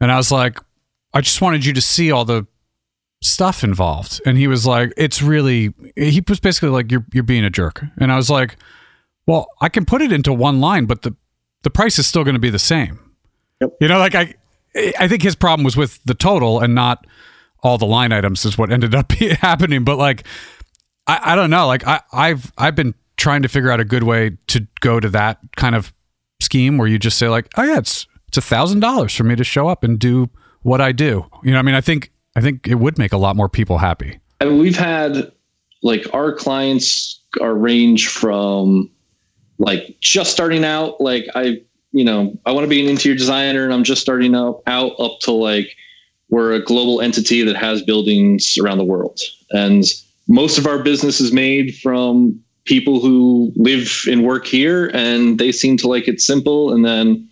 And 0.00 0.12
I 0.12 0.16
was 0.16 0.30
like, 0.30 0.58
"I 1.12 1.20
just 1.20 1.40
wanted 1.40 1.64
you 1.64 1.72
to 1.72 1.80
see 1.80 2.10
all 2.10 2.24
the 2.24 2.46
stuff 3.22 3.64
involved." 3.64 4.20
And 4.24 4.38
he 4.38 4.46
was 4.46 4.66
like, 4.66 4.92
"It's 4.96 5.20
really." 5.22 5.74
He 5.96 6.22
was 6.28 6.40
basically 6.40 6.70
like, 6.70 6.90
"You're 6.90 7.04
you're 7.12 7.24
being 7.24 7.44
a 7.44 7.50
jerk." 7.50 7.84
And 7.98 8.12
I 8.12 8.16
was 8.16 8.30
like, 8.30 8.56
"Well, 9.26 9.48
I 9.60 9.68
can 9.68 9.84
put 9.84 10.00
it 10.02 10.12
into 10.12 10.32
one 10.32 10.60
line, 10.60 10.86
but 10.86 11.02
the 11.02 11.14
the 11.62 11.70
price 11.70 11.98
is 11.98 12.06
still 12.06 12.24
going 12.24 12.34
to 12.34 12.40
be 12.40 12.50
the 12.50 12.58
same." 12.58 13.00
Yep. 13.60 13.76
You 13.80 13.88
know, 13.88 13.98
like 13.98 14.14
I 14.14 14.34
I 14.98 15.08
think 15.08 15.22
his 15.22 15.36
problem 15.36 15.64
was 15.64 15.76
with 15.76 16.00
the 16.04 16.14
total 16.14 16.60
and 16.60 16.74
not 16.74 17.06
all 17.62 17.78
the 17.78 17.86
line 17.86 18.12
items 18.12 18.44
is 18.44 18.58
what 18.58 18.70
ended 18.70 18.94
up 18.94 19.10
happening. 19.40 19.84
But 19.84 19.96
like, 19.96 20.24
I, 21.06 21.32
I 21.32 21.36
don't 21.36 21.50
know. 21.50 21.66
Like 21.66 21.86
I, 21.86 22.00
I've 22.12 22.52
I've 22.58 22.74
been 22.74 22.94
trying 23.24 23.40
to 23.40 23.48
figure 23.48 23.70
out 23.70 23.80
a 23.80 23.86
good 23.86 24.02
way 24.02 24.36
to 24.46 24.68
go 24.80 25.00
to 25.00 25.08
that 25.08 25.38
kind 25.56 25.74
of 25.74 25.94
scheme 26.42 26.76
where 26.76 26.86
you 26.86 26.98
just 26.98 27.16
say 27.16 27.26
like, 27.26 27.48
oh 27.56 27.62
yeah, 27.62 27.78
it's 27.78 28.06
it's 28.28 28.36
a 28.36 28.42
thousand 28.42 28.80
dollars 28.80 29.14
for 29.14 29.24
me 29.24 29.34
to 29.34 29.42
show 29.42 29.66
up 29.66 29.82
and 29.82 29.98
do 29.98 30.28
what 30.60 30.82
I 30.82 30.92
do. 30.92 31.24
You 31.42 31.52
know, 31.52 31.58
I 31.58 31.62
mean, 31.62 31.74
I 31.74 31.80
think 31.80 32.12
I 32.36 32.42
think 32.42 32.68
it 32.68 32.74
would 32.74 32.98
make 32.98 33.14
a 33.14 33.16
lot 33.16 33.34
more 33.34 33.48
people 33.48 33.78
happy. 33.78 34.20
I 34.42 34.44
mean, 34.44 34.58
we've 34.58 34.76
had 34.76 35.32
like 35.82 36.06
our 36.12 36.34
clients 36.34 37.18
are 37.40 37.54
range 37.54 38.08
from 38.08 38.90
like 39.58 39.96
just 40.00 40.32
starting 40.32 40.64
out 40.64 41.00
like 41.00 41.26
i 41.36 41.60
you 41.92 42.04
know 42.04 42.36
i 42.44 42.50
want 42.50 42.64
to 42.64 42.68
be 42.68 42.82
an 42.82 42.88
interior 42.88 43.16
designer 43.16 43.64
and 43.64 43.72
i'm 43.72 43.84
just 43.84 44.02
starting 44.02 44.34
out 44.34 44.62
out 44.66 44.92
up 44.98 45.20
to 45.20 45.30
like 45.30 45.76
we're 46.28 46.52
a 46.52 46.64
global 46.64 47.00
entity 47.00 47.42
that 47.42 47.54
has 47.54 47.82
buildings 47.82 48.58
around 48.58 48.78
the 48.78 48.84
world 48.84 49.20
and 49.50 49.84
most 50.26 50.58
of 50.58 50.66
our 50.66 50.82
business 50.82 51.20
is 51.20 51.32
made 51.32 51.76
from 51.76 52.43
people 52.64 53.00
who 53.00 53.52
live 53.56 54.02
and 54.10 54.24
work 54.24 54.46
here 54.46 54.90
and 54.94 55.38
they 55.38 55.52
seem 55.52 55.76
to 55.76 55.88
like 55.88 56.08
it 56.08 56.20
simple 56.20 56.72
and 56.72 56.84
then 56.84 57.28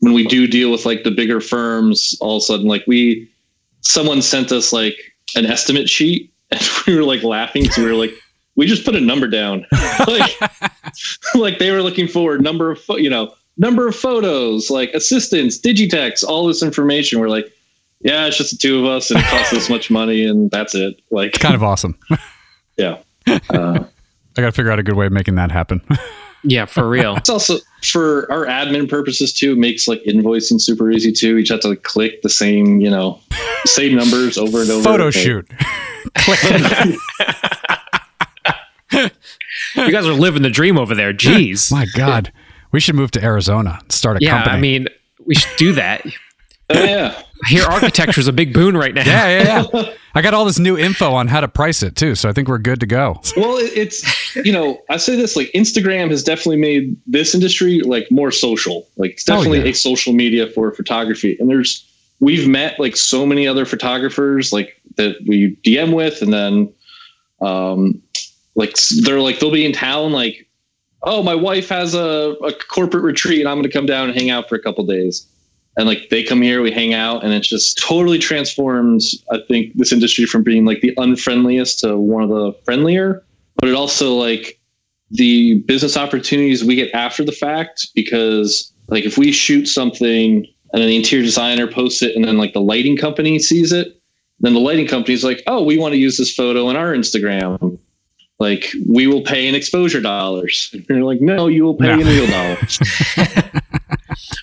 when 0.00 0.14
we 0.14 0.26
do 0.26 0.46
deal 0.46 0.70
with 0.70 0.86
like 0.86 1.04
the 1.04 1.10
bigger 1.10 1.40
firms 1.40 2.16
all 2.20 2.36
of 2.36 2.42
a 2.42 2.44
sudden 2.46 2.66
like 2.66 2.84
we 2.86 3.30
someone 3.82 4.22
sent 4.22 4.50
us 4.52 4.72
like 4.72 4.96
an 5.36 5.44
estimate 5.44 5.88
sheet 5.88 6.32
and 6.50 6.62
we 6.86 6.96
were 6.96 7.04
like 7.04 7.22
laughing 7.22 7.62
because 7.62 7.78
we 7.78 7.84
were 7.84 7.94
like 7.94 8.12
we 8.56 8.66
just 8.66 8.84
put 8.84 8.96
a 8.96 9.00
number 9.00 9.28
down 9.28 9.66
like 10.06 10.38
like 11.34 11.58
they 11.58 11.70
were 11.70 11.82
looking 11.82 12.08
for 12.08 12.38
number 12.38 12.70
of 12.70 12.82
you 12.90 13.10
know 13.10 13.32
number 13.58 13.86
of 13.86 13.94
photos 13.94 14.70
like 14.70 14.90
assistants 14.94 15.60
digitechs 15.60 16.24
all 16.24 16.46
this 16.46 16.62
information 16.62 17.20
we're 17.20 17.28
like 17.28 17.52
yeah, 18.02 18.26
it's 18.26 18.38
just 18.38 18.52
the 18.52 18.56
two 18.56 18.78
of 18.78 18.86
us, 18.86 19.10
and 19.10 19.20
it 19.20 19.26
costs 19.26 19.50
this 19.50 19.68
much 19.68 19.90
money, 19.90 20.24
and 20.24 20.50
that's 20.50 20.74
it. 20.74 21.00
Like, 21.10 21.32
Kind 21.32 21.54
of 21.54 21.62
awesome. 21.62 21.98
yeah. 22.76 22.98
Uh, 23.50 23.84
I 24.36 24.40
got 24.42 24.46
to 24.46 24.52
figure 24.52 24.70
out 24.70 24.78
a 24.78 24.82
good 24.82 24.94
way 24.96 25.06
of 25.06 25.12
making 25.12 25.34
that 25.36 25.50
happen. 25.50 25.82
Yeah, 26.42 26.64
for 26.64 26.88
real. 26.88 27.16
it's 27.16 27.28
also 27.28 27.58
for 27.84 28.26
our 28.32 28.46
admin 28.46 28.88
purposes 28.88 29.30
too. 29.34 29.52
It 29.52 29.58
makes 29.58 29.86
like 29.86 30.02
invoicing 30.04 30.58
super 30.58 30.90
easy 30.90 31.12
too. 31.12 31.36
You 31.36 31.42
just 31.42 31.50
have 31.50 31.60
to 31.60 31.68
like, 31.68 31.82
click 31.82 32.22
the 32.22 32.30
same, 32.30 32.80
you 32.80 32.88
know, 32.88 33.20
same 33.66 33.94
numbers 33.94 34.38
over 34.38 34.62
and 34.62 34.70
over. 34.70 34.82
Photo 34.82 35.04
Okay. 35.08 35.20
shoot. 35.20 35.50
you 38.92 39.10
guys 39.92 40.06
are 40.06 40.14
living 40.14 40.40
the 40.42 40.48
dream 40.50 40.78
over 40.78 40.94
there. 40.94 41.12
Jeez. 41.12 41.70
My 41.70 41.86
God, 41.94 42.32
we 42.72 42.80
should 42.80 42.94
move 42.94 43.10
to 43.12 43.22
Arizona 43.22 43.78
and 43.82 43.92
start 43.92 44.16
a 44.16 44.20
Yeah, 44.24 44.30
company. 44.42 44.56
I 44.56 44.60
mean, 44.60 44.88
we 45.26 45.34
should 45.34 45.56
do 45.58 45.72
that. 45.74 46.04
Oh, 46.70 46.84
yeah. 46.84 47.22
I 47.44 47.48
hear 47.48 47.64
architecture 47.64 48.20
is 48.20 48.28
a 48.28 48.32
big 48.32 48.52
boon 48.52 48.76
right 48.76 48.94
now. 48.94 49.04
yeah, 49.04 49.42
yeah, 49.42 49.64
yeah. 49.74 49.92
I 50.14 50.22
got 50.22 50.34
all 50.34 50.44
this 50.44 50.58
new 50.58 50.76
info 50.76 51.12
on 51.14 51.26
how 51.28 51.40
to 51.40 51.48
price 51.48 51.82
it 51.82 51.96
too, 51.96 52.14
so 52.14 52.28
I 52.28 52.32
think 52.32 52.48
we're 52.48 52.58
good 52.58 52.80
to 52.80 52.86
go. 52.86 53.20
Well, 53.36 53.56
it's 53.58 54.02
you 54.44 54.52
know, 54.52 54.80
I 54.88 54.96
say 54.96 55.16
this 55.16 55.36
like 55.36 55.50
Instagram 55.52 56.10
has 56.10 56.22
definitely 56.22 56.58
made 56.58 56.96
this 57.06 57.34
industry 57.34 57.80
like 57.80 58.10
more 58.10 58.30
social. 58.30 58.88
Like 58.96 59.12
it's 59.12 59.28
Oh, 59.28 59.36
definitely 59.36 59.60
yeah. 59.60 59.70
a 59.70 59.74
social 59.74 60.12
media 60.12 60.46
for 60.48 60.72
photography. 60.72 61.36
And 61.40 61.48
there's 61.48 61.86
we've 62.20 62.48
met 62.48 62.78
like 62.78 62.96
so 62.96 63.24
many 63.26 63.46
other 63.48 63.64
photographers 63.64 64.52
like 64.52 64.80
that 64.96 65.16
we 65.26 65.56
DM 65.64 65.94
with, 65.94 66.22
and 66.22 66.32
then 66.32 66.72
um 67.40 68.00
like 68.54 68.76
they're 69.02 69.20
like 69.20 69.38
they'll 69.38 69.50
be 69.52 69.64
in 69.64 69.72
town 69.72 70.12
like, 70.12 70.46
oh, 71.02 71.22
my 71.22 71.34
wife 71.34 71.68
has 71.68 71.94
a, 71.94 72.36
a 72.44 72.52
corporate 72.52 73.04
retreat, 73.04 73.40
and 73.40 73.48
I'm 73.48 73.56
going 73.56 73.64
to 73.64 73.72
come 73.72 73.86
down 73.86 74.08
and 74.08 74.18
hang 74.18 74.30
out 74.30 74.48
for 74.48 74.54
a 74.54 74.60
couple 74.62 74.84
days. 74.84 75.26
And 75.76 75.86
like 75.86 76.10
they 76.10 76.22
come 76.24 76.42
here, 76.42 76.60
we 76.62 76.70
hang 76.72 76.92
out, 76.94 77.24
and 77.24 77.32
it's 77.32 77.48
just 77.48 77.78
totally 77.78 78.18
transformed. 78.18 79.00
I 79.30 79.38
think 79.48 79.72
this 79.76 79.92
industry 79.92 80.26
from 80.26 80.42
being 80.42 80.64
like 80.66 80.80
the 80.82 80.94
unfriendliest 80.98 81.80
to 81.80 81.96
one 81.96 82.22
of 82.22 82.28
the 82.28 82.52
friendlier 82.64 83.24
but 83.60 83.68
it 83.68 83.74
also 83.74 84.14
like 84.14 84.58
the 85.10 85.60
business 85.66 85.96
opportunities 85.96 86.64
we 86.64 86.74
get 86.76 86.90
after 86.94 87.24
the 87.24 87.32
fact 87.32 87.88
because 87.94 88.72
like 88.88 89.04
if 89.04 89.18
we 89.18 89.32
shoot 89.32 89.66
something 89.66 90.46
and 90.72 90.80
then 90.82 90.88
the 90.88 90.96
interior 90.96 91.24
designer 91.24 91.66
posts 91.66 92.00
it 92.02 92.14
and 92.16 92.24
then 92.24 92.38
like 92.38 92.52
the 92.52 92.60
lighting 92.60 92.96
company 92.96 93.38
sees 93.38 93.72
it 93.72 93.88
then 94.40 94.54
the 94.54 94.60
lighting 94.60 94.86
company 94.86 95.12
is 95.14 95.24
like 95.24 95.42
oh 95.46 95.62
we 95.62 95.78
want 95.78 95.92
to 95.92 95.98
use 95.98 96.16
this 96.16 96.32
photo 96.34 96.66
on 96.66 96.76
our 96.76 96.92
instagram. 96.94 97.78
Like 98.38 98.72
we 98.88 99.06
will 99.06 99.20
pay 99.22 99.46
in 99.46 99.54
exposure 99.54 100.00
dollars. 100.00 100.70
And 100.74 100.86
you're 100.88 101.02
like 101.04 101.20
no 101.20 101.46
you 101.48 101.64
will 101.64 101.74
pay 101.76 101.88
No. 101.94 102.00
in 102.00 102.06
real 102.06 102.26
dollars 102.26 102.78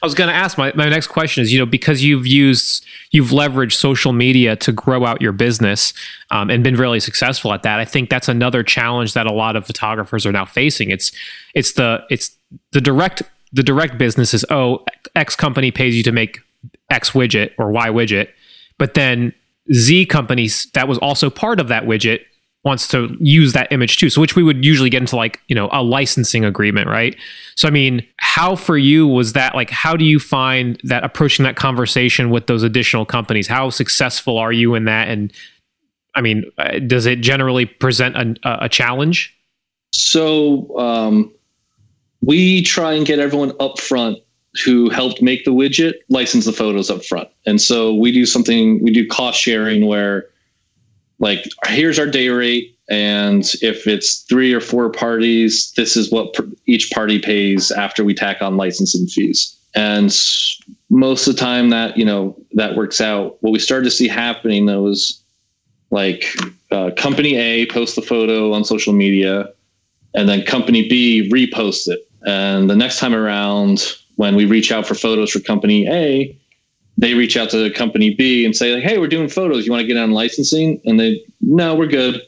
I 0.02 0.06
was 0.06 0.14
going 0.14 0.30
to 0.30 0.34
ask 0.34 0.58
my, 0.58 0.72
my 0.76 0.90
next 0.90 1.08
question 1.08 1.42
is, 1.42 1.52
you 1.52 1.60
know, 1.60 1.66
because 1.66 2.04
you've 2.04 2.28
used, 2.28 2.86
you've 3.12 3.30
leveraged 3.30 3.74
social 3.74 4.14
media 4.14 4.56
to 4.58 4.72
grow 4.72 5.06
out 5.06 5.22
your 5.22 5.32
business 5.32 5.94
um, 6.32 6.50
and 6.50 6.64
been 6.64 6.76
really 6.76 7.00
successful 7.00 7.54
at 7.54 7.64
that. 7.64 7.80
I 7.80 7.86
think 7.86 8.10
that's 8.10 8.28
another 8.28 8.64
challenge 8.64 9.14
that 9.14 9.26
a 9.26 9.34
lot 9.34 9.56
of 9.56 9.66
photographers 9.66 10.26
are 10.26 10.32
now 10.32 10.46
facing. 10.46 10.92
It's, 10.92 11.12
it's 11.56 11.74
the, 11.74 12.04
it's 12.10 12.36
the 12.72 12.82
direct, 12.82 13.24
the 13.52 13.64
direct 13.64 13.98
business 13.98 14.34
is, 14.34 14.46
oh, 14.50 14.86
X 15.16 15.36
company 15.36 15.72
pays 15.72 15.96
you 15.96 16.04
to 16.04 16.12
make 16.12 16.40
X 16.90 17.12
widget 17.12 17.52
or 17.58 17.72
Y 17.72 17.90
widget. 17.90 18.30
But 18.78 18.94
then 18.94 19.34
Z 19.74 20.06
companies 20.06 20.70
that 20.74 20.88
was 20.88 20.98
also 21.00 21.30
part 21.30 21.60
of 21.60 21.68
that 21.68 21.84
widget 21.84 22.22
wants 22.68 22.88
to 22.90 23.18
use 23.20 23.54
that 23.54 23.72
image 23.72 23.98
too. 23.98 24.12
So 24.12 24.22
which 24.22 24.36
we 24.36 24.44
would 24.44 24.64
usually 24.64 24.92
get 24.92 25.02
into 25.02 25.16
like, 25.16 25.42
you 25.48 25.56
know, 25.56 25.70
a 25.72 25.82
licensing 25.82 26.46
agreement, 26.46 26.88
right? 26.88 27.16
So 27.56 27.68
I 27.68 27.72
mean, 27.72 28.06
how 28.18 28.56
for 28.56 28.78
you 28.78 29.08
was 29.08 29.34
that 29.34 29.56
like 29.56 29.72
how 29.72 29.96
do 29.98 30.06
you 30.06 30.20
find 30.20 30.80
that 30.84 31.04
approaching 31.04 31.44
that 31.44 31.56
conversation 31.56 32.30
with 32.30 32.46
those 32.46 32.62
additional 32.62 33.06
companies? 33.06 33.48
How 33.48 33.72
successful 33.72 34.38
are 34.38 34.52
you 34.52 34.76
in 34.76 34.86
that 34.86 35.08
and 35.08 35.34
I 36.14 36.22
mean, 36.22 36.46
uh, 36.58 36.80
does 36.80 37.06
it 37.06 37.22
generally 37.22 37.66
present 37.66 38.16
a, 38.16 38.66
a 38.66 38.70
challenge? 38.70 39.36
So 39.94 40.76
um, 40.78 41.32
we 42.22 42.64
try 42.64 42.94
and 42.94 43.06
get 43.06 43.20
everyone 43.20 43.54
up 43.60 43.80
front 43.80 44.18
who 44.66 44.90
helped 44.90 45.22
make 45.22 45.46
the 45.46 45.52
widget 45.52 45.94
license 46.10 46.46
the 46.46 46.54
photos 46.54 46.90
up 46.90 47.06
front. 47.06 47.30
And 47.46 47.62
so 47.62 47.94
we 47.94 48.12
do 48.12 48.26
something, 48.26 48.82
we 48.84 48.92
do 48.92 49.08
cost 49.08 49.40
sharing 49.40 49.86
where 49.86 50.26
like 51.20 51.44
here's 51.68 52.00
our 52.00 52.08
day 52.08 52.30
rate 52.30 52.78
and 52.90 53.52
if 53.62 53.88
it's 53.88 54.22
three 54.30 54.54
or 54.54 54.62
four 54.62 54.90
parties 54.90 55.74
this 55.76 55.98
is 55.98 56.12
what 56.12 56.36
each 56.68 56.92
party 56.92 57.20
pays 57.20 57.72
after 57.72 58.04
we 58.04 58.14
tack 58.14 58.42
on 58.42 58.58
licensing 58.58 59.08
fees. 59.08 59.56
And 59.76 60.16
most 60.90 61.28
of 61.28 61.36
the 61.36 61.40
time 61.40 61.70
that 61.70 61.98
you 61.98 62.06
know 62.06 62.36
that 62.54 62.76
works 62.76 63.02
out. 63.02 63.38
What 63.42 63.52
we 63.52 63.60
started 63.60 63.86
to 63.86 63.92
see 63.92 64.08
happening 64.08 64.66
though 64.66 64.88
is 64.88 65.22
like 65.92 66.26
uh, 66.72 66.92
company 66.98 67.36
a 67.36 67.66
posts 67.68 67.96
the 67.96 68.02
photo 68.02 68.54
on 68.54 68.64
social 68.64 68.94
media 68.94 69.50
and 70.14 70.28
then 70.28 70.44
company 70.44 70.88
b 70.88 71.30
reposts 71.32 71.88
it. 71.88 72.00
And 72.26 72.70
the 72.70 72.76
next 72.76 73.00
time 73.00 73.14
around 73.14 73.94
when 74.16 74.36
we 74.36 74.46
reach 74.46 74.72
out 74.72 74.88
for 74.88 74.96
photos 74.96 75.32
for 75.32 75.40
company 75.40 75.88
a 75.88 76.38
they 76.98 77.14
reach 77.14 77.38
out 77.38 77.50
to 77.52 77.70
company 77.72 78.14
B 78.16 78.44
and 78.46 78.56
say 78.56 78.74
like, 78.74 78.84
"Hey, 78.84 78.98
we're 78.98 79.08
doing 79.08 79.30
photos. 79.30 79.66
You 79.66 79.72
want 79.72 79.82
to 79.82 79.88
get 79.88 79.98
on 79.98 80.12
licensing?" 80.12 80.82
And 80.86 81.00
they, 81.00 81.22
"No, 81.42 81.76
we're 81.76 81.88
good." 81.88 82.22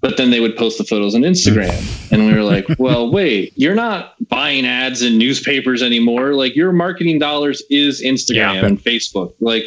But 0.00 0.16
then 0.16 0.30
they 0.30 0.38
would 0.38 0.56
post 0.56 0.78
the 0.78 0.84
photos 0.84 1.14
on 1.16 1.22
Instagram, 1.22 1.72
and 2.12 2.26
we 2.26 2.32
were 2.32 2.44
like, 2.44 2.66
"Well, 2.78 3.10
wait, 3.10 3.52
you're 3.56 3.74
not 3.74 4.14
buying 4.28 4.64
ads 4.66 5.02
in 5.02 5.18
newspapers 5.18 5.82
anymore. 5.82 6.34
Like 6.34 6.54
your 6.54 6.70
marketing 6.72 7.18
dollars 7.18 7.62
is 7.70 8.00
Instagram 8.02 8.54
Yeah. 8.54 8.66
and 8.66 8.78
Facebook. 8.82 9.34
Like, 9.40 9.64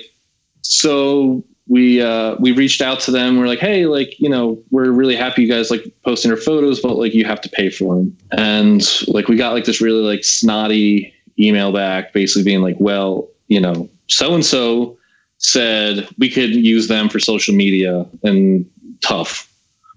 so 0.61 1.43
we 1.67 2.01
uh, 2.01 2.35
we 2.39 2.51
reached 2.51 2.81
out 2.81 2.99
to 3.01 3.11
them. 3.11 3.37
We're 3.37 3.47
like, 3.47 3.59
"Hey, 3.59 3.85
like 3.85 4.19
you 4.19 4.29
know, 4.29 4.61
we're 4.71 4.91
really 4.91 5.15
happy 5.15 5.43
you 5.43 5.47
guys 5.49 5.69
like 5.71 5.83
posting 6.03 6.31
our 6.31 6.37
photos, 6.37 6.79
but 6.81 6.97
like 6.97 7.13
you 7.13 7.25
have 7.25 7.41
to 7.41 7.49
pay 7.49 7.69
for 7.69 7.95
them." 7.95 8.17
And 8.31 8.81
like 9.07 9.27
we 9.27 9.35
got 9.35 9.53
like 9.53 9.65
this 9.65 9.81
really 9.81 10.01
like 10.01 10.23
snotty 10.23 11.13
email 11.39 11.71
back, 11.71 12.13
basically 12.13 12.43
being 12.43 12.61
like, 12.61 12.75
"Well, 12.79 13.29
you 13.47 13.59
know." 13.59 13.89
So 14.11 14.33
and 14.33 14.45
so 14.45 14.97
said 15.37 16.07
we 16.19 16.29
could 16.29 16.53
use 16.53 16.87
them 16.87 17.09
for 17.09 17.19
social 17.19 17.55
media 17.55 18.05
and 18.23 18.69
tough. 19.01 19.47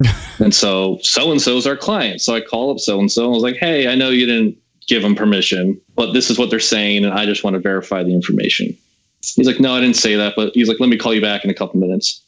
and 0.38 0.54
so 0.54 0.98
so 1.02 1.30
and 1.30 1.40
so 1.40 1.56
is 1.56 1.66
our 1.66 1.76
client. 1.76 2.20
So 2.20 2.34
I 2.34 2.40
call 2.40 2.70
up 2.70 2.78
so 2.78 2.98
and 2.98 3.10
so. 3.10 3.26
I 3.26 3.28
was 3.28 3.42
like, 3.42 3.56
hey, 3.56 3.88
I 3.88 3.94
know 3.94 4.10
you 4.10 4.26
didn't 4.26 4.56
give 4.88 5.02
them 5.02 5.14
permission, 5.14 5.80
but 5.94 6.12
this 6.12 6.30
is 6.30 6.38
what 6.38 6.50
they're 6.50 6.60
saying, 6.60 7.04
and 7.04 7.14
I 7.14 7.26
just 7.26 7.44
want 7.44 7.54
to 7.54 7.60
verify 7.60 8.02
the 8.02 8.12
information. 8.12 8.76
He's 9.34 9.46
like, 9.46 9.60
no, 9.60 9.74
I 9.74 9.80
didn't 9.80 9.96
say 9.96 10.16
that, 10.16 10.34
but 10.36 10.52
he's 10.54 10.68
like, 10.68 10.80
let 10.80 10.90
me 10.90 10.98
call 10.98 11.14
you 11.14 11.20
back 11.20 11.44
in 11.44 11.50
a 11.50 11.54
couple 11.54 11.80
minutes. 11.80 12.20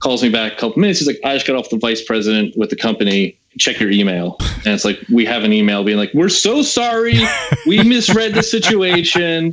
Calls 0.00 0.22
me 0.22 0.28
back 0.28 0.52
a 0.52 0.56
couple 0.56 0.78
minutes. 0.78 0.98
He's 0.98 1.08
like, 1.08 1.20
I 1.24 1.34
just 1.34 1.46
got 1.46 1.56
off 1.56 1.70
the 1.70 1.78
vice 1.78 2.04
president 2.04 2.54
with 2.56 2.70
the 2.70 2.76
company. 2.76 3.38
Check 3.58 3.80
your 3.80 3.90
email. 3.90 4.36
And 4.64 4.68
it's 4.68 4.84
like, 4.84 4.98
we 5.10 5.24
have 5.26 5.44
an 5.44 5.52
email 5.52 5.84
being 5.84 5.98
like, 5.98 6.12
we're 6.14 6.28
so 6.28 6.62
sorry. 6.62 7.20
We 7.66 7.82
misread 7.88 8.34
the 8.34 8.42
situation 8.42 9.52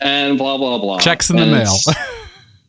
and 0.00 0.38
blah, 0.38 0.56
blah, 0.58 0.78
blah. 0.78 0.98
Checks 0.98 1.30
in 1.30 1.36
the 1.36 1.42
And 1.42 1.52
mail. 1.52 1.74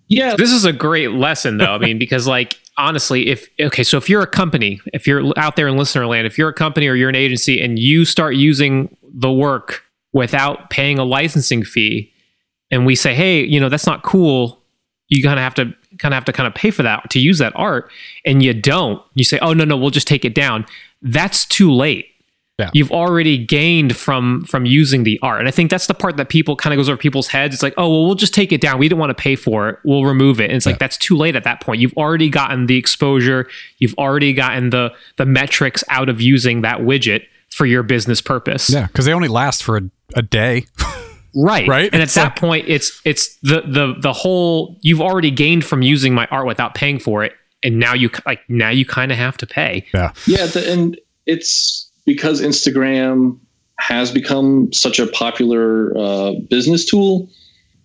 Yeah. 0.07 0.36
This 0.36 0.51
is 0.51 0.65
a 0.65 0.73
great 0.73 1.13
lesson 1.13 1.57
though. 1.57 1.73
I 1.73 1.78
mean, 1.80 1.97
because 1.97 2.28
like 2.28 2.59
honestly, 2.78 3.28
if 3.28 3.49
okay, 3.59 3.84
so 3.84 3.97
if 3.97 4.09
you're 4.09 4.21
a 4.21 4.28
company, 4.28 4.80
if 4.93 5.07
you're 5.07 5.34
out 5.38 5.55
there 5.55 5.67
in 5.67 5.78
listener 5.78 6.05
land, 6.05 6.28
if 6.28 6.38
you're 6.38 6.49
a 6.49 6.53
company 6.53 6.88
or 6.88 6.93
you're 6.93 7.09
an 7.09 7.15
agency 7.15 7.61
and 7.61 7.80
you 7.80 8.05
start 8.05 8.36
using 8.36 8.95
the 9.03 9.32
work 9.32 9.84
without 10.13 10.69
paying 10.69 10.99
a 10.99 11.03
licensing 11.03 11.63
fee, 11.63 12.13
and 12.71 12.86
we 12.86 12.95
say, 12.95 13.13
hey, 13.13 13.43
you 13.43 13.59
know, 13.59 13.69
that's 13.69 13.88
not 13.88 14.03
cool. 14.03 14.61
You 15.07 15.23
kind 15.23 15.39
of 15.39 15.43
have 15.43 15.55
to 15.55 15.73
kind 16.00 16.14
of 16.14 16.18
have 16.18 16.26
to 16.26 16.34
kind 16.34 16.48
of 16.48 16.54
pay 16.54 16.72
for 16.72 16.84
that 16.84 17.10
to 17.12 17.20
use 17.20 17.38
that 17.39 17.54
art, 17.56 17.89
and 18.26 18.41
you 18.43 18.54
don't. 18.54 19.02
You 19.16 19.24
say, 19.24 19.39
oh 19.39 19.54
no, 19.54 19.64
no, 19.66 19.78
we'll 19.78 19.89
just 19.91 20.08
take 20.08 20.26
it 20.26 20.36
down. 20.36 20.66
That's 21.02 21.46
too 21.46 21.72
late. 21.72 22.08
Yeah. 22.58 22.70
You've 22.74 22.91
already 22.91 23.38
gained 23.38 23.98
from 23.98 24.46
from 24.46 24.66
using 24.66 25.04
the 25.04 25.20
art, 25.22 25.39
and 25.39 25.48
I 25.48 25.52
think 25.52 25.70
that's 25.70 25.88
the 25.88 25.93
part 25.93 26.16
that 26.16 26.30
people 26.30 26.56
kind 26.56 26.74
of 26.74 26.78
goes 26.78 26.88
over 26.88 26.96
people's 26.98 27.28
heads. 27.28 27.54
It's 27.54 27.62
like, 27.62 27.74
oh 27.76 27.89
well, 27.89 28.06
we'll 28.06 28.16
just 28.16 28.34
take 28.34 28.54
it 28.54 28.62
down. 28.62 28.80
We 28.80 28.88
didn't 28.88 29.00
want 29.00 29.10
to 29.10 29.22
pay 29.22 29.36
for 29.36 29.68
it. 29.68 29.80
We'll 29.84 30.06
remove 30.06 30.39
it. 30.39 30.46
And 30.46 30.54
it's 30.54 30.66
Yeah. 30.66 30.72
like 30.72 30.80
that's 30.80 30.96
too 30.98 31.18
late 31.18 31.36
at 31.36 31.43
that 31.43 31.60
point. 31.60 31.82
You've 31.82 31.93
already 31.98 32.30
gotten 32.30 32.68
the 32.68 32.78
exposure. 32.78 33.50
You've 33.80 33.93
already 33.96 34.32
gotten 34.32 34.70
the 34.70 34.93
the 35.18 35.26
metrics 35.26 35.84
out 35.89 36.08
of 36.08 36.22
using 36.22 36.62
that 36.62 36.80
widget 36.80 37.24
for 37.50 37.66
your 37.66 37.84
business 37.84 38.22
purpose. 38.22 38.70
yeah, 38.70 38.88
because 38.88 39.04
they 39.06 39.12
only 39.14 39.28
last 39.28 39.62
for 39.62 39.76
a, 39.78 39.82
a 40.16 40.22
day. 40.22 40.66
Right. 41.36 41.68
Right? 41.68 41.90
And 41.92 42.02
at 42.02 42.06
It's 42.06 42.16
that 42.16 42.24
like- 42.24 42.36
point, 42.38 42.66
it's 42.70 43.00
it's 43.06 43.36
the 43.42 43.62
the 43.68 43.96
the 44.00 44.14
whole 44.14 44.78
you've 44.82 45.02
already 45.02 45.32
gained 45.32 45.66
from 45.66 45.82
using 45.82 46.14
my 46.14 46.26
art 46.32 46.48
without 46.48 46.74
paying 46.76 46.98
for 47.00 47.24
it, 47.24 47.34
and 47.64 47.78
now 47.78 47.94
you 47.94 48.10
like 48.26 48.40
now 48.50 48.70
you 48.70 48.86
kind 48.86 49.12
of 49.12 49.18
have 49.18 49.38
to 49.38 49.46
pay. 49.48 49.86
Yeah. 49.94 50.14
Yeah, 50.28 50.46
the, 50.46 50.72
and 50.72 51.00
it's 51.26 51.92
because 52.06 52.42
Instagram 52.42 53.38
has 53.80 54.12
become 54.12 54.72
such 54.72 55.00
a 55.00 55.08
popular 55.08 55.96
uh, 55.98 56.34
business 56.50 56.86
tool. 56.86 57.30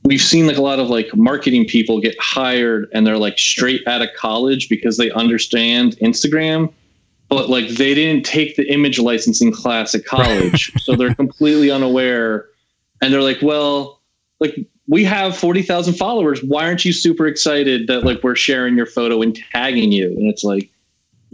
We've 0.05 0.21
seen 0.21 0.47
like 0.47 0.57
a 0.57 0.63
lot 0.63 0.79
of 0.79 0.89
like 0.89 1.15
marketing 1.17 1.67
people 1.67 2.01
get 2.01 2.15
hired 2.21 2.89
and 2.95 3.07
they're 3.07 3.19
like 3.19 3.39
straight 3.39 3.87
out 3.89 4.01
of 4.01 4.09
college 4.17 4.69
because 4.69 4.97
they 4.97 5.11
understand 5.11 5.97
Instagram, 6.01 6.73
but 7.29 7.51
like 7.51 7.69
they 7.71 7.95
didn't 7.95 8.25
take 8.25 8.57
the 8.57 8.67
image 8.73 8.99
licensing 8.99 9.53
class 9.53 9.95
at 9.95 10.05
college, 10.07 10.73
so 10.83 10.95
they're 10.95 11.15
completely 11.25 11.71
unaware. 11.71 12.47
And 13.01 13.13
they're 13.13 13.23
like, 13.23 13.41
well, 13.43 14.01
like 14.41 14.57
we 14.89 15.05
have 15.05 15.37
40,000 15.37 15.95
followers. 15.95 16.43
Why 16.43 16.65
aren't 16.65 16.85
you 16.85 16.93
super 16.93 17.27
excited 17.27 17.87
that 17.87 18.05
like 18.05 18.23
we're 18.23 18.37
sharing 18.37 18.77
your 18.77 18.87
photo 18.87 19.23
and 19.23 19.35
tagging 19.53 19.93
you? 19.93 20.09
And 20.09 20.29
it's 20.29 20.45
like, 20.45 20.71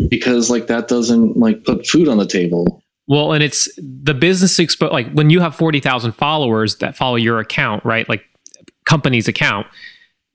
because 0.09 0.51
like 0.51 0.67
that 0.67 0.89
doesn't 0.89 1.37
like 1.37 1.65
put 1.65 1.87
food 1.87 2.09
on 2.09 2.19
the 2.19 2.27
table. 2.27 2.83
Well, 3.09 3.33
and 3.33 3.43
it's 3.43 3.69
the 3.79 4.15
business 4.15 4.59
expo 4.59 4.91
like 4.91 5.11
when 5.13 5.31
you 5.31 5.41
have 5.41 5.55
40,000 5.55 6.13
followers 6.13 6.77
that 6.77 6.97
follow 6.97 7.17
your 7.17 7.39
account, 7.39 7.85
right? 7.85 8.09
Like 8.09 8.25
company's 8.85 9.29
account, 9.29 9.67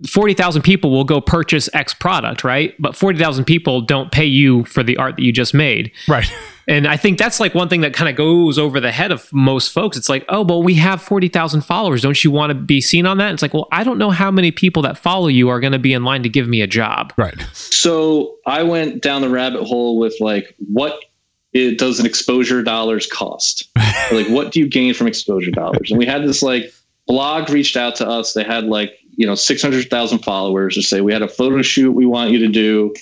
40,000 0.10 0.62
people 0.64 0.90
will 0.90 1.04
go 1.04 1.22
purchase 1.22 1.70
X 1.74 1.94
product, 1.94 2.44
right? 2.44 2.74
But 2.80 2.96
40,000 2.96 3.46
people 3.46 3.82
don't 3.82 4.12
pay 4.12 4.26
you 4.26 4.64
for 4.66 4.84
the 4.84 4.98
art 4.98 5.18
that 5.18 5.22
you 5.22 5.32
just 5.32 5.54
made. 5.54 5.92
Right. 6.08 6.32
And 6.72 6.88
I 6.88 6.95
think 6.95 7.17
that's 7.17 7.41
like 7.41 7.53
one 7.53 7.67
thing 7.67 7.82
that 7.82 7.93
kind 7.93 8.09
of 8.09 8.15
goes 8.15 8.57
over 8.57 8.80
the 8.80 8.93
head 8.93 9.11
of 9.11 9.32
most 9.34 9.74
folks. 9.74 9.97
It's 9.97 10.07
like, 10.07 10.24
oh, 10.30 10.41
well, 10.41 10.63
we 10.63 10.76
have 10.76 11.01
40,000 11.01 11.63
followers. 11.63 12.01
Don't 12.01 12.24
you 12.24 12.32
want 12.32 12.51
to 12.51 12.53
be 12.53 12.80
seen 12.80 13.05
on 13.05 13.17
that? 13.17 13.34
It's 13.34 13.41
like, 13.41 13.53
well, 13.53 13.67
I 13.74 13.84
don't 13.84 13.97
know 13.97 14.09
how 14.09 14.32
many 14.32 14.51
people 14.51 14.82
that 14.84 14.97
follow 14.97 15.28
you 15.28 15.49
are 15.49 15.59
going 15.59 15.74
to 15.74 15.80
be 15.80 15.91
in 15.91 16.05
line 16.05 16.24
to 16.24 16.30
give 16.30 16.47
me 16.47 16.61
a 16.61 16.67
job. 16.67 17.11
Right. 17.17 17.38
So 17.51 18.38
I 18.45 18.63
went 18.63 19.01
down 19.01 19.22
the 19.22 19.30
rabbit 19.30 19.65
hole 19.65 19.99
with 19.99 20.15
like, 20.22 20.55
what 20.59 21.03
it 21.51 21.78
does 21.78 21.99
an 21.99 22.05
exposure 22.05 22.63
dollars 22.63 23.05
cost? 23.05 23.69
like, 24.13 24.30
what 24.30 24.53
do 24.53 24.61
you 24.61 24.69
gain 24.69 24.93
from 24.93 25.07
exposure 25.07 25.51
dollars? 25.51 25.91
And 25.91 25.99
we 25.99 26.05
had 26.05 26.24
this 26.24 26.41
like 26.41 26.74
blog 27.05 27.49
reached 27.49 27.76
out 27.76 27.97
to 27.97 28.07
us. 28.07 28.32
They 28.34 28.45
had 28.45 28.63
like, 28.63 28.97
you 29.17 29.28
know, 29.28 29.36
600,000 29.36 30.19
followers 30.19 30.76
to 30.76 30.82
say, 30.82 31.01
we 31.01 31.11
had 31.11 31.22
a 31.22 31.28
photo 31.28 31.61
shoot 31.61 31.91
we 31.91 32.05
want 32.05 32.32
you 32.32 32.39
to 32.39 32.47
do. 32.47 32.93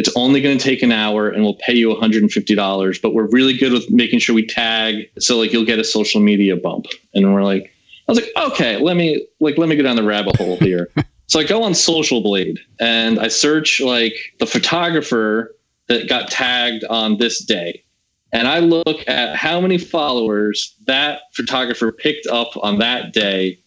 It's 0.00 0.08
only 0.16 0.40
going 0.40 0.56
to 0.56 0.64
take 0.64 0.82
an 0.82 0.92
hour 0.92 1.28
and 1.28 1.42
we'll 1.42 1.56
pay 1.56 1.74
you 1.74 1.94
$150, 1.94 3.02
but 3.02 3.12
we're 3.12 3.28
really 3.28 3.54
good 3.54 3.70
with 3.70 3.90
making 3.90 4.20
sure 4.20 4.34
we 4.34 4.46
tag. 4.46 5.10
So 5.18 5.38
like 5.38 5.52
you'll 5.52 5.66
get 5.66 5.78
a 5.78 5.84
social 5.84 6.22
media 6.22 6.56
bump. 6.56 6.86
And 7.12 7.34
we're 7.34 7.42
like, 7.42 7.70
I 8.08 8.12
was 8.12 8.18
like, 8.18 8.30
okay, 8.34 8.78
let 8.78 8.96
me 8.96 9.26
like, 9.40 9.58
let 9.58 9.68
me 9.68 9.76
go 9.76 9.82
down 9.82 9.96
the 9.96 10.02
rabbit 10.02 10.36
hole 10.36 10.56
here. 10.56 10.88
so 11.26 11.38
I 11.38 11.44
go 11.44 11.62
on 11.62 11.74
Social 11.74 12.22
Blade 12.22 12.58
and 12.80 13.20
I 13.20 13.28
search 13.28 13.78
like 13.78 14.14
the 14.38 14.46
photographer 14.46 15.54
that 15.88 16.08
got 16.08 16.30
tagged 16.30 16.82
on 16.84 17.18
this 17.18 17.44
day. 17.44 17.84
And 18.32 18.48
I 18.48 18.60
look 18.60 19.06
at 19.06 19.36
how 19.36 19.60
many 19.60 19.76
followers 19.76 20.74
that 20.86 21.24
photographer 21.34 21.92
picked 21.92 22.26
up 22.28 22.52
on 22.62 22.78
that 22.78 23.12
day. 23.12 23.58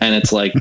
And 0.00 0.14
it's 0.14 0.32
like 0.32 0.54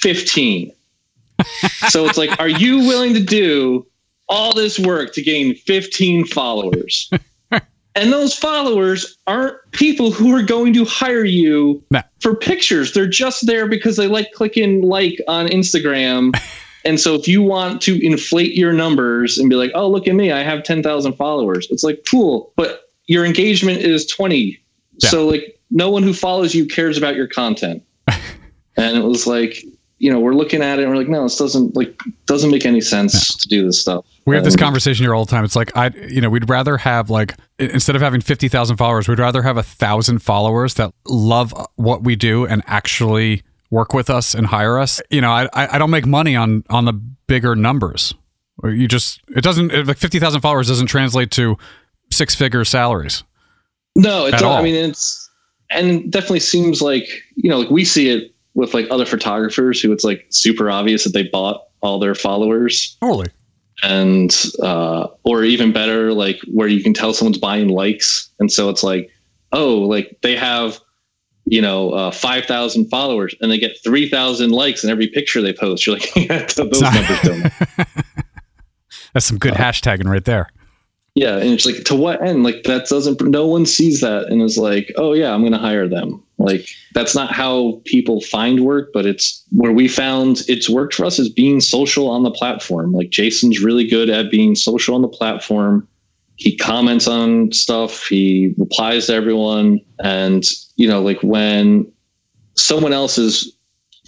15. 0.00 0.70
so 1.88 2.04
it's 2.04 2.18
like, 2.18 2.38
are 2.38 2.48
you 2.48 2.80
willing 2.80 3.14
to 3.14 3.24
do 3.24 3.86
all 4.28 4.54
this 4.54 4.78
work 4.78 5.12
to 5.14 5.22
gain 5.22 5.54
15 5.54 6.26
followers? 6.26 7.10
and 7.50 8.12
those 8.12 8.34
followers 8.34 9.16
aren't 9.26 9.56
people 9.72 10.10
who 10.10 10.34
are 10.34 10.42
going 10.42 10.72
to 10.74 10.84
hire 10.84 11.24
you 11.24 11.82
Nah. 11.90 12.02
for 12.20 12.34
pictures. 12.34 12.92
They're 12.92 13.06
just 13.06 13.46
there 13.46 13.68
because 13.68 13.96
they 13.96 14.06
like 14.06 14.32
clicking 14.32 14.82
like 14.82 15.20
on 15.28 15.46
Instagram. 15.48 16.38
and 16.84 17.00
so 17.00 17.14
if 17.14 17.26
you 17.26 17.42
want 17.42 17.80
to 17.82 18.04
inflate 18.04 18.54
your 18.54 18.72
numbers 18.72 19.38
and 19.38 19.48
be 19.48 19.56
like, 19.56 19.72
oh, 19.74 19.88
look 19.88 20.06
at 20.06 20.14
me, 20.14 20.32
I 20.32 20.42
have 20.42 20.62
10,000 20.62 21.12
followers, 21.14 21.68
it's 21.70 21.82
like, 21.84 22.04
cool. 22.08 22.52
But 22.56 22.82
your 23.06 23.24
engagement 23.24 23.78
is 23.78 24.06
20. 24.06 24.60
Yeah. 24.98 25.08
So 25.08 25.26
like 25.26 25.58
no 25.70 25.90
one 25.90 26.02
who 26.02 26.12
follows 26.12 26.54
you 26.54 26.66
cares 26.66 26.98
about 26.98 27.16
your 27.16 27.26
content. 27.26 27.82
and 28.76 28.96
it 28.96 29.04
was 29.04 29.26
like, 29.26 29.64
you 29.98 30.12
know, 30.12 30.20
we're 30.20 30.34
looking 30.34 30.62
at 30.62 30.78
it 30.78 30.82
and 30.82 30.90
we're 30.90 30.98
like, 30.98 31.08
no, 31.08 31.22
this 31.22 31.38
doesn't 31.38 31.74
like 31.74 32.00
doesn't 32.26 32.50
make 32.50 32.66
any 32.66 32.80
sense 32.80 33.34
to 33.36 33.48
do 33.48 33.64
this 33.64 33.80
stuff. 33.80 34.04
We 34.26 34.34
have 34.34 34.44
this 34.44 34.56
conversation 34.56 35.04
here 35.04 35.14
all 35.14 35.24
the 35.24 35.30
time. 35.30 35.44
It's 35.44 35.56
like 35.56 35.76
I, 35.76 35.88
you 36.08 36.20
know, 36.20 36.28
we'd 36.28 36.48
rather 36.50 36.76
have 36.76 37.10
like 37.10 37.34
instead 37.58 37.96
of 37.96 38.02
having 38.02 38.20
fifty 38.20 38.48
thousand 38.48 38.76
followers, 38.76 39.08
we'd 39.08 39.18
rather 39.18 39.42
have 39.42 39.56
a 39.56 39.62
thousand 39.62 40.18
followers 40.18 40.74
that 40.74 40.92
love 41.06 41.54
what 41.76 42.02
we 42.02 42.16
do 42.16 42.44
and 42.46 42.62
actually 42.66 43.42
work 43.70 43.94
with 43.94 44.10
us 44.10 44.34
and 44.34 44.46
hire 44.46 44.78
us. 44.78 45.00
You 45.10 45.20
know, 45.20 45.30
I, 45.30 45.48
I 45.54 45.78
don't 45.78 45.90
make 45.90 46.06
money 46.06 46.36
on 46.36 46.64
on 46.68 46.84
the 46.84 46.92
bigger 46.92 47.56
numbers. 47.56 48.14
You 48.64 48.88
just 48.88 49.20
it 49.34 49.42
doesn't 49.42 49.72
it- 49.72 49.86
like 49.86 49.98
fifty 49.98 50.18
thousand 50.18 50.40
followers 50.40 50.68
doesn't 50.68 50.88
translate 50.88 51.30
to 51.32 51.56
six 52.12 52.34
figure 52.34 52.64
salaries. 52.64 53.22
No, 53.94 54.26
it 54.26 54.32
don't. 54.32 54.52
I 54.52 54.62
mean, 54.62 54.74
it's 54.74 55.30
and 55.70 55.86
it 55.88 56.10
definitely 56.10 56.40
seems 56.40 56.82
like 56.82 57.06
you 57.36 57.48
know, 57.48 57.60
like 57.60 57.70
we 57.70 57.84
see 57.84 58.10
it 58.10 58.34
with 58.56 58.74
like 58.74 58.86
other 58.90 59.06
photographers 59.06 59.80
who 59.80 59.92
it's 59.92 60.02
like 60.02 60.26
super 60.30 60.68
obvious 60.70 61.04
that 61.04 61.12
they 61.12 61.24
bought 61.24 61.68
all 61.82 62.00
their 62.00 62.14
followers, 62.14 62.96
Totally. 63.00 63.28
and 63.84 64.34
uh, 64.60 65.06
or 65.22 65.44
even 65.44 65.72
better, 65.72 66.12
like 66.12 66.40
where 66.52 66.66
you 66.66 66.82
can 66.82 66.92
tell 66.94 67.12
someone's 67.12 67.38
buying 67.38 67.68
likes, 67.68 68.28
and 68.40 68.50
so 68.50 68.68
it's 68.68 68.82
like, 68.82 69.10
oh, 69.52 69.76
like 69.76 70.18
they 70.22 70.34
have. 70.34 70.80
You 71.48 71.62
know, 71.62 71.90
uh, 71.92 72.10
five 72.10 72.46
thousand 72.46 72.88
followers, 72.88 73.32
and 73.40 73.52
they 73.52 73.58
get 73.60 73.76
three 73.84 74.08
thousand 74.08 74.50
likes 74.50 74.82
in 74.82 74.90
every 74.90 75.06
picture 75.06 75.40
they 75.40 75.52
post. 75.52 75.86
You're 75.86 75.94
like, 75.94 76.10
yeah, 76.16 76.44
those 76.56 76.80
numbers 76.82 77.20
don't. 77.22 77.52
That's 79.12 79.26
some 79.26 79.38
good 79.38 79.54
hashtagging 79.54 80.10
right 80.10 80.24
there. 80.24 80.48
Yeah, 81.16 81.38
and 81.38 81.48
it's 81.48 81.64
like 81.64 81.82
to 81.84 81.94
what 81.94 82.22
end? 82.22 82.44
Like 82.44 82.64
that 82.64 82.88
doesn't. 82.88 83.22
No 83.22 83.46
one 83.46 83.64
sees 83.64 84.02
that 84.02 84.26
and 84.26 84.42
is 84.42 84.58
like, 84.58 84.92
oh 84.98 85.14
yeah, 85.14 85.32
I'm 85.32 85.50
to 85.50 85.56
hire 85.56 85.88
them. 85.88 86.22
Like 86.36 86.68
that's 86.92 87.14
not 87.14 87.32
how 87.32 87.80
people 87.86 88.20
find 88.20 88.60
work, 88.60 88.90
but 88.92 89.06
it's 89.06 89.42
where 89.50 89.72
we 89.72 89.88
found 89.88 90.42
it's 90.46 90.68
worked 90.68 90.92
for 90.92 91.06
us 91.06 91.18
is 91.18 91.30
being 91.30 91.62
social 91.62 92.10
on 92.10 92.22
the 92.22 92.30
platform. 92.30 92.92
Like 92.92 93.08
Jason's 93.08 93.62
really 93.62 93.88
good 93.88 94.10
at 94.10 94.30
being 94.30 94.54
social 94.54 94.94
on 94.94 95.00
the 95.00 95.08
platform. 95.08 95.88
He 96.36 96.54
comments 96.54 97.08
on 97.08 97.50
stuff. 97.50 98.06
He 98.08 98.54
replies 98.58 99.06
to 99.06 99.14
everyone, 99.14 99.80
and 100.00 100.44
you 100.76 100.86
know, 100.86 101.00
like 101.00 101.22
when 101.22 101.90
someone 102.56 102.92
else 102.92 103.16
is 103.16 103.56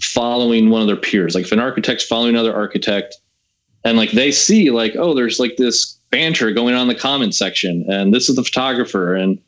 following 0.02 0.68
one 0.68 0.82
of 0.82 0.86
their 0.86 0.96
peers, 0.96 1.34
like 1.34 1.46
if 1.46 1.52
an 1.52 1.58
architect's 1.58 2.04
following 2.04 2.34
another 2.34 2.54
architect, 2.54 3.16
and 3.82 3.96
like 3.96 4.10
they 4.10 4.30
see 4.30 4.70
like 4.70 4.94
oh 4.96 5.14
there's 5.14 5.40
like 5.40 5.56
this 5.56 5.97
banter 6.10 6.52
going 6.52 6.74
on 6.74 6.82
in 6.82 6.88
the 6.88 6.94
comment 6.94 7.34
section 7.34 7.84
and 7.88 8.14
this 8.14 8.28
is 8.28 8.36
the 8.36 8.44
photographer 8.44 9.14
and 9.14 9.38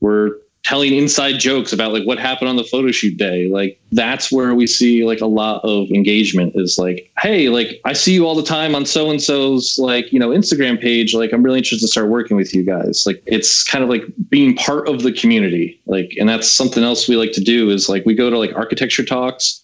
we're 0.00 0.32
telling 0.64 0.94
inside 0.94 1.38
jokes 1.38 1.72
about 1.74 1.92
like 1.92 2.04
what 2.04 2.18
happened 2.18 2.48
on 2.48 2.56
the 2.56 2.64
photo 2.64 2.90
shoot 2.90 3.16
day. 3.18 3.48
Like 3.48 3.78
that's 3.92 4.32
where 4.32 4.54
we 4.54 4.66
see 4.66 5.04
like 5.04 5.20
a 5.20 5.26
lot 5.26 5.62
of 5.62 5.90
engagement 5.90 6.52
is 6.56 6.78
like 6.78 7.12
hey 7.20 7.48
like 7.48 7.80
i 7.84 7.92
see 7.92 8.14
you 8.14 8.26
all 8.26 8.34
the 8.34 8.42
time 8.42 8.74
on 8.74 8.84
so 8.84 9.10
and 9.10 9.22
so's 9.22 9.76
like 9.78 10.10
you 10.12 10.18
know 10.18 10.30
instagram 10.30 10.80
page. 10.80 11.14
Like 11.14 11.32
i'm 11.32 11.42
really 11.42 11.58
interested 11.58 11.84
to 11.84 11.88
start 11.88 12.08
working 12.08 12.36
with 12.36 12.54
you 12.54 12.64
guys. 12.64 13.04
Like 13.06 13.22
it's 13.26 13.62
kind 13.62 13.84
of 13.84 13.90
like 13.90 14.04
being 14.30 14.56
part 14.56 14.88
of 14.88 15.02
the 15.02 15.12
community. 15.12 15.80
Like 15.86 16.12
and 16.18 16.28
that's 16.28 16.50
something 16.50 16.82
else 16.82 17.08
we 17.08 17.16
like 17.16 17.32
to 17.32 17.42
do 17.42 17.70
is 17.70 17.88
like 17.88 18.04
we 18.06 18.14
go 18.14 18.30
to 18.30 18.38
like 18.38 18.54
architecture 18.56 19.04
talks 19.04 19.63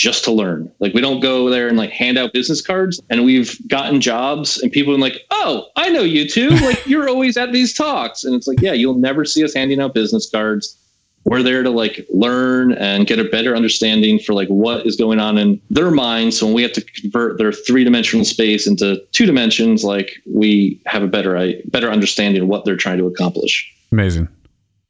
just 0.00 0.24
to 0.24 0.32
learn. 0.32 0.72
Like 0.80 0.94
we 0.94 1.02
don't 1.02 1.20
go 1.20 1.50
there 1.50 1.68
and 1.68 1.76
like 1.76 1.90
hand 1.90 2.16
out 2.16 2.32
business 2.32 2.62
cards. 2.62 3.00
And 3.10 3.22
we've 3.22 3.56
gotten 3.68 4.00
jobs 4.00 4.58
and 4.58 4.72
people 4.72 4.94
are 4.94 4.98
like, 4.98 5.26
oh, 5.30 5.66
I 5.76 5.90
know 5.90 6.02
you 6.02 6.26
too. 6.26 6.50
Like 6.70 6.86
you're 6.86 7.08
always 7.08 7.36
at 7.36 7.52
these 7.52 7.74
talks. 7.74 8.24
And 8.24 8.34
it's 8.34 8.46
like, 8.46 8.60
yeah, 8.60 8.72
you'll 8.72 8.94
never 8.94 9.24
see 9.24 9.44
us 9.44 9.52
handing 9.52 9.80
out 9.80 9.92
business 9.92 10.30
cards. 10.30 10.76
We're 11.24 11.42
there 11.42 11.62
to 11.62 11.70
like 11.70 12.06
learn 12.10 12.72
and 12.72 13.06
get 13.06 13.18
a 13.18 13.24
better 13.24 13.56
understanding 13.56 14.18
for 14.18 14.32
like 14.32 14.48
what 14.48 14.86
is 14.86 14.96
going 14.96 15.20
on 15.20 15.36
in 15.36 15.60
their 15.68 15.90
minds. 15.90 16.38
So 16.38 16.46
when 16.46 16.54
we 16.54 16.62
have 16.62 16.72
to 16.72 16.80
convert 16.80 17.38
their 17.38 17.52
three 17.52 17.84
dimensional 17.84 18.24
space 18.24 18.66
into 18.66 19.04
two 19.12 19.26
dimensions, 19.26 19.84
like 19.84 20.12
we 20.32 20.80
have 20.86 21.02
a 21.02 21.08
better 21.08 21.36
I 21.36 21.60
better 21.66 21.90
understanding 21.90 22.42
of 22.42 22.48
what 22.48 22.64
they're 22.64 22.76
trying 22.76 22.98
to 22.98 23.06
accomplish. 23.06 23.70
Amazing. 23.92 24.28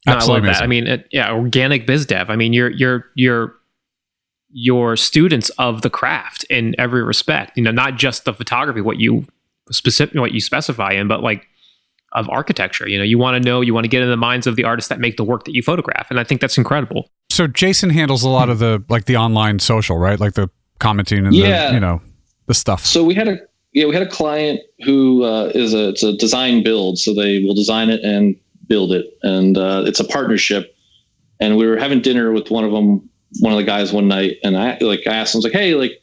No, 0.05 0.13
I 0.13 0.15
love 0.15 0.17
Absolutely 0.17 0.49
that. 0.49 0.61
I 0.63 0.67
mean, 0.67 0.87
it, 0.87 1.07
yeah, 1.11 1.33
organic 1.33 1.85
biz 1.85 2.05
dev. 2.05 2.29
I 2.29 2.35
mean, 2.35 2.53
you're 2.53 2.69
you're 2.69 3.05
you're 3.15 3.55
you're 4.53 4.95
students 4.95 5.49
of 5.57 5.81
the 5.81 5.89
craft 5.89 6.43
in 6.45 6.75
every 6.77 7.03
respect. 7.03 7.57
You 7.57 7.63
know, 7.63 7.71
not 7.71 7.95
just 7.95 8.25
the 8.25 8.33
photography, 8.33 8.81
what 8.81 8.99
you 8.99 9.25
specific, 9.71 10.19
what 10.19 10.33
you 10.33 10.41
specify 10.41 10.91
in, 10.91 11.07
but 11.07 11.21
like 11.21 11.47
of 12.13 12.29
architecture. 12.29 12.87
You 12.89 12.97
know, 12.97 13.03
you 13.03 13.17
want 13.17 13.41
to 13.41 13.49
know, 13.49 13.61
you 13.61 13.73
want 13.73 13.85
to 13.85 13.89
get 13.89 14.01
in 14.01 14.09
the 14.09 14.17
minds 14.17 14.45
of 14.47 14.55
the 14.57 14.63
artists 14.65 14.89
that 14.89 14.99
make 14.99 15.17
the 15.17 15.23
work 15.23 15.45
that 15.45 15.53
you 15.53 15.61
photograph, 15.63 16.07
and 16.09 16.19
I 16.19 16.23
think 16.23 16.41
that's 16.41 16.57
incredible. 16.57 17.09
So 17.29 17.47
Jason 17.47 17.89
handles 17.89 18.23
a 18.23 18.29
lot 18.29 18.49
of 18.49 18.59
the 18.59 18.83
like 18.89 19.05
the 19.05 19.17
online 19.17 19.59
social, 19.59 19.97
right? 19.97 20.19
Like 20.19 20.33
the 20.33 20.49
commenting 20.79 21.25
and 21.25 21.35
Yeah. 21.35 21.67
the 21.69 21.73
you 21.75 21.79
know 21.79 22.01
the 22.47 22.53
stuff. 22.53 22.85
So 22.85 23.03
we 23.03 23.13
had 23.13 23.27
a 23.29 23.37
yeah 23.71 23.85
we 23.85 23.93
had 23.93 24.03
a 24.03 24.09
client 24.09 24.59
who 24.83 25.23
uh, 25.23 25.51
is 25.55 25.73
a 25.73 25.89
it's 25.89 26.03
a 26.03 26.11
design 26.17 26.63
build, 26.63 26.99
so 26.99 27.13
they 27.13 27.41
will 27.43 27.55
design 27.55 27.89
it 27.89 28.01
and 28.03 28.35
build 28.67 28.91
it, 28.91 29.05
and 29.23 29.57
uh, 29.57 29.83
it's 29.85 29.99
a 29.99 30.05
partnership. 30.05 30.75
And 31.39 31.57
we 31.57 31.65
were 31.65 31.77
having 31.77 32.01
dinner 32.01 32.31
with 32.31 32.51
one 32.51 32.63
of 32.63 32.71
them, 32.71 33.09
one 33.39 33.53
of 33.53 33.57
the 33.57 33.63
guys 33.63 33.93
one 33.93 34.07
night, 34.07 34.37
and 34.43 34.57
I 34.57 34.77
like 34.81 35.01
I 35.07 35.15
asked 35.15 35.33
him 35.33 35.37
I 35.37 35.39
was 35.39 35.43
like, 35.45 35.53
hey, 35.53 35.75
like 35.75 36.01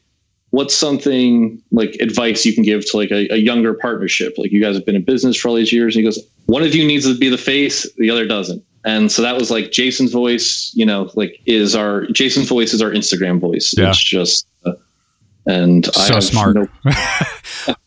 what's 0.51 0.73
something 0.73 1.61
like 1.71 1.95
advice 1.99 2.45
you 2.45 2.53
can 2.53 2.63
give 2.63 2.89
to 2.89 2.97
like 2.97 3.11
a, 3.11 3.33
a 3.33 3.37
younger 3.37 3.73
partnership? 3.75 4.33
Like 4.37 4.51
you 4.51 4.61
guys 4.61 4.75
have 4.75 4.85
been 4.85 4.95
in 4.95 5.03
business 5.03 5.37
for 5.37 5.49
all 5.49 5.55
these 5.55 5.71
years, 5.71 5.95
and 5.95 6.03
he 6.03 6.07
goes, 6.07 6.19
one 6.47 6.63
of 6.63 6.73
you 6.73 6.85
needs 6.85 7.05
to 7.05 7.17
be 7.17 7.29
the 7.29 7.37
face, 7.37 7.87
the 7.97 8.09
other 8.09 8.25
doesn't. 8.25 8.63
And 8.85 9.11
so 9.11 9.21
that 9.21 9.35
was 9.35 9.51
like 9.51 9.71
Jason's 9.71 10.11
voice, 10.11 10.71
you 10.73 10.85
know, 10.85 11.11
like 11.15 11.39
is 11.45 11.75
our 11.75 12.07
Jason's 12.07 12.47
voice 12.47 12.73
is 12.73 12.81
our 12.81 12.91
Instagram 12.91 13.39
voice. 13.39 13.73
Yeah. 13.77 13.89
It's 13.89 14.01
just, 14.01 14.47
uh, 14.65 14.71
and 15.45 15.85
I 15.97 16.07
so 16.07 16.13
have 16.15 16.23
smart. 16.23 16.55
no 16.55 16.67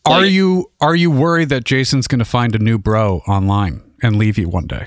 are 0.04 0.24
you 0.24 0.70
are 0.80 0.94
you 0.94 1.10
worried 1.10 1.48
that 1.48 1.64
Jason's 1.64 2.06
going 2.06 2.18
to 2.18 2.24
find 2.24 2.54
a 2.54 2.58
new 2.58 2.78
bro 2.78 3.22
online 3.26 3.82
and 4.02 4.16
leave 4.16 4.36
you 4.36 4.48
one 4.48 4.66
day? 4.66 4.86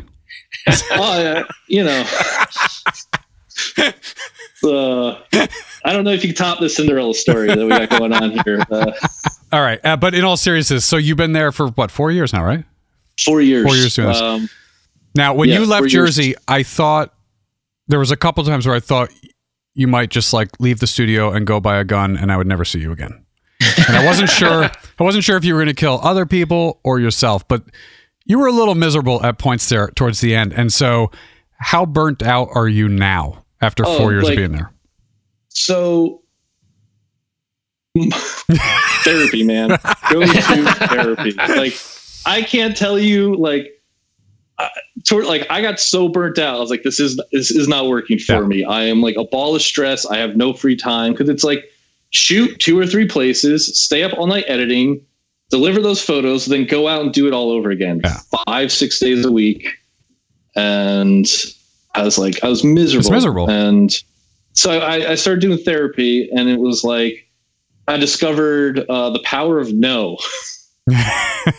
well, 0.91 1.37
uh, 1.37 1.43
you 1.67 1.83
know, 1.83 2.05
uh, 4.63 5.19
I 5.83 5.93
don't 5.93 6.03
know 6.03 6.11
if 6.11 6.23
you 6.23 6.33
can 6.33 6.35
top 6.35 6.59
the 6.59 6.69
Cinderella 6.69 7.13
story 7.13 7.47
that 7.47 7.57
we 7.57 7.69
got 7.69 7.89
going 7.89 8.13
on 8.13 8.31
here. 8.43 8.63
Uh, 8.69 8.91
All 9.51 9.61
right, 9.61 9.79
uh, 9.85 9.97
but 9.97 10.15
in 10.15 10.23
all 10.23 10.37
seriousness, 10.37 10.85
so 10.85 10.97
you've 10.97 11.17
been 11.17 11.33
there 11.33 11.51
for 11.51 11.67
what 11.69 11.91
four 11.91 12.11
years 12.11 12.33
now, 12.33 12.43
right? 12.43 12.63
four 13.23 13.41
years. 13.41 13.65
Four 13.65 13.75
years 13.75 13.95
doing 13.95 14.09
this. 14.09 14.19
Um, 14.21 14.49
Now, 15.15 15.33
when 15.33 15.47
Yeah, 15.47 15.59
you 15.59 15.65
left 15.65 15.81
four 15.81 15.87
years. 15.87 16.15
Jersey, 16.15 16.35
I 16.47 16.63
thought 16.63 17.13
there 17.87 17.99
was 17.99 18.11
a 18.11 18.17
couple 18.17 18.43
times 18.43 18.65
where 18.67 18.75
I 18.75 18.81
thought 18.81 19.09
you 19.73 19.87
might 19.87 20.09
just 20.09 20.33
like 20.33 20.49
leave 20.59 20.79
the 20.79 20.87
studio 20.87 21.31
and 21.31 21.47
go 21.47 21.59
buy 21.61 21.77
a 21.77 21.83
gun, 21.85 22.17
and 22.17 22.31
I 22.31 22.37
would 22.37 22.47
never 22.47 22.65
see 22.65 22.79
you 22.79 22.91
again. 22.91 23.23
And 23.87 23.95
I 23.95 24.05
wasn't 24.05 24.29
sure. 24.41 24.65
I 24.65 25.03
wasn't 25.03 25.23
sure 25.23 25.37
if 25.37 25.45
you 25.45 25.53
were 25.53 25.61
going 25.61 25.73
to 25.73 25.79
kill 25.79 25.99
other 26.03 26.25
people 26.25 26.81
or 26.83 26.99
yourself, 26.99 27.47
but 27.47 27.63
you 28.25 28.39
were 28.39 28.47
a 28.47 28.51
little 28.51 28.75
miserable 28.75 29.23
at 29.23 29.37
points 29.37 29.69
there 29.69 29.87
towards 29.89 30.19
the 30.19 30.35
end. 30.35 30.51
And 30.51 30.73
so, 30.73 31.11
how 31.59 31.85
burnt 31.85 32.21
out 32.23 32.49
are 32.53 32.67
you 32.67 32.89
now 32.89 33.44
after 33.65 33.83
Oh, 33.85 33.97
four 33.97 34.11
years 34.13 34.23
like- 34.23 34.33
of 34.33 34.37
being 34.37 34.51
there? 34.53 34.71
so 35.49 36.21
therapy, 39.03 39.43
man. 39.43 39.69
Go 40.11 40.21
to 40.21 40.27
therapy. 40.87 41.31
Like 41.33 41.77
I 42.25 42.41
can't 42.41 42.75
tell 42.75 42.99
you 42.99 43.35
like 43.35 43.71
I- 44.59 44.69
toward 45.05 45.25
like 45.25 45.47
I 45.49 45.61
got 45.61 45.79
so 45.79 46.09
burnt 46.09 46.37
out. 46.37 46.57
I 46.57 46.59
was 46.59 46.69
like, 46.69 46.83
this 46.83 46.99
is 46.99 47.19
this 47.31 47.51
is 47.51 47.67
not 47.67 47.87
working 47.87 48.19
for 48.19 48.33
Yeah. 48.41 48.47
me. 48.47 48.63
I 48.65 48.83
am 48.83 49.01
like 49.01 49.15
a 49.17 49.23
ball 49.23 49.55
of 49.55 49.61
stress. 49.61 50.05
I 50.05 50.17
have 50.17 50.35
no 50.35 50.53
free 50.53 50.75
time 50.75 51.13
because 51.13 51.29
it's 51.29 51.43
like 51.43 51.63
shoot 52.11 52.59
two 52.59 52.77
or 52.77 52.85
three 52.85 53.07
places, 53.07 53.79
stay 53.79 54.03
up 54.03 54.13
all 54.17 54.27
night 54.27 54.45
editing, 54.47 55.01
deliver 55.49 55.81
those 55.81 56.01
photos, 56.01 56.45
then 56.47 56.65
go 56.65 56.87
out 56.87 57.01
and 57.01 57.13
do 57.13 57.27
it 57.27 57.33
all 57.33 57.49
over 57.51 57.69
again. 57.71 58.01
Yeah. 58.03 58.17
Five, 58.45 58.71
six 58.71 58.99
days 58.99 59.25
a 59.25 59.31
week. 59.31 59.67
And 60.57 61.25
I 61.95 62.03
was 62.03 62.17
like, 62.17 62.43
I 62.43 62.49
was 62.49 62.63
miserable. 62.63 63.11
miserable. 63.11 63.49
And 63.49 63.91
so 64.53 64.79
I, 64.79 65.11
I 65.11 65.15
started 65.15 65.41
doing 65.41 65.57
therapy 65.57 66.29
and 66.31 66.49
it 66.49 66.59
was 66.59 66.83
like 66.83 67.27
I 67.87 67.97
discovered 67.97 68.79
uh, 68.89 69.09
the 69.11 69.19
power 69.23 69.59
of 69.59 69.73
no. 69.73 70.17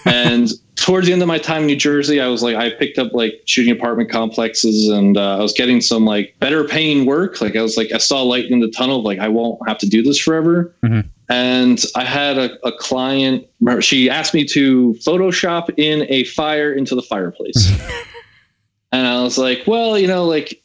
and 0.05 0.51
towards 0.77 1.07
the 1.07 1.13
end 1.13 1.23
of 1.23 1.29
my 1.29 1.39
time 1.39 1.63
in 1.63 1.67
New 1.67 1.77
Jersey, 1.77 2.21
I 2.21 2.29
was 2.29 2.43
like, 2.43 2.55
I 2.57 2.71
picked 2.71 2.99
up 2.99 3.13
like 3.13 3.35
shooting 3.45 3.73
apartment 3.73 4.11
complexes, 4.11 4.89
and 4.89 5.17
uh, 5.17 5.39
I 5.39 5.43
was 5.43 5.53
getting 5.53 5.81
some 5.81 6.05
like 6.05 6.37
better 6.39 6.65
paying 6.65 7.07
work. 7.07 7.41
Like 7.41 7.57
I 7.57 7.63
was 7.63 7.77
like, 7.77 7.93
I 7.93 7.99
saw 7.99 8.23
light 8.23 8.51
in 8.51 8.61
the 8.61 8.71
tunnel. 8.71 9.03
Like 9.03 9.19
I 9.19 9.29
won't 9.29 9.61
have 9.69 9.79
to 9.79 9.89
do 9.89 10.03
this 10.03 10.19
forever. 10.19 10.75
Mhm. 10.85 11.09
And 11.29 11.85
I 11.97 12.05
had 12.05 12.39
a, 12.39 12.57
a 12.67 12.71
client. 12.79 13.47
She 13.81 14.09
asked 14.09 14.33
me 14.33 14.45
to 14.47 14.95
Photoshop 15.05 15.71
in 15.77 16.07
a 16.09 16.23
fire 16.25 16.73
into 16.73 16.95
the 16.95 17.03
fireplace, 17.03 17.73
and 18.97 19.07
I 19.07 19.23
was 19.23 19.37
like, 19.37 19.65
well, 19.67 19.99
you 19.99 20.07
know, 20.07 20.25
like 20.25 20.63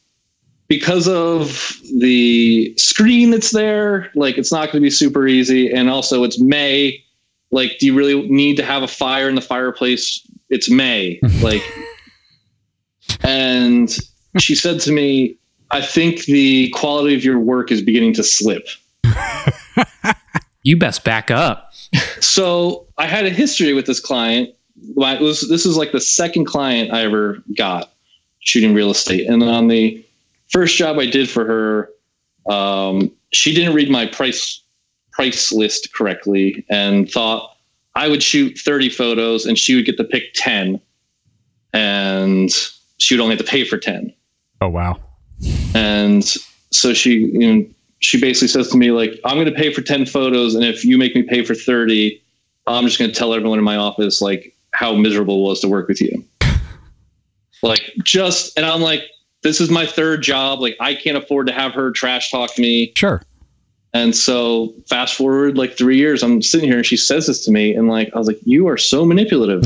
because 0.66 1.06
of 1.06 1.78
the 1.98 2.74
screen 2.78 3.30
that's 3.30 3.50
there, 3.50 4.10
like 4.14 4.38
it's 4.38 4.50
not 4.50 4.66
going 4.66 4.76
to 4.76 4.80
be 4.80 4.90
super 4.90 5.26
easy. 5.26 5.70
And 5.70 5.90
also, 5.90 6.24
it's 6.24 6.40
May. 6.40 7.04
Like, 7.50 7.76
do 7.78 7.84
you 7.84 7.94
really 7.94 8.26
need 8.30 8.56
to 8.56 8.64
have 8.64 8.82
a 8.82 8.88
fire 8.88 9.28
in 9.28 9.34
the 9.34 9.42
fireplace? 9.42 10.26
It's 10.48 10.70
May. 10.70 11.20
like, 11.42 11.62
and 13.22 13.94
she 14.38 14.54
said 14.54 14.80
to 14.80 14.92
me, 14.92 15.36
I 15.70 15.82
think 15.82 16.24
the 16.24 16.70
quality 16.70 17.14
of 17.14 17.22
your 17.22 17.38
work 17.38 17.70
is 17.70 17.82
beginning 17.82 18.14
to 18.14 18.22
slip. 18.22 18.66
You 20.62 20.78
best 20.78 21.04
back 21.04 21.30
up. 21.30 21.72
So 22.20 22.86
I 22.96 23.06
had 23.06 23.26
a 23.26 23.30
history 23.30 23.74
with 23.74 23.84
this 23.84 24.00
client. 24.00 24.54
Well, 24.94 25.14
It 25.14 25.20
was 25.20 25.48
this 25.50 25.66
is 25.66 25.76
like 25.76 25.92
the 25.92 26.00
second 26.00 26.46
client 26.46 26.92
I 26.92 27.02
ever 27.02 27.42
got 27.58 27.92
shooting 28.42 28.74
real 28.74 28.90
estate, 28.90 29.26
and 29.28 29.42
on 29.42 29.68
the 29.68 30.04
first 30.50 30.76
job 30.76 30.98
I 30.98 31.06
did 31.06 31.28
for 31.28 31.44
her, 31.44 32.52
um, 32.52 33.10
she 33.32 33.54
didn't 33.54 33.74
read 33.74 33.90
my 33.90 34.06
price 34.06 34.60
price 35.12 35.52
list 35.52 35.92
correctly 35.94 36.64
and 36.70 37.10
thought 37.10 37.56
I 37.94 38.08
would 38.08 38.22
shoot 38.22 38.58
30 38.58 38.88
photos 38.88 39.44
and 39.44 39.58
she 39.58 39.74
would 39.74 39.84
get 39.84 39.96
to 39.98 40.04
pick 40.04 40.32
10, 40.34 40.80
and 41.72 42.50
she 42.98 43.14
would 43.14 43.22
only 43.22 43.36
have 43.36 43.44
to 43.44 43.50
pay 43.50 43.64
for 43.64 43.78
10. 43.78 44.12
oh 44.60 44.68
wow. 44.68 44.98
And 45.74 46.24
so 46.70 46.94
she, 46.94 47.14
you 47.32 47.54
know, 47.54 47.66
she 47.98 48.20
basically 48.20 48.48
says 48.48 48.68
to 48.68 48.76
me 48.76 48.90
like, 48.90 49.18
"I'm 49.24 49.36
going 49.36 49.46
to 49.46 49.52
pay 49.52 49.72
for 49.72 49.82
10 49.82 50.06
photos, 50.06 50.54
and 50.54 50.64
if 50.64 50.84
you 50.84 50.98
make 50.98 51.14
me 51.14 51.22
pay 51.22 51.44
for 51.44 51.54
30, 51.54 52.20
I'm 52.66 52.84
just 52.84 52.98
going 52.98 53.10
to 53.10 53.16
tell 53.16 53.34
everyone 53.34 53.58
in 53.58 53.64
my 53.64 53.76
office 53.76 54.20
like 54.20 54.54
how 54.72 54.94
miserable 54.94 55.44
it 55.44 55.48
was 55.48 55.60
to 55.60 55.68
work 55.68 55.88
with 55.88 56.00
you." 56.00 56.24
Like 57.62 57.92
just, 58.02 58.56
and 58.56 58.66
I'm 58.66 58.80
like, 58.80 59.04
"This 59.42 59.60
is 59.60 59.70
my 59.70 59.86
third 59.86 60.22
job. 60.22 60.60
Like, 60.60 60.76
I 60.80 60.94
can't 60.94 61.16
afford 61.16 61.46
to 61.46 61.52
have 61.52 61.72
her 61.74 61.90
trash 61.90 62.30
talk 62.30 62.58
me." 62.58 62.92
Sure. 62.96 63.22
And 63.94 64.16
so, 64.16 64.74
fast 64.88 65.14
forward 65.14 65.58
like 65.58 65.76
three 65.76 65.96
years, 65.96 66.22
I'm 66.22 66.40
sitting 66.40 66.68
here 66.68 66.78
and 66.78 66.86
she 66.86 66.96
says 66.96 67.26
this 67.26 67.44
to 67.44 67.50
me, 67.50 67.74
and 67.74 67.88
like, 67.88 68.10
I 68.14 68.18
was 68.18 68.26
like, 68.26 68.40
"You 68.44 68.68
are 68.68 68.78
so 68.78 69.04
manipulative." 69.04 69.64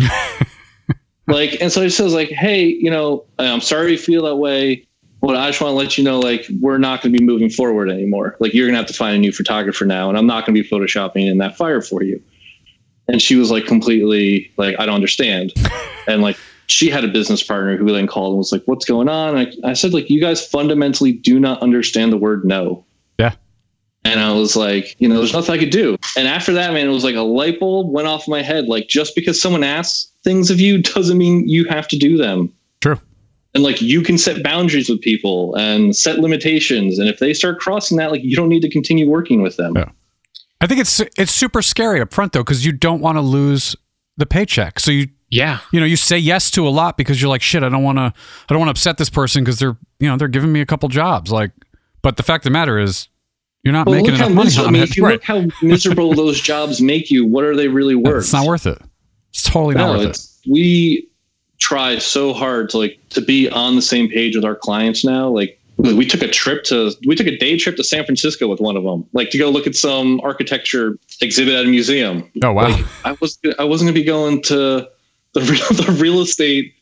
like, 1.28 1.60
and 1.60 1.70
so 1.70 1.82
just 1.82 2.00
was 2.00 2.14
like, 2.14 2.28
"Hey, 2.28 2.64
you 2.66 2.90
know, 2.90 3.24
I'm 3.38 3.60
sorry 3.60 3.92
you 3.92 3.98
feel 3.98 4.24
that 4.24 4.36
way." 4.36 4.86
But 5.22 5.34
I 5.34 5.48
just 5.48 5.60
want 5.60 5.72
to 5.72 5.76
let 5.76 5.96
you 5.96 6.04
know, 6.04 6.20
like, 6.20 6.46
we're 6.60 6.78
not 6.78 7.02
going 7.02 7.12
to 7.12 7.18
be 7.18 7.24
moving 7.24 7.48
forward 7.48 7.90
anymore. 7.90 8.36
Like, 8.38 8.52
you're 8.52 8.66
going 8.66 8.74
to 8.74 8.78
have 8.78 8.86
to 8.86 8.94
find 8.94 9.16
a 9.16 9.18
new 9.18 9.32
photographer 9.32 9.84
now, 9.84 10.08
and 10.08 10.18
I'm 10.18 10.26
not 10.26 10.46
going 10.46 10.54
to 10.54 10.62
be 10.62 10.68
photoshopping 10.68 11.28
in 11.28 11.38
that 11.38 11.56
fire 11.56 11.80
for 11.80 12.02
you. 12.02 12.22
And 13.08 13.22
she 13.22 13.36
was 13.36 13.50
like, 13.50 13.66
completely, 13.66 14.52
like, 14.56 14.76
I 14.78 14.86
don't 14.86 14.94
understand. 14.94 15.52
and 16.08 16.22
like, 16.22 16.36
she 16.66 16.90
had 16.90 17.04
a 17.04 17.08
business 17.08 17.42
partner 17.42 17.76
who 17.76 17.92
then 17.92 18.06
called 18.06 18.32
and 18.32 18.38
was 18.38 18.52
like, 18.52 18.62
"What's 18.66 18.84
going 18.84 19.08
on?" 19.08 19.36
I, 19.36 19.52
I 19.64 19.72
said, 19.72 19.92
"Like, 19.92 20.10
you 20.10 20.20
guys 20.20 20.44
fundamentally 20.46 21.12
do 21.12 21.38
not 21.40 21.62
understand 21.62 22.12
the 22.12 22.16
word 22.16 22.44
no." 22.44 22.84
Yeah. 23.18 23.34
And 24.04 24.20
I 24.20 24.32
was 24.32 24.54
like, 24.54 24.94
you 25.00 25.08
know, 25.08 25.16
there's 25.16 25.32
nothing 25.32 25.54
I 25.54 25.58
could 25.58 25.70
do. 25.70 25.96
And 26.16 26.28
after 26.28 26.52
that, 26.52 26.72
man, 26.72 26.86
it 26.86 26.92
was 26.92 27.02
like 27.02 27.16
a 27.16 27.22
light 27.22 27.58
bulb 27.58 27.90
went 27.90 28.06
off 28.06 28.28
my 28.28 28.40
head. 28.40 28.66
Like, 28.66 28.86
just 28.86 29.16
because 29.16 29.40
someone 29.40 29.64
asks 29.64 30.12
things 30.22 30.50
of 30.50 30.60
you 30.60 30.82
doesn't 30.82 31.18
mean 31.18 31.48
you 31.48 31.64
have 31.66 31.88
to 31.88 31.96
do 31.96 32.16
them 32.16 32.52
True. 32.80 33.00
and 33.54 33.62
like 33.62 33.80
you 33.80 34.02
can 34.02 34.18
set 34.18 34.42
boundaries 34.42 34.88
with 34.88 35.00
people 35.00 35.54
and 35.54 35.94
set 35.94 36.18
limitations 36.18 36.98
and 36.98 37.08
if 37.08 37.20
they 37.20 37.32
start 37.32 37.60
crossing 37.60 37.96
that 37.98 38.10
like 38.10 38.24
you 38.24 38.34
don't 38.34 38.48
need 38.48 38.62
to 38.62 38.68
continue 38.68 39.08
working 39.08 39.40
with 39.40 39.56
them 39.56 39.74
Yeah. 39.76 39.90
I 40.60 40.66
think 40.66 40.80
it's 40.80 41.00
it's 41.16 41.30
super 41.30 41.62
scary 41.62 42.00
up 42.00 42.12
front 42.12 42.32
though 42.32 42.40
because 42.40 42.66
you 42.66 42.72
don't 42.72 43.00
want 43.00 43.16
to 43.16 43.20
lose 43.20 43.76
the 44.16 44.26
paycheck. 44.26 44.80
So 44.80 44.90
you 44.90 45.08
Yeah. 45.30 45.58
you 45.72 45.80
know 45.80 45.86
you 45.86 45.96
say 45.96 46.18
yes 46.18 46.50
to 46.52 46.66
a 46.66 46.70
lot 46.70 46.96
because 46.96 47.20
you're 47.20 47.28
like 47.28 47.42
shit. 47.42 47.62
I 47.62 47.68
don't 47.68 47.82
want 47.82 47.98
to 47.98 48.04
I 48.04 48.14
don't 48.48 48.58
want 48.58 48.68
to 48.68 48.72
upset 48.72 48.96
this 48.98 49.10
person 49.10 49.42
because 49.44 49.58
they're 49.58 49.76
you 49.98 50.08
know 50.08 50.16
they're 50.16 50.28
giving 50.28 50.52
me 50.52 50.60
a 50.60 50.66
couple 50.66 50.88
jobs. 50.88 51.30
Like, 51.32 51.50
but 52.02 52.16
the 52.16 52.22
fact 52.22 52.42
of 52.44 52.50
the 52.50 52.52
matter 52.52 52.78
is 52.78 53.08
you're 53.64 53.72
not 53.72 53.86
well 53.86 53.96
making 53.96 54.12
look 54.12 54.20
how 54.20 54.26
enough 54.26 54.36
money 54.36 54.46
miserable, 54.46 54.68
I 54.68 54.72
mean, 54.72 54.82
it. 54.82 54.88
if 54.90 54.96
you 54.96 55.04
Right. 55.04 55.12
look 55.14 55.24
how 55.24 55.44
miserable 55.62 56.14
those 56.22 56.40
jobs 56.40 56.80
make 56.80 57.10
you 57.10 57.26
what 57.26 57.42
are 57.44 57.56
they 57.56 57.66
really 57.68 57.96
worth 57.96 58.24
It's 58.24 58.32
not 58.32 58.46
worth 58.46 58.66
it. 58.66 58.78
It's 59.30 59.42
totally 59.42 59.74
not 59.74 59.92
no 59.94 59.98
worth 60.06 60.16
it. 60.16 60.50
we 60.50 61.08
try 61.58 61.98
so 61.98 62.32
hard 62.32 62.68
to 62.70 62.78
like 62.78 62.98
to 63.10 63.20
be 63.20 63.48
on 63.50 63.74
the 63.76 63.82
same 63.82 64.08
page 64.08 64.36
with 64.36 64.44
our 64.44 64.54
clients 64.54 65.04
now 65.04 65.26
like 65.28 65.58
we 65.78 66.04
took 66.06 66.22
a 66.22 66.28
trip 66.28 66.64
to 66.64 66.92
we 67.06 67.14
took 67.14 67.26
a 67.26 67.36
day 67.38 67.56
trip 67.56 67.76
to 67.76 67.82
san 67.84 68.04
francisco 68.04 68.46
with 68.46 68.60
one 68.60 68.76
of 68.76 68.82
them 68.84 69.04
like 69.14 69.30
to 69.30 69.38
go 69.38 69.48
look 69.50 69.66
at 69.66 69.74
some 69.74 70.20
architecture 70.22 70.98
exhibit 71.22 71.54
at 71.54 71.64
a 71.64 71.68
museum 71.68 72.30
Oh 72.44 72.52
wow. 72.52 72.68
Like 72.68 72.84
I 73.06 73.16
was 73.20 73.38
I 73.58 73.64
wasn't 73.64 73.88
gonna 73.88 73.94
be 73.94 74.04
going 74.04 74.42
to 74.44 74.86
the 75.34 75.40
real, 75.40 75.68
the 75.84 75.98
real 76.00 76.20
estate 76.20 76.74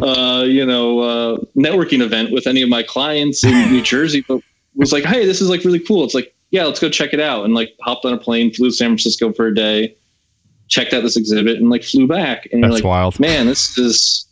uh, 0.00 0.44
you 0.46 0.64
know 0.64 1.00
uh, 1.00 1.38
networking 1.56 2.00
event 2.00 2.30
with 2.30 2.46
any 2.46 2.62
of 2.62 2.68
my 2.68 2.82
clients 2.82 3.44
in 3.44 3.72
New 3.72 3.82
Jersey, 3.82 4.24
but 4.26 4.40
was 4.74 4.92
like, 4.92 5.04
hey, 5.04 5.26
this 5.26 5.40
is 5.40 5.48
like 5.48 5.64
really 5.64 5.80
cool. 5.80 6.04
It's 6.04 6.14
like, 6.14 6.34
yeah, 6.50 6.64
let's 6.64 6.80
go 6.80 6.88
check 6.88 7.12
it 7.12 7.20
out. 7.20 7.44
And 7.44 7.54
like 7.54 7.74
hopped 7.80 8.04
on 8.04 8.12
a 8.12 8.18
plane, 8.18 8.52
flew 8.52 8.70
to 8.70 8.74
San 8.74 8.90
Francisco 8.90 9.32
for 9.32 9.48
a 9.48 9.54
day, 9.54 9.96
checked 10.68 10.94
out 10.94 11.02
this 11.02 11.16
exhibit, 11.16 11.58
and 11.58 11.70
like 11.70 11.82
flew 11.82 12.06
back. 12.06 12.48
And 12.52 12.62
That's 12.62 12.74
like, 12.74 12.84
wild. 12.84 13.18
man, 13.18 13.46
this 13.46 13.76
is 13.78 14.26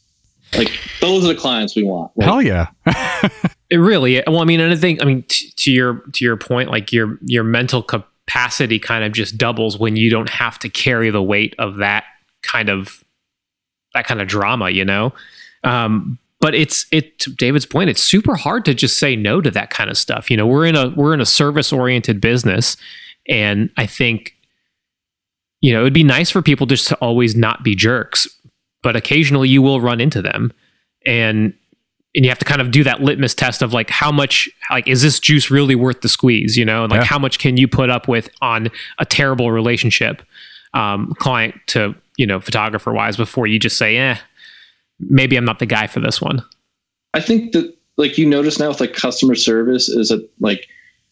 like 0.56 0.70
those 1.00 1.24
are 1.24 1.28
the 1.28 1.34
clients 1.34 1.74
we 1.74 1.84
want. 1.84 2.12
Like, 2.16 2.26
Hell 2.26 2.42
yeah. 2.42 2.68
It 3.70 3.76
really. 3.76 4.22
Well, 4.26 4.40
I 4.40 4.44
mean, 4.44 4.60
and 4.60 4.72
I 4.72 4.76
think, 4.76 5.02
I 5.02 5.04
mean, 5.04 5.24
t- 5.28 5.52
to 5.56 5.70
your 5.70 6.02
to 6.14 6.24
your 6.24 6.36
point, 6.38 6.70
like 6.70 6.90
your 6.90 7.18
your 7.22 7.44
mental 7.44 7.82
capacity 7.82 8.78
kind 8.78 9.04
of 9.04 9.12
just 9.12 9.36
doubles 9.36 9.78
when 9.78 9.94
you 9.96 10.08
don't 10.08 10.30
have 10.30 10.58
to 10.60 10.70
carry 10.70 11.10
the 11.10 11.22
weight 11.22 11.54
of 11.58 11.76
that 11.76 12.04
kind 12.42 12.70
of 12.70 13.04
that 13.98 14.06
kind 14.06 14.20
of 14.22 14.28
drama, 14.28 14.70
you 14.70 14.84
know. 14.84 15.12
Um, 15.64 16.18
but 16.40 16.54
it's 16.54 16.86
it 16.92 17.18
to 17.20 17.30
David's 17.30 17.66
point. 17.66 17.90
It's 17.90 18.02
super 18.02 18.36
hard 18.36 18.64
to 18.66 18.74
just 18.74 18.98
say 18.98 19.16
no 19.16 19.40
to 19.40 19.50
that 19.50 19.70
kind 19.70 19.90
of 19.90 19.98
stuff. 19.98 20.30
You 20.30 20.36
know, 20.36 20.46
we're 20.46 20.66
in 20.66 20.76
a 20.76 20.90
we're 20.90 21.12
in 21.12 21.20
a 21.20 21.26
service 21.26 21.72
oriented 21.72 22.20
business, 22.20 22.76
and 23.28 23.70
I 23.76 23.86
think 23.86 24.34
you 25.60 25.72
know 25.72 25.80
it'd 25.80 25.92
be 25.92 26.04
nice 26.04 26.30
for 26.30 26.40
people 26.40 26.66
just 26.66 26.86
to 26.88 26.94
always 26.96 27.34
not 27.34 27.64
be 27.64 27.74
jerks, 27.74 28.28
but 28.84 28.94
occasionally 28.94 29.48
you 29.48 29.62
will 29.62 29.80
run 29.80 30.00
into 30.00 30.22
them, 30.22 30.52
and 31.04 31.52
and 32.14 32.24
you 32.24 32.30
have 32.30 32.38
to 32.38 32.44
kind 32.44 32.60
of 32.60 32.70
do 32.70 32.84
that 32.84 33.00
litmus 33.02 33.34
test 33.34 33.60
of 33.60 33.72
like 33.72 33.90
how 33.90 34.12
much 34.12 34.48
like 34.70 34.86
is 34.86 35.02
this 35.02 35.18
juice 35.18 35.50
really 35.50 35.74
worth 35.74 36.00
the 36.02 36.08
squeeze 36.08 36.56
you 36.56 36.64
know 36.64 36.82
and 36.84 36.90
like 36.90 37.00
Yeah. 37.00 37.04
how 37.04 37.18
much 37.18 37.38
can 37.38 37.56
you 37.58 37.68
put 37.68 37.90
up 37.90 38.08
with 38.08 38.30
on 38.40 38.70
a 38.98 39.04
terrible 39.04 39.52
relationship 39.52 40.22
um 40.72 41.12
client 41.18 41.54
to 41.66 41.94
you 42.18 42.26
know 42.26 42.38
photographer 42.38 42.92
wise 42.92 43.16
before 43.16 43.46
you 43.46 43.58
just 43.58 43.78
say 43.78 43.96
eh 43.96 44.18
maybe 45.00 45.36
i'm 45.36 45.44
not 45.46 45.58
the 45.58 45.66
guy 45.66 45.86
for 45.86 46.00
this 46.00 46.20
one 46.20 46.44
I 47.14 47.20
think 47.20 47.52
that 47.52 47.76
like 47.96 48.18
you 48.18 48.26
notice 48.26 48.58
now 48.58 48.68
with 48.68 48.80
like 48.80 48.94
customer 48.94 49.34
service 49.34 49.88
is 49.88 50.10
that 50.10 50.28
like 50.40 50.68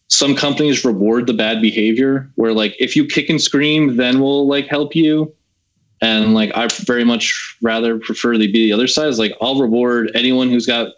some 0.09 0.37
companies 0.37 0.85
reward 0.85 1.27
the 1.27 1.35
bad 1.35 1.61
behavior 1.61 2.31
where 2.37 2.53
like 2.53 2.77
if 2.79 2.95
you 2.95 3.07
kick 3.07 3.29
and 3.29 3.41
scream, 3.41 3.97
then 3.97 4.21
we'll 4.21 4.47
like 4.47 4.67
help 4.67 4.95
you. 4.95 5.35
And 6.01 6.35
like 6.35 6.53
I 6.55 6.69
very 6.85 7.05
much 7.05 7.57
rather 7.63 7.99
prefer 7.99 8.35
to 8.35 8.39
be 8.39 8.53
the 8.53 8.73
other 8.73 8.87
side. 8.87 9.09
Is 9.09 9.19
like 9.19 9.37
I'll 9.41 9.61
reward 9.61 10.11
anyone 10.15 10.51
who's 10.51 10.67
got 10.67 10.93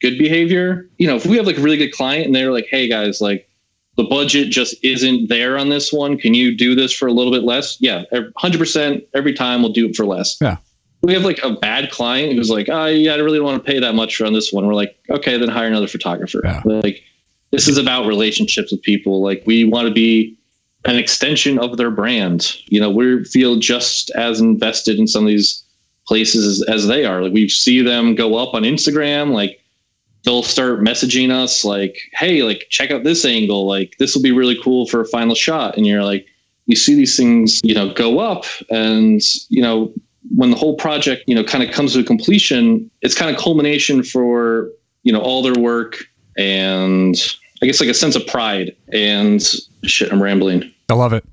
good 0.00 0.18
behavior. 0.18 0.88
You 0.98 1.08
know, 1.08 1.16
if 1.16 1.26
we 1.26 1.36
have 1.38 1.46
like 1.46 1.58
a 1.58 1.62
really 1.62 1.78
good 1.78 1.92
client 1.92 2.26
and 2.26 2.34
they're 2.34 2.52
like, 2.52 2.66
hey 2.70 2.88
guys, 2.88 3.20
like 3.20 3.48
the 3.96 4.04
budget 4.04 4.50
just 4.50 4.74
isn't 4.82 5.28
there 5.28 5.58
on 5.58 5.68
this 5.68 5.92
one. 5.92 6.16
Can 6.18 6.34
you 6.34 6.56
do 6.56 6.74
this 6.74 6.92
for 6.92 7.06
a 7.06 7.12
little 7.12 7.32
bit 7.32 7.42
less? 7.42 7.76
Yeah, 7.80 8.04
100% 8.12 9.06
every 9.14 9.34
time 9.34 9.62
we'll 9.62 9.72
do 9.72 9.88
it 9.88 9.96
for 9.96 10.06
less. 10.06 10.38
Yeah. 10.40 10.56
We 11.02 11.12
have 11.14 11.24
like 11.24 11.40
a 11.42 11.54
bad 11.54 11.90
client 11.90 12.34
who's 12.34 12.48
like, 12.48 12.68
oh, 12.70 12.86
yeah, 12.86 13.14
I 13.14 13.16
really 13.16 13.38
don't 13.38 13.46
want 13.46 13.64
to 13.64 13.70
pay 13.70 13.80
that 13.80 13.94
much 13.94 14.16
for 14.16 14.24
on 14.24 14.32
this 14.32 14.52
one. 14.52 14.66
We're 14.66 14.74
like, 14.74 14.96
okay, 15.10 15.36
then 15.36 15.48
hire 15.48 15.66
another 15.66 15.88
photographer. 15.88 16.40
Yeah. 16.44 16.62
Like, 16.64 17.02
this 17.50 17.68
is 17.68 17.76
about 17.76 18.06
relationships 18.06 18.70
with 18.70 18.82
people. 18.82 19.20
Like, 19.20 19.42
we 19.44 19.64
want 19.64 19.88
to 19.88 19.92
be 19.92 20.38
an 20.84 20.96
extension 20.96 21.58
of 21.58 21.76
their 21.76 21.90
brand. 21.90 22.56
You 22.66 22.80
know, 22.80 22.90
we 22.90 23.24
feel 23.24 23.56
just 23.56 24.10
as 24.10 24.40
invested 24.40 24.98
in 24.98 25.06
some 25.06 25.24
of 25.24 25.28
these 25.28 25.62
places 26.06 26.46
as, 26.46 26.68
as 26.68 26.86
they 26.86 27.04
are. 27.04 27.22
Like, 27.22 27.32
we 27.32 27.48
see 27.48 27.82
them 27.82 28.14
go 28.14 28.36
up 28.36 28.54
on 28.54 28.62
Instagram. 28.62 29.32
Like, 29.32 29.61
they'll 30.24 30.42
start 30.42 30.80
messaging 30.80 31.30
us 31.30 31.64
like, 31.64 31.98
"Hey, 32.12 32.42
like 32.42 32.66
check 32.70 32.90
out 32.90 33.04
this 33.04 33.24
angle. 33.24 33.66
Like 33.66 33.96
this 33.98 34.14
will 34.14 34.22
be 34.22 34.32
really 34.32 34.58
cool 34.62 34.86
for 34.86 35.00
a 35.00 35.06
final 35.06 35.34
shot." 35.34 35.76
And 35.76 35.86
you're 35.86 36.04
like, 36.04 36.26
you 36.66 36.76
see 36.76 36.94
these 36.94 37.16
things, 37.16 37.60
you 37.64 37.74
know, 37.74 37.92
go 37.92 38.18
up, 38.18 38.44
and 38.70 39.20
you 39.48 39.62
know, 39.62 39.92
when 40.34 40.50
the 40.50 40.56
whole 40.56 40.76
project, 40.76 41.24
you 41.26 41.34
know, 41.34 41.44
kind 41.44 41.64
of 41.64 41.70
comes 41.74 41.94
to 41.94 42.00
a 42.00 42.04
completion, 42.04 42.90
it's 43.02 43.14
kind 43.14 43.34
of 43.34 43.40
culmination 43.40 44.02
for 44.02 44.70
you 45.02 45.12
know 45.12 45.20
all 45.20 45.42
their 45.42 45.54
work 45.54 46.04
and 46.36 47.16
I 47.62 47.66
guess 47.66 47.80
like 47.80 47.88
a 47.88 47.94
sense 47.94 48.16
of 48.16 48.26
pride. 48.26 48.76
And 48.92 49.42
shit, 49.84 50.12
I'm 50.12 50.22
rambling. 50.22 50.72
I 50.90 50.94
love 50.94 51.12
it. 51.12 51.24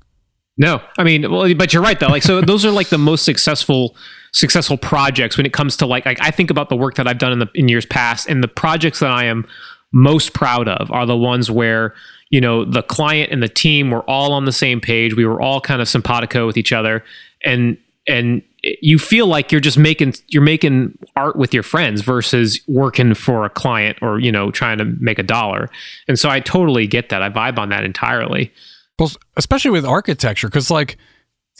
No, 0.56 0.80
I 0.98 1.04
mean, 1.04 1.30
well, 1.30 1.52
but 1.54 1.72
you're 1.72 1.82
right 1.82 1.98
though. 1.98 2.08
Like, 2.08 2.22
so 2.22 2.40
those 2.46 2.64
are 2.64 2.70
like 2.70 2.88
the 2.88 2.98
most 2.98 3.24
successful 3.24 3.96
successful 4.32 4.76
projects 4.76 5.36
when 5.36 5.46
it 5.46 5.52
comes 5.52 5.76
to 5.78 5.86
like, 5.86 6.06
like 6.06 6.20
I 6.20 6.30
think 6.30 6.50
about 6.50 6.68
the 6.68 6.76
work 6.76 6.94
that 6.96 7.06
I've 7.06 7.18
done 7.18 7.32
in 7.32 7.38
the 7.38 7.48
in 7.54 7.68
years 7.68 7.86
past, 7.86 8.28
and 8.28 8.42
the 8.42 8.48
projects 8.48 9.00
that 9.00 9.10
I 9.10 9.24
am 9.24 9.46
most 9.92 10.32
proud 10.32 10.68
of 10.68 10.90
are 10.92 11.06
the 11.06 11.16
ones 11.16 11.50
where 11.50 11.94
you 12.30 12.40
know 12.40 12.64
the 12.64 12.82
client 12.82 13.32
and 13.32 13.42
the 13.42 13.48
team 13.48 13.90
were 13.90 14.02
all 14.02 14.32
on 14.32 14.44
the 14.44 14.52
same 14.52 14.80
page. 14.80 15.14
We 15.14 15.26
were 15.26 15.40
all 15.40 15.60
kind 15.60 15.80
of 15.80 15.88
simpatico 15.88 16.46
with 16.46 16.56
each 16.56 16.72
other, 16.72 17.04
and 17.44 17.76
and 18.06 18.42
you 18.62 18.98
feel 18.98 19.26
like 19.26 19.50
you're 19.50 19.60
just 19.60 19.78
making 19.78 20.14
you're 20.28 20.42
making 20.42 20.98
art 21.16 21.36
with 21.36 21.54
your 21.54 21.62
friends 21.62 22.02
versus 22.02 22.60
working 22.68 23.14
for 23.14 23.44
a 23.44 23.50
client 23.50 23.98
or 24.02 24.18
you 24.18 24.30
know 24.30 24.50
trying 24.50 24.78
to 24.78 24.84
make 24.84 25.18
a 25.18 25.22
dollar. 25.22 25.70
And 26.08 26.18
so 26.18 26.28
I 26.28 26.40
totally 26.40 26.86
get 26.86 27.08
that. 27.08 27.22
I 27.22 27.30
vibe 27.30 27.58
on 27.58 27.70
that 27.70 27.84
entirely. 27.84 28.52
Well, 28.98 29.10
especially 29.36 29.70
with 29.70 29.86
architecture, 29.86 30.48
because 30.48 30.70
like, 30.70 30.98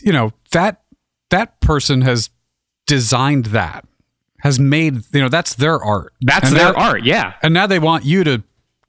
you 0.01 0.13
know 0.13 0.33
that 0.53 0.83
that 1.31 1.61
person 1.61 2.03
has 2.03 2.29
designed 2.91 3.47
that, 3.47 3.87
has 4.41 4.59
made 4.59 4.97
you 5.15 5.21
know 5.21 5.29
that's 5.29 5.55
their 5.55 5.83
art. 5.83 6.13
That's 6.21 6.49
And 6.49 6.57
their 6.57 6.77
art, 6.77 7.05
yeah. 7.05 7.35
and 7.43 7.55
now 7.55 7.67
they 7.67 7.79
want 7.79 8.05
you 8.05 8.25
to 8.25 8.43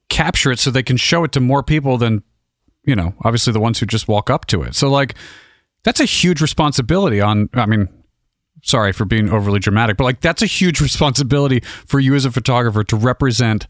capture 0.08 0.50
it 0.52 0.58
so 0.58 0.70
they 0.70 0.82
can 0.82 0.96
show 0.98 1.24
it 1.24 1.32
to 1.32 1.40
more 1.40 1.62
people 1.62 1.96
than 1.96 2.22
you 2.84 2.94
know 2.94 3.14
obviously 3.24 3.52
the 3.52 3.60
ones 3.60 3.78
who 3.78 3.86
just 3.86 4.08
walk 4.08 4.28
up 4.28 4.44
to 4.44 4.62
it 4.62 4.74
so 4.74 4.90
like 4.90 5.14
that's 5.84 6.00
a 6.00 6.04
huge 6.04 6.42
responsibility 6.42 7.18
on 7.18 7.48
i 7.54 7.64
mean 7.64 7.88
sorry 8.62 8.92
for 8.92 9.06
being 9.06 9.30
overly 9.30 9.58
dramatic 9.58 9.96
but 9.96 10.04
like 10.04 10.20
that's 10.20 10.42
a 10.42 10.46
huge 10.46 10.80
responsibility 10.88 11.60
for 11.86 11.98
you 11.98 12.14
as 12.14 12.26
a 12.26 12.30
photographer 12.30 12.84
to 12.84 12.94
represent 12.94 13.66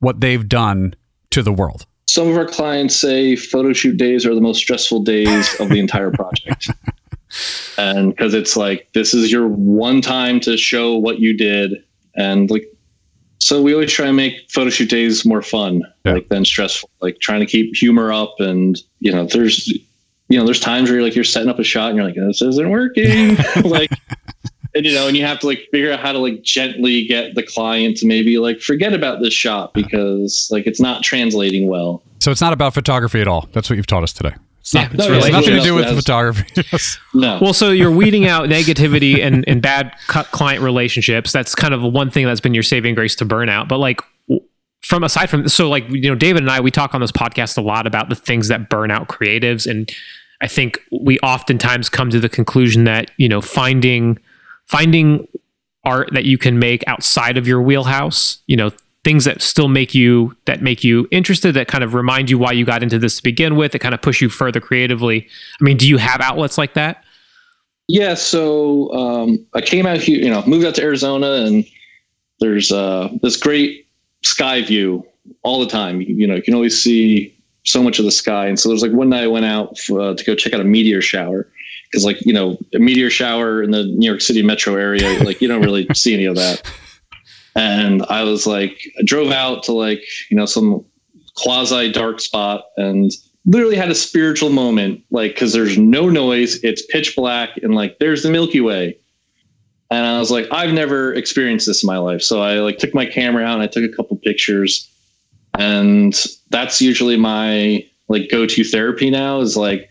what 0.00 0.20
they've 0.20 0.46
done 0.46 0.94
to 1.30 1.42
the 1.42 1.52
world 1.52 1.86
Some 2.06 2.28
of 2.28 2.36
our 2.36 2.46
clients 2.46 2.94
say 2.96 3.34
photo 3.36 3.72
shoot 3.72 3.96
days 3.96 4.26
are 4.26 4.34
the 4.34 4.42
most 4.42 4.58
stressful 4.58 5.04
days 5.04 5.58
of 5.60 5.68
the 5.68 5.78
entire 5.78 6.10
project. 6.10 6.70
and 7.76 8.10
because 8.10 8.34
it's 8.34 8.56
like, 8.56 8.88
this 8.94 9.14
is 9.14 9.30
your 9.30 9.48
one 9.48 10.00
time 10.00 10.40
to 10.40 10.56
show 10.56 10.96
what 10.96 11.18
you 11.20 11.36
did. 11.36 11.82
And 12.16 12.50
like, 12.50 12.66
so 13.38 13.62
we 13.62 13.72
always 13.72 13.92
try 13.92 14.06
and 14.06 14.16
make 14.16 14.50
photo 14.50 14.70
shoot 14.70 14.90
days 14.90 15.24
more 15.24 15.42
fun, 15.42 15.82
Yeah. 16.04 16.14
like 16.14 16.28
than 16.28 16.44
stressful, 16.44 16.90
like 17.00 17.18
trying 17.20 17.40
to 17.40 17.46
keep 17.46 17.74
humor 17.76 18.12
up. 18.12 18.34
And, 18.40 18.76
you 19.00 19.12
know, 19.12 19.26
there's, 19.26 19.68
you 20.28 20.38
know, 20.38 20.44
there's 20.44 20.60
times 20.60 20.88
where 20.90 20.98
you're 20.98 21.06
like, 21.06 21.14
you're 21.14 21.24
setting 21.24 21.48
up 21.48 21.58
a 21.58 21.64
shot 21.64 21.90
and 21.90 21.96
you're 21.96 22.06
like, 22.06 22.16
this 22.16 22.42
isn't 22.42 22.68
working. 22.70 23.36
like, 23.64 23.90
and 24.74 24.84
you 24.84 24.92
know, 24.92 25.06
and 25.08 25.16
you 25.16 25.24
have 25.24 25.38
to 25.40 25.46
like 25.46 25.66
figure 25.70 25.90
out 25.92 26.00
how 26.00 26.12
to 26.12 26.18
like 26.18 26.42
gently 26.42 27.06
get 27.06 27.34
the 27.34 27.42
client 27.42 27.96
to 27.98 28.06
maybe 28.06 28.38
like 28.38 28.60
forget 28.60 28.92
about 28.92 29.20
this 29.22 29.32
shot 29.32 29.72
because 29.72 30.48
like 30.50 30.66
it's 30.66 30.80
not 30.80 31.02
translating 31.02 31.68
well. 31.68 32.02
so 32.20 32.30
it's 32.30 32.40
not 32.42 32.52
about 32.52 32.74
photography 32.74 33.20
at 33.20 33.26
all 33.28 33.48
that's 33.52 33.70
what 33.70 33.76
you've 33.76 33.86
taught 33.86 34.02
us 34.02 34.12
today 34.12 34.34
it's 34.74 34.74
Yeah, 34.74 34.82
not, 34.82 34.94
it's 34.94 35.04
it's 35.04 35.10
really- 35.10 35.30
nothing 35.32 35.54
to 35.56 35.60
do 35.62 35.74
with 35.74 35.84
yes. 35.86 35.96
photography 35.96 36.62
No. 37.14 37.38
Well, 37.40 37.52
so 37.54 37.70
you're 37.70 37.90
weeding 37.90 38.26
out 38.26 38.48
negativity 38.48 39.20
and, 39.24 39.44
and 39.48 39.62
bad 39.62 39.96
client 40.08 40.62
relationships. 40.62 41.32
That's 41.32 41.54
kind 41.54 41.72
of 41.74 41.82
one 41.82 42.10
thing 42.10 42.26
that's 42.26 42.40
been 42.40 42.54
your 42.54 42.62
saving 42.62 42.94
grace 42.94 43.14
to 43.16 43.26
burnout. 43.26 43.68
But 43.68 43.78
like 43.78 44.00
from 44.82 45.02
aside 45.04 45.28
from 45.28 45.48
so 45.48 45.68
like 45.68 45.84
you 45.88 46.08
know 46.08 46.14
David 46.14 46.42
and 46.42 46.50
I 46.50 46.60
we 46.60 46.70
talk 46.70 46.94
on 46.94 47.00
this 47.00 47.12
podcast 47.12 47.58
a 47.58 47.60
lot 47.60 47.86
about 47.86 48.08
the 48.08 48.14
things 48.14 48.48
that 48.48 48.68
burn 48.68 48.90
out 48.90 49.08
creatives 49.08 49.68
and 49.68 49.90
I 50.40 50.46
think 50.46 50.78
we 50.92 51.18
oftentimes 51.18 51.88
come 51.88 52.10
to 52.10 52.20
the 52.20 52.28
conclusion 52.28 52.84
that 52.84 53.10
you 53.16 53.28
know 53.28 53.40
finding 53.40 54.18
finding 54.66 55.26
art 55.84 56.10
that 56.12 56.24
you 56.26 56.38
can 56.38 56.58
make 56.58 56.84
outside 56.86 57.36
of 57.38 57.46
your 57.48 57.62
wheelhouse, 57.62 58.38
you 58.46 58.56
know, 58.56 58.70
things 59.08 59.24
that 59.24 59.40
still 59.40 59.68
make 59.68 59.94
you 59.94 60.36
that 60.44 60.60
make 60.60 60.84
you 60.84 61.08
interested 61.10 61.54
that 61.54 61.66
kind 61.66 61.82
of 61.82 61.94
remind 61.94 62.28
you 62.28 62.36
why 62.36 62.52
you 62.52 62.66
got 62.66 62.82
into 62.82 62.98
this 62.98 63.16
to 63.16 63.22
begin 63.22 63.56
with, 63.56 63.72
that 63.72 63.78
kind 63.78 63.94
of 63.94 64.02
push 64.02 64.20
you 64.20 64.28
further 64.28 64.60
creatively. 64.60 65.26
I 65.58 65.64
mean, 65.64 65.78
do 65.78 65.88
you 65.88 65.96
have 65.96 66.20
outlets 66.20 66.58
like 66.58 66.74
that? 66.74 67.02
Yeah, 67.86 68.12
so 68.12 68.92
um, 68.92 69.46
I 69.54 69.62
came 69.62 69.86
out 69.86 69.96
here, 69.96 70.22
you 70.22 70.28
know, 70.28 70.44
moved 70.44 70.66
out 70.66 70.74
to 70.74 70.82
Arizona, 70.82 71.46
and 71.46 71.64
there's 72.40 72.70
uh, 72.70 73.08
this 73.22 73.38
great 73.38 73.86
sky 74.24 74.60
view 74.60 75.06
all 75.42 75.58
the 75.58 75.68
time. 75.70 76.02
You, 76.02 76.14
you 76.14 76.26
know, 76.26 76.34
you 76.34 76.42
can 76.42 76.52
always 76.52 76.78
see 76.78 77.34
so 77.64 77.82
much 77.82 77.98
of 77.98 78.04
the 78.04 78.10
sky. 78.10 78.46
And 78.46 78.60
so 78.60 78.68
there's 78.68 78.82
like 78.82 78.92
one 78.92 79.08
night 79.08 79.24
I 79.24 79.28
went 79.28 79.46
out 79.46 79.78
uh, 79.90 80.16
to 80.16 80.24
go 80.26 80.34
check 80.34 80.52
out 80.52 80.60
a 80.60 80.64
meteor 80.64 81.00
shower 81.00 81.48
because, 81.90 82.04
like, 82.04 82.18
you 82.26 82.34
know, 82.34 82.58
a 82.74 82.78
meteor 82.78 83.08
shower 83.08 83.62
in 83.62 83.70
the 83.70 83.84
New 83.84 84.06
York 84.06 84.20
City 84.20 84.42
metro 84.42 84.74
area, 84.74 85.24
like, 85.24 85.40
you 85.40 85.48
don't 85.48 85.62
really 85.62 85.86
see 85.94 86.12
any 86.12 86.26
of 86.26 86.36
that. 86.36 86.70
And 87.58 88.04
I 88.08 88.22
was 88.22 88.46
like, 88.46 88.80
I 89.00 89.02
drove 89.04 89.32
out 89.32 89.64
to 89.64 89.72
like, 89.72 90.04
you 90.30 90.36
know, 90.36 90.46
some 90.46 90.84
quasi 91.34 91.90
dark 91.90 92.20
spot 92.20 92.66
and 92.76 93.10
literally 93.46 93.74
had 93.74 93.90
a 93.90 93.96
spiritual 93.96 94.50
moment, 94.50 95.02
like, 95.10 95.34
because 95.34 95.52
there's 95.52 95.76
no 95.76 96.08
noise, 96.08 96.62
it's 96.62 96.86
pitch 96.86 97.16
black, 97.16 97.56
and 97.56 97.74
like, 97.74 97.98
there's 97.98 98.22
the 98.22 98.30
Milky 98.30 98.60
Way. 98.60 98.96
And 99.90 100.06
I 100.06 100.20
was 100.20 100.30
like, 100.30 100.46
I've 100.52 100.72
never 100.72 101.12
experienced 101.14 101.66
this 101.66 101.82
in 101.82 101.88
my 101.88 101.98
life. 101.98 102.22
So 102.22 102.40
I 102.42 102.60
like 102.60 102.78
took 102.78 102.94
my 102.94 103.06
camera 103.06 103.42
out 103.42 103.54
and 103.54 103.62
I 103.62 103.66
took 103.66 103.82
a 103.82 103.96
couple 103.96 104.16
pictures. 104.18 104.88
And 105.58 106.14
that's 106.50 106.80
usually 106.80 107.16
my 107.16 107.84
like 108.06 108.30
go 108.30 108.46
to 108.46 108.64
therapy 108.64 109.10
now 109.10 109.40
is 109.40 109.56
like 109.56 109.88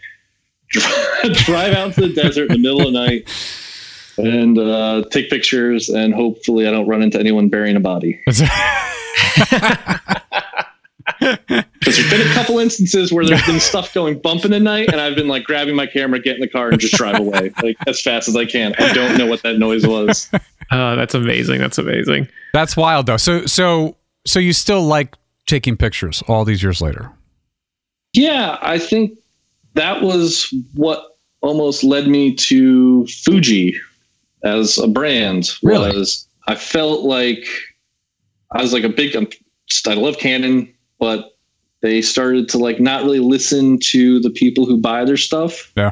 drive 1.34 1.74
out 1.74 1.96
to 1.96 2.02
the 2.02 2.14
desert 2.14 2.50
in 2.50 2.54
the 2.54 2.60
middle 2.60 2.80
of 2.80 2.94
the 2.94 3.00
night 3.00 3.28
and 4.18 4.58
uh, 4.58 5.04
take 5.12 5.30
pictures. 5.30 5.90
And 5.90 6.14
hopefully 6.14 6.68
I 6.68 6.72
don't 6.72 6.88
run 6.88 7.02
into 7.02 7.20
anyone 7.20 7.50
burying 7.50 7.76
a 7.76 7.80
body. 7.80 8.22
Because 11.20 11.66
there's 11.82 12.10
been 12.10 12.30
a 12.30 12.34
couple 12.34 12.60
instances 12.60 13.12
where 13.12 13.26
there's 13.26 13.46
been 13.46 13.60
stuff 13.60 13.94
going 13.94 14.20
bump 14.20 14.46
in 14.46 14.52
the 14.52 14.60
night, 14.60 14.92
and 14.92 15.00
I've 15.00 15.16
been 15.16 15.28
like 15.28 15.46
grabbing 15.46 15.76
my 15.76 15.88
camera, 15.88 16.20
get 16.20 16.36
in 16.36 16.42
the 16.42 16.48
car, 16.48 16.70
and 16.70 16.80
just 16.80 16.96
drive 16.96 17.20
away 17.20 17.52
like 17.64 17.78
as 17.88 18.02
fast 18.02 18.28
as 18.28 18.36
I 18.36 18.46
can. 18.46 18.74
I 18.78 18.94
don't 18.94 19.18
know 19.18 19.26
what 19.26 19.42
that 19.44 19.58
noise 19.58 19.86
was. 19.86 20.30
Oh, 20.70 20.98
that's 20.98 21.14
amazing. 21.14 21.60
That's 21.60 21.78
amazing. 21.78 22.28
that's 22.52 22.76
wild 22.76 23.06
though 23.06 23.16
so 23.16 23.46
so 23.46 23.96
so 24.26 24.38
you 24.38 24.52
still 24.52 24.84
like 24.84 25.16
taking 25.46 25.78
pictures 25.78 26.22
all 26.28 26.44
these 26.44 26.62
years 26.62 26.82
later 26.82 27.10
Yeah, 28.12 28.58
I 28.62 28.78
think 28.78 29.18
that 29.76 30.02
was 30.02 30.54
what 30.74 31.06
almost 31.40 31.86
led 31.86 32.10
me 32.10 32.36
to 32.36 33.08
Fuji 33.08 33.80
as 34.44 34.78
a 34.78 34.88
brand. 34.88 35.50
Really? 35.64 35.96
Was 35.96 36.28
I 36.48 36.56
felt 36.56 37.04
like 37.04 37.46
I 38.52 38.62
was 38.62 38.74
like 38.74 38.84
a 38.84 38.90
big. 38.90 39.16
I'm, 39.16 39.28
I 39.88 39.94
love 39.94 40.18
Canon, 40.18 40.74
but 41.00 41.38
they 41.82 42.02
started 42.02 42.50
to 42.50 42.58
like 42.58 42.80
not 42.80 43.04
really 43.04 43.20
listen 43.20 43.80
to 43.92 44.20
the 44.20 44.30
people 44.30 44.66
who 44.66 44.78
buy 44.78 45.06
their 45.06 45.18
stuff. 45.18 45.72
Yeah. 45.76 45.92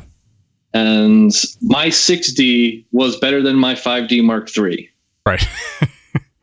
And 0.74 1.32
my 1.62 1.88
6D 1.88 2.86
was 2.91 3.18
better 3.18 3.41
than 3.41 3.56
my 3.56 3.76
5D 3.76 4.22
Mark 4.24 4.50
III. 4.58 4.89
right 5.26 5.48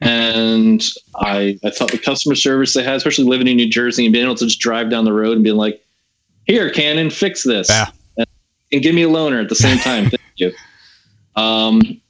And 0.02 0.84
I, 1.14 1.60
I 1.64 1.70
thought 1.70 1.92
the 1.92 1.98
customer 1.98 2.34
service 2.34 2.74
they 2.74 2.82
had, 2.82 2.96
especially 2.96 3.24
living 3.24 3.46
in 3.46 3.56
New 3.56 3.68
Jersey 3.68 4.04
and 4.04 4.12
being 4.12 4.24
able 4.24 4.34
to 4.34 4.46
just 4.46 4.58
drive 4.58 4.90
down 4.90 5.04
the 5.04 5.12
road 5.12 5.34
and 5.34 5.44
being 5.44 5.56
like, 5.56 5.80
here, 6.44 6.70
Canon, 6.70 7.08
fix 7.08 7.44
this. 7.44 7.68
Yeah. 7.70 7.86
And, 8.16 8.26
and 8.72 8.82
give 8.82 8.96
me 8.96 9.04
a 9.04 9.08
loaner 9.08 9.40
at 9.40 9.48
the 9.48 9.54
same 9.54 9.78
time. 9.78 10.04
Thank 10.10 10.22
you. 10.36 10.52
Um, 11.36 12.00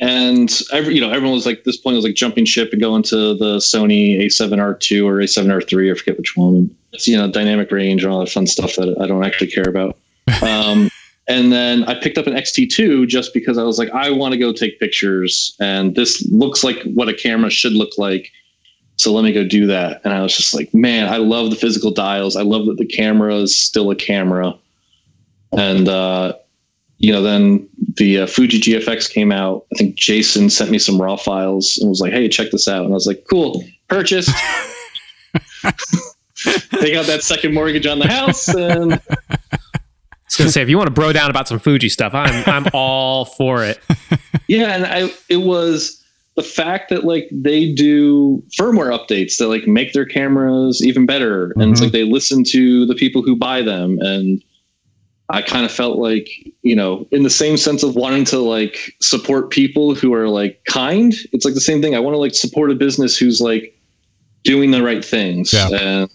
and 0.00 0.62
every, 0.72 0.94
you 0.94 1.00
know, 1.00 1.10
everyone 1.10 1.32
was 1.32 1.46
like, 1.46 1.64
this 1.64 1.76
point 1.76 1.96
was 1.96 2.04
like 2.04 2.14
jumping 2.14 2.44
ship 2.44 2.70
and 2.72 2.80
going 2.80 3.02
to 3.04 3.34
the 3.34 3.56
Sony 3.56 4.20
A7R2 4.20 5.04
or 5.04 5.14
A7R3, 5.16 5.90
I 5.90 5.94
forget 5.94 6.18
which 6.18 6.36
one. 6.36 6.74
it's 6.92 7.08
you 7.08 7.16
know 7.16 7.30
dynamic 7.30 7.70
range 7.72 8.04
and 8.04 8.12
all 8.12 8.20
that 8.20 8.30
fun 8.30 8.46
stuff 8.46 8.76
that 8.76 8.96
I 9.00 9.06
don't 9.06 9.24
actually 9.24 9.50
care 9.50 9.68
about. 9.68 9.96
Um, 10.42 10.90
and 11.26 11.52
then 11.52 11.84
I 11.84 11.94
picked 11.94 12.16
up 12.16 12.26
an 12.26 12.34
XT2 12.34 13.06
just 13.06 13.34
because 13.34 13.58
I 13.58 13.62
was 13.62 13.78
like, 13.78 13.90
I 13.90 14.10
want 14.10 14.32
to 14.32 14.38
go 14.38 14.52
take 14.52 14.78
pictures, 14.78 15.54
and 15.60 15.94
this 15.94 16.26
looks 16.30 16.62
like 16.62 16.82
what 16.94 17.08
a 17.08 17.14
camera 17.14 17.50
should 17.50 17.72
look 17.72 17.96
like. 17.98 18.30
So 18.96 19.12
let 19.12 19.24
me 19.24 19.32
go 19.32 19.44
do 19.44 19.66
that. 19.66 20.00
And 20.04 20.12
I 20.12 20.22
was 20.22 20.36
just 20.36 20.54
like, 20.54 20.72
man, 20.74 21.12
I 21.12 21.18
love 21.18 21.50
the 21.50 21.56
physical 21.56 21.90
dials. 21.90 22.34
I 22.34 22.42
love 22.42 22.66
that 22.66 22.78
the 22.78 22.86
camera 22.86 23.36
is 23.36 23.58
still 23.58 23.90
a 23.90 23.96
camera. 23.96 24.54
And 25.56 25.88
uh, 25.88 26.34
you 26.98 27.12
know, 27.12 27.22
then 27.22 27.67
the 27.98 28.20
uh, 28.20 28.26
Fuji 28.26 28.60
GFX 28.60 29.10
came 29.12 29.30
out. 29.32 29.66
I 29.74 29.78
think 29.78 29.94
Jason 29.96 30.48
sent 30.50 30.70
me 30.70 30.78
some 30.78 31.00
raw 31.00 31.16
files 31.16 31.76
and 31.78 31.88
was 31.90 32.00
like, 32.00 32.12
"Hey, 32.12 32.28
check 32.28 32.50
this 32.50 32.66
out." 32.68 32.84
And 32.84 32.92
I 32.92 32.94
was 32.94 33.06
like, 33.06 33.24
"Cool, 33.30 33.62
purchased." 33.88 34.30
Take 36.80 36.94
out 36.94 37.06
that 37.06 37.20
second 37.22 37.52
mortgage 37.52 37.86
on 37.86 37.98
the 37.98 38.06
house, 38.06 38.48
and 38.48 38.94
I 38.94 39.00
was 40.28 40.36
gonna 40.36 40.50
say 40.50 40.62
if 40.62 40.68
you 40.68 40.76
want 40.76 40.86
to 40.86 40.92
bro 40.92 41.12
down 41.12 41.30
about 41.30 41.48
some 41.48 41.58
Fuji 41.58 41.88
stuff, 41.88 42.14
I'm 42.14 42.44
I'm 42.46 42.66
all 42.72 43.24
for 43.24 43.64
it. 43.64 43.80
yeah, 44.48 44.74
and 44.76 44.86
I 44.86 45.12
it 45.28 45.38
was 45.38 46.00
the 46.36 46.42
fact 46.44 46.90
that 46.90 47.02
like 47.04 47.28
they 47.32 47.72
do 47.72 48.40
firmware 48.58 48.96
updates 48.96 49.38
that 49.38 49.48
like 49.48 49.66
make 49.66 49.92
their 49.94 50.06
cameras 50.06 50.80
even 50.84 51.06
better, 51.06 51.52
and 51.56 51.72
it's 51.72 51.80
Mhm. 51.80 51.84
like 51.84 51.92
they 51.92 52.04
listen 52.04 52.44
to 52.44 52.86
the 52.86 52.94
people 52.94 53.22
who 53.22 53.34
buy 53.34 53.60
them, 53.60 53.98
and 54.00 54.40
I 55.30 55.42
kind 55.42 55.66
of 55.66 55.70
felt 55.72 55.98
like 55.98 56.28
you 56.62 56.74
know 56.74 57.06
in 57.10 57.22
the 57.22 57.30
same 57.30 57.56
sense 57.56 57.82
of 57.82 57.94
wanting 57.96 58.24
to 58.26 58.38
like 58.38 58.94
support 59.00 59.50
people 59.50 59.94
who 59.94 60.14
are 60.14 60.28
like 60.28 60.62
kind. 60.64 61.14
It's 61.32 61.44
like 61.44 61.54
the 61.54 61.60
same 61.60 61.82
thing. 61.82 61.94
I 61.94 62.00
want 62.00 62.14
to 62.14 62.18
like 62.18 62.34
support 62.34 62.70
a 62.70 62.74
business 62.74 63.16
who's 63.18 63.40
like 63.40 63.78
doing 64.44 64.70
the 64.70 64.82
right 64.82 65.04
things 65.04 65.52
Yeah. 65.52 65.68
and 65.68 66.10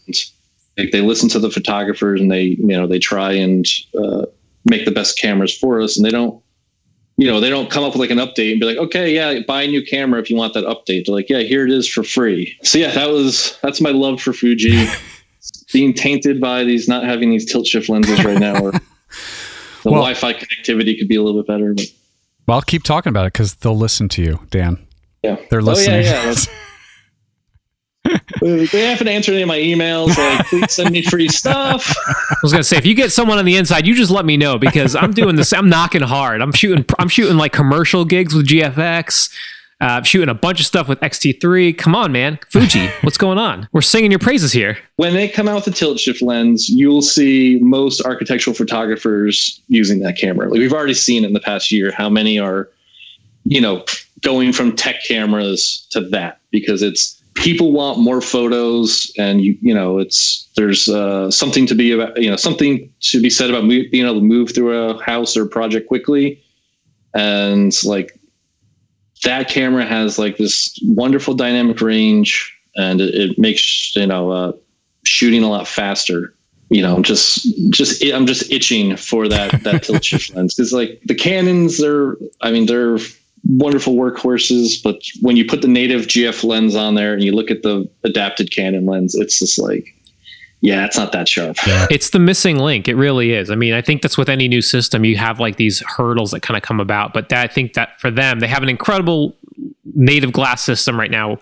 like 0.77 0.91
they 0.91 1.01
listen 1.01 1.29
to 1.29 1.39
the 1.39 1.51
photographers 1.51 2.19
and 2.21 2.31
they 2.31 2.43
you 2.43 2.65
know 2.67 2.87
they 2.87 2.97
try 2.99 3.31
and 3.33 3.65
uh, 3.97 4.25
make 4.65 4.85
the 4.85 4.91
best 4.91 5.19
cameras 5.19 5.55
for 5.55 5.79
us 5.81 5.97
and 5.97 6.05
they 6.05 6.09
don't 6.09 6.41
you 7.17 7.27
know 7.27 7.39
they 7.39 7.49
don't 7.49 7.69
come 7.69 7.83
up 7.83 7.91
with 7.93 7.99
like 7.99 8.09
an 8.09 8.17
update 8.17 8.51
and 8.51 8.59
be 8.59 8.65
like 8.65 8.77
okay 8.77 9.13
yeah 9.13 9.39
buy 9.45 9.61
a 9.63 9.67
new 9.67 9.83
camera 9.85 10.19
if 10.19 10.29
you 10.31 10.35
want 10.35 10.53
that 10.55 10.63
update 10.63 11.05
they're 11.05 11.13
like 11.13 11.29
yeah 11.29 11.39
here 11.41 11.63
it 11.65 11.71
is 11.71 11.87
for 11.87 12.01
free 12.03 12.57
so 12.63 12.79
yeah 12.79 12.91
that 12.91 13.09
was 13.09 13.59
that's 13.61 13.81
my 13.81 13.91
love 13.91 14.19
for 14.19 14.33
fuji 14.33 14.87
being 15.73 15.93
tainted 15.93 16.39
by 16.41 16.63
these 16.63 16.87
not 16.87 17.03
having 17.03 17.29
these 17.29 17.45
tilt 17.45 17.67
shift 17.67 17.89
lenses 17.89 18.23
right 18.23 18.39
now 18.39 18.57
or 18.63 18.71
the 19.83 19.91
Well- 19.91 20.01
wi-fi 20.01 20.33
connectivity 20.33 20.97
could 20.97 21.07
be 21.07 21.15
a 21.15 21.21
little 21.21 21.41
bit 21.41 21.47
better 21.47 21.73
but 21.73 21.85
Well, 22.47 22.55
I'll 22.55 22.61
keep 22.61 22.83
talking 22.83 23.09
about 23.09 23.25
it 23.25 23.33
because 23.33 23.55
they'll 23.55 23.77
listen 23.77 24.09
to 24.09 24.21
you, 24.21 24.39
Dan. 24.49 24.77
yeah 25.23 25.37
They're 25.49 25.59
Oh, 25.59 25.63
yeah, 25.63 25.69
listening. 25.71 26.03
yeah, 26.03 26.11
that's- 26.25 26.47
they 28.41 28.85
haven't 28.85 29.07
answered 29.07 29.33
any 29.33 29.43
of 29.43 29.47
my 29.47 29.57
emails 29.57 30.17
like 30.17 30.45
please 30.47 30.73
send 30.73 30.91
me 30.91 31.01
free 31.01 31.29
stuff 31.29 31.95
I 32.07 32.35
was 32.43 32.51
gonna 32.51 32.63
say 32.63 32.75
if 32.77 32.85
you 32.85 32.95
get 32.95 33.13
someone 33.13 33.37
on 33.37 33.45
the 33.45 33.55
inside, 33.55 33.87
you 33.87 33.95
just 33.95 34.11
let 34.11 34.25
me 34.25 34.35
know 34.35 34.57
because 34.57 34.93
I'm 34.95 35.13
doing 35.13 35.37
this. 35.37 35.53
I'm 35.53 35.69
knocking 35.69 36.01
hard. 36.01 36.41
I'm 36.41 36.51
shooting. 36.51 36.83
I'm 36.99 37.07
shooting 37.07 37.37
like 37.37 37.53
commercial 37.53 38.03
gigs 38.03 38.33
with 38.35 38.45
GFX. 38.47 39.29
Uh, 39.81 40.01
shooting 40.01 40.29
a 40.29 40.33
bunch 40.33 40.59
of 40.59 40.65
stuff 40.65 40.87
with 40.87 40.99
XT3. 41.01 41.77
Come 41.77 41.95
on, 41.95 42.11
man, 42.11 42.39
Fuji, 42.49 42.87
what's 43.01 43.17
going 43.17 43.37
on? 43.37 43.67
We're 43.73 43.81
singing 43.81 44.11
your 44.11 44.19
praises 44.19 44.53
here. 44.53 44.77
when 44.95 45.13
they 45.13 45.27
come 45.27 45.47
out 45.47 45.55
with 45.55 45.65
the 45.65 45.71
tilt 45.71 45.99
shift 45.99 46.21
lens, 46.21 46.69
you'll 46.69 47.01
see 47.01 47.59
most 47.61 48.01
architectural 48.05 48.55
photographers 48.55 49.61
using 49.67 49.99
that 49.99 50.17
camera. 50.17 50.49
Like 50.49 50.59
we've 50.59 50.73
already 50.73 50.93
seen 50.93 51.25
in 51.25 51.33
the 51.33 51.41
past 51.41 51.71
year 51.71 51.91
how 51.91 52.09
many 52.09 52.39
are, 52.39 52.69
you 53.43 53.59
know, 53.59 53.83
going 54.21 54.53
from 54.53 54.75
tech 54.75 55.03
cameras 55.03 55.85
to 55.91 56.01
that 56.09 56.39
because 56.49 56.81
it's 56.81 57.21
people 57.35 57.71
want 57.71 57.99
more 57.99 58.21
photos 58.21 59.11
and 59.17 59.41
you 59.41 59.57
you 59.61 59.73
know 59.73 59.97
it's 59.99 60.49
there's 60.55 60.87
uh, 60.87 61.29
something 61.29 61.65
to 61.65 61.75
be 61.75 61.91
about 61.91 62.19
you 62.21 62.29
know 62.29 62.35
something 62.35 62.89
to 63.01 63.21
be 63.21 63.29
said 63.29 63.49
about 63.49 63.67
being 63.67 64.05
able 64.05 64.15
to 64.15 64.21
move 64.21 64.53
through 64.53 64.77
a 64.77 65.03
house 65.03 65.35
or 65.35 65.45
project 65.45 65.87
quickly 65.87 66.41
and 67.13 67.73
like 67.83 68.17
that 69.23 69.49
camera 69.49 69.85
has 69.85 70.17
like 70.17 70.37
this 70.37 70.77
wonderful 70.83 71.33
dynamic 71.33 71.81
range 71.81 72.53
and 72.75 73.01
it, 73.01 73.13
it 73.13 73.39
makes 73.39 73.95
you 73.95 74.07
know 74.07 74.31
uh, 74.31 74.51
shooting 75.03 75.43
a 75.43 75.49
lot 75.49 75.67
faster. 75.67 76.33
You 76.69 76.81
know, 76.81 77.01
just 77.01 77.45
just 77.69 78.03
I'm 78.03 78.25
just 78.25 78.51
itching 78.51 78.95
for 78.95 79.27
that 79.27 79.63
that 79.63 79.83
tilt 79.83 80.03
shift 80.03 80.35
lens 80.35 80.55
because 80.55 80.73
like 80.73 81.01
the 81.05 81.15
Canons, 81.15 81.77
they're 81.77 82.15
I 82.41 82.51
mean 82.51 82.65
they're 82.65 82.97
wonderful 83.45 83.95
workhorses, 83.95 84.81
but 84.81 85.01
when 85.21 85.35
you 85.35 85.45
put 85.45 85.61
the 85.61 85.67
native 85.67 86.03
GF 86.03 86.43
lens 86.43 86.75
on 86.75 86.95
there 86.95 87.13
and 87.13 87.23
you 87.23 87.33
look 87.33 87.51
at 87.51 87.61
the 87.61 87.89
adapted 88.03 88.51
Canon 88.51 88.85
lens, 88.85 89.15
it's 89.15 89.39
just 89.39 89.59
like, 89.59 89.93
yeah, 90.63 90.85
it's 90.85 90.95
not 90.97 91.11
that 91.11 91.27
sharp. 91.27 91.57
It's 91.91 92.11
the 92.11 92.19
missing 92.19 92.57
link. 92.57 92.87
It 92.87 92.95
really 92.95 93.33
is. 93.33 93.51
I 93.51 93.55
mean, 93.55 93.73
I 93.73 93.81
think 93.81 94.01
that's 94.01 94.17
with 94.17 94.29
any 94.29 94.47
new 94.47 94.61
system. 94.61 95.03
You 95.03 95.17
have 95.17 95.37
like 95.37 95.57
these 95.57 95.81
hurdles 95.81 96.31
that 96.31 96.39
kind 96.39 96.55
of 96.55 96.63
come 96.63 96.79
about, 96.79 97.13
but 97.13 97.27
that, 97.27 97.43
I 97.43 97.53
think 97.53 97.73
that 97.73 97.99
for 97.99 98.09
them, 98.09 98.39
they 98.39 98.47
have 98.47 98.63
an 98.63 98.69
incredible 98.69 99.35
native 99.93 100.31
glass 100.31 100.63
system 100.63 100.97
right 100.97 101.11
now, 101.11 101.37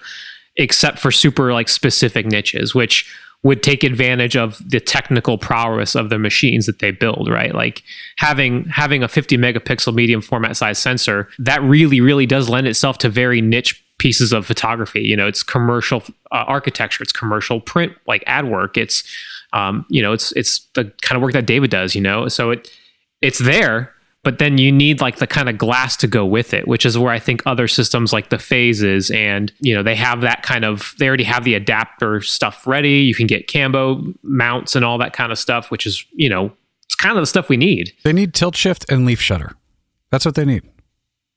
except 0.55 0.97
for 0.97 1.11
super 1.11 1.53
like 1.53 1.69
specific 1.69 2.25
niches, 2.25 2.73
which 2.73 3.15
would 3.43 3.61
take 3.61 3.83
advantage 3.83 4.35
of 4.35 4.59
the 4.67 4.79
technical 4.79 5.37
prowess 5.37 5.93
of 5.93 6.09
the 6.09 6.17
machines 6.17 6.65
that 6.65 6.79
they 6.79 6.89
build, 6.89 7.29
right? 7.29 7.53
Like 7.53 7.83
having 8.17 8.65
having 8.69 9.03
a 9.03 9.07
50 9.07 9.37
megapixel 9.37 9.93
medium 9.93 10.21
format 10.21 10.57
size 10.57 10.79
sensor, 10.79 11.29
that 11.37 11.61
really, 11.61 12.01
really 12.01 12.25
does 12.25 12.49
lend 12.49 12.65
itself 12.65 12.97
to 12.99 13.09
very 13.09 13.39
niche 13.39 13.83
pieces 14.01 14.33
of 14.33 14.47
photography. 14.47 15.01
You 15.01 15.15
know, 15.15 15.27
it's 15.27 15.43
commercial 15.43 16.01
uh, 16.31 16.43
architecture, 16.47 17.03
it's 17.03 17.11
commercial 17.11 17.61
print, 17.61 17.93
like 18.07 18.23
ad 18.25 18.49
work, 18.49 18.75
it's 18.75 19.03
um, 19.53 19.85
you 19.89 20.01
know, 20.01 20.11
it's 20.11 20.31
it's 20.31 20.61
the 20.73 20.85
kind 21.03 21.17
of 21.17 21.21
work 21.21 21.33
that 21.33 21.45
David 21.45 21.69
does, 21.69 21.93
you 21.93 22.01
know. 22.01 22.27
So 22.27 22.49
it 22.49 22.71
it's 23.21 23.37
there, 23.37 23.93
but 24.23 24.39
then 24.39 24.57
you 24.57 24.71
need 24.71 25.01
like 25.01 25.17
the 25.17 25.27
kind 25.27 25.49
of 25.49 25.57
glass 25.59 25.95
to 25.97 26.07
go 26.07 26.25
with 26.25 26.51
it, 26.51 26.67
which 26.67 26.83
is 26.83 26.97
where 26.97 27.13
I 27.13 27.19
think 27.19 27.43
other 27.45 27.67
systems 27.67 28.11
like 28.11 28.29
the 28.29 28.39
phases 28.39 29.11
and 29.11 29.53
you 29.59 29.75
know 29.75 29.83
they 29.83 29.95
have 29.95 30.21
that 30.21 30.41
kind 30.41 30.65
of 30.65 30.95
they 30.97 31.07
already 31.07 31.25
have 31.25 31.43
the 31.43 31.53
adapter 31.53 32.21
stuff 32.21 32.65
ready. 32.65 33.01
You 33.01 33.13
can 33.13 33.27
get 33.27 33.47
Cambo 33.47 34.15
mounts 34.23 34.75
and 34.75 34.83
all 34.83 34.97
that 34.97 35.13
kind 35.13 35.31
of 35.31 35.37
stuff, 35.37 35.69
which 35.69 35.85
is 35.85 36.03
you 36.13 36.29
know 36.29 36.51
it's 36.85 36.95
kind 36.95 37.17
of 37.17 37.21
the 37.21 37.27
stuff 37.27 37.49
we 37.49 37.57
need. 37.57 37.93
They 38.03 38.13
need 38.13 38.33
tilt 38.33 38.55
shift 38.55 38.83
and 38.89 39.05
leaf 39.05 39.21
shutter. 39.21 39.51
That's 40.09 40.25
what 40.25 40.33
they 40.33 40.45
need. 40.45 40.63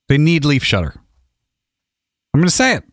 They 0.09 0.17
need 0.19 0.47
leaf 0.47 0.65
shutter. 0.65 0.95
I'm 2.35 2.41
going 2.41 2.49
to 2.49 2.55
say 2.55 2.75
it. 2.75 2.85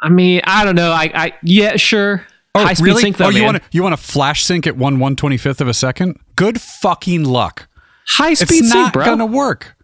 I 0.00 0.08
mean, 0.08 0.40
I 0.44 0.64
don't 0.64 0.74
know. 0.76 0.90
I, 0.92 1.10
I 1.14 1.32
yeah, 1.42 1.76
sure. 1.76 2.24
Oh, 2.54 2.64
high 2.64 2.74
speed 2.74 2.96
sync 2.96 3.16
though, 3.18 3.26
oh, 3.26 3.30
you 3.30 3.44
want 3.44 3.58
to 3.58 3.62
you 3.72 3.82
want 3.82 3.92
to 3.96 4.02
flash 4.02 4.42
sync 4.44 4.66
at 4.66 4.76
one 4.76 4.98
one 4.98 5.16
twenty 5.16 5.36
fifth 5.36 5.60
of 5.60 5.68
a 5.68 5.74
second? 5.74 6.18
Good 6.34 6.60
fucking 6.60 7.24
luck. 7.24 7.68
High 8.08 8.30
It's 8.30 8.40
speed 8.40 8.64
sync, 8.64 8.72
not 8.74 8.92
bro. 8.94 9.04
gonna 9.04 9.26
work. 9.26 9.76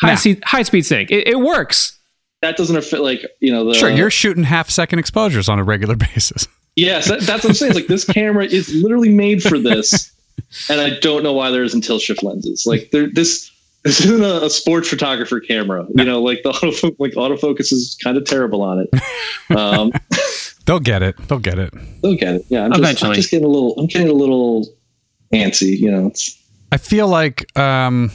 high 0.00 0.10
Nah. 0.10 0.14
speed 0.16 0.42
high 0.44 0.62
speed 0.62 0.86
sync. 0.86 1.10
It, 1.10 1.28
it 1.28 1.40
works. 1.40 1.98
That 2.42 2.56
doesn't 2.56 2.82
fit 2.84 3.00
like 3.00 3.22
you 3.40 3.52
know 3.52 3.64
the 3.66 3.74
Sure, 3.74 3.90
you're 3.90 4.10
shooting 4.10 4.44
half 4.44 4.70
second 4.70 4.98
exposures 4.98 5.48
on 5.48 5.58
a 5.58 5.64
regular 5.64 5.94
basis. 6.14 6.48
Yes, 6.76 7.06
that, 7.08 7.20
that's 7.20 7.44
what 7.44 7.50
I'm 7.50 7.54
saying. 7.54 7.70
It's 7.72 7.76
like 7.80 7.86
this 7.86 8.04
camera 8.04 8.44
is 8.46 8.72
literally 8.74 9.10
made 9.10 9.42
for 9.42 9.58
this, 9.58 10.12
and 10.70 10.80
I 10.80 10.98
don't 11.00 11.22
know 11.22 11.32
why 11.32 11.50
there 11.50 11.62
isn't 11.64 11.82
tilt 11.82 12.02
shift 12.02 12.22
lenses. 12.22 12.64
Like 12.66 12.90
there, 12.92 13.08
this 13.08 13.50
this 13.84 14.00
isn't 14.00 14.22
a, 14.24 14.44
a 14.46 14.50
sports 14.50 14.88
photographer 14.88 15.40
camera. 15.40 15.86
You 15.94 16.04
know, 16.04 16.22
like 16.22 16.42
the 16.42 16.50
auto 16.50 16.94
like 16.98 17.12
autofocus 17.12 17.72
is 17.72 17.96
kind 18.02 18.16
of 18.16 18.24
terrible 18.24 18.62
on 18.62 18.80
it. 18.90 19.56
Um, 19.56 19.92
They'll 20.66 20.80
get 20.80 21.02
it. 21.02 21.16
They'll 21.28 21.38
get 21.40 21.58
it. 21.58 21.74
they'll 22.02 22.16
get 22.16 22.36
it. 22.36 22.46
Yeah, 22.48 22.64
I'm 22.64 22.72
just, 22.72 23.04
I'm 23.04 23.12
just 23.12 23.30
getting 23.30 23.44
a 23.44 23.48
little. 23.50 23.74
I'm 23.78 23.86
getting 23.86 24.08
a 24.08 24.14
little 24.14 24.66
antsy. 25.30 25.76
You 25.78 25.90
know, 25.90 26.06
it's, 26.06 26.42
I 26.72 26.78
feel 26.78 27.06
like 27.06 27.54
um, 27.58 28.10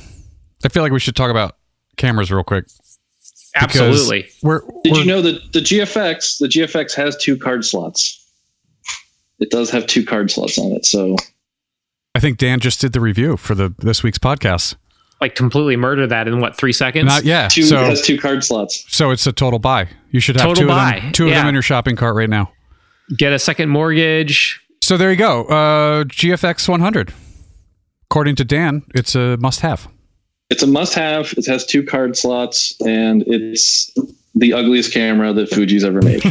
I 0.66 0.70
feel 0.70 0.82
like 0.82 0.92
we 0.92 1.00
should 1.00 1.16
talk 1.16 1.30
about 1.30 1.58
cameras 1.98 2.32
real 2.32 2.44
quick. 2.44 2.66
Absolutely. 3.56 4.30
We're, 4.42 4.62
did 4.84 4.94
we're- 4.94 5.00
you 5.02 5.06
know 5.06 5.22
that 5.22 5.54
the 5.54 5.60
GFX 5.60 6.40
the 6.40 6.48
GFX 6.48 6.96
has 6.96 7.16
two 7.18 7.38
card 7.38 7.64
slots? 7.64 8.16
It 9.40 9.52
does 9.52 9.70
have 9.70 9.86
two 9.86 10.04
card 10.04 10.32
slots 10.32 10.58
on 10.58 10.72
it. 10.72 10.88
So 10.88 11.18
I 12.16 12.20
think 12.20 12.40
Dan 12.40 12.60
just 12.60 12.82
did 12.82 12.94
the 12.94 13.00
review 13.00 13.38
for 13.38 13.54
the 13.54 13.76
this 13.78 14.02
week's 14.02 14.18
podcast. 14.18 14.76
Like 15.22 15.36
completely 15.36 15.76
murder 15.76 16.08
that 16.08 16.28
in 16.28 16.40
what 16.40 16.56
three 16.58 16.72
seconds? 16.72 17.06
Not 17.06 17.26
yeah. 17.26 17.48
two 17.50 17.64
so 17.64 17.82
it 17.82 17.86
has 17.88 18.02
two 18.02 18.18
card 18.18 18.44
slots. 18.44 18.86
so 18.88 19.12
it's 19.12 19.28
a 19.28 19.34
total 19.34 19.60
buy. 19.60 19.90
You 20.12 20.20
should 20.20 20.36
have 20.38 20.46
Total 20.46 20.64
two 20.64 20.70
of 20.70 20.76
buy. 20.76 21.00
them. 21.02 21.12
Two 21.12 21.28
of 21.28 21.32
them 21.34 21.48
in 21.48 21.54
your 21.54 21.62
shopping 21.62 21.96
cart 21.96 22.16
right 22.16 22.30
now. 22.30 22.52
Get 23.18 23.34
a 23.34 23.40
second 23.40 23.70
mortgage. 23.70 24.62
So 24.82 24.96
there 24.98 25.12
you 25.12 25.18
go. 25.18 25.44
Uh, 25.46 26.04
GFX 26.06 26.68
100. 26.70 27.14
According 28.10 28.36
to 28.38 28.46
Dan, 28.46 28.84
it's 28.96 29.14
a 29.14 29.38
must-have. 29.38 29.88
It's 30.50 30.64
a 30.64 30.68
must-have. 30.68 31.34
It 31.38 31.46
has 31.48 31.64
two 31.66 31.84
card 31.84 32.18
slots, 32.18 32.76
and 32.82 33.24
it's 33.28 33.94
the 34.34 34.54
ugliest 34.54 34.92
camera 34.94 35.32
that 35.34 35.50
Fuji's 35.50 35.84
ever 35.84 36.02
made. 36.02 36.24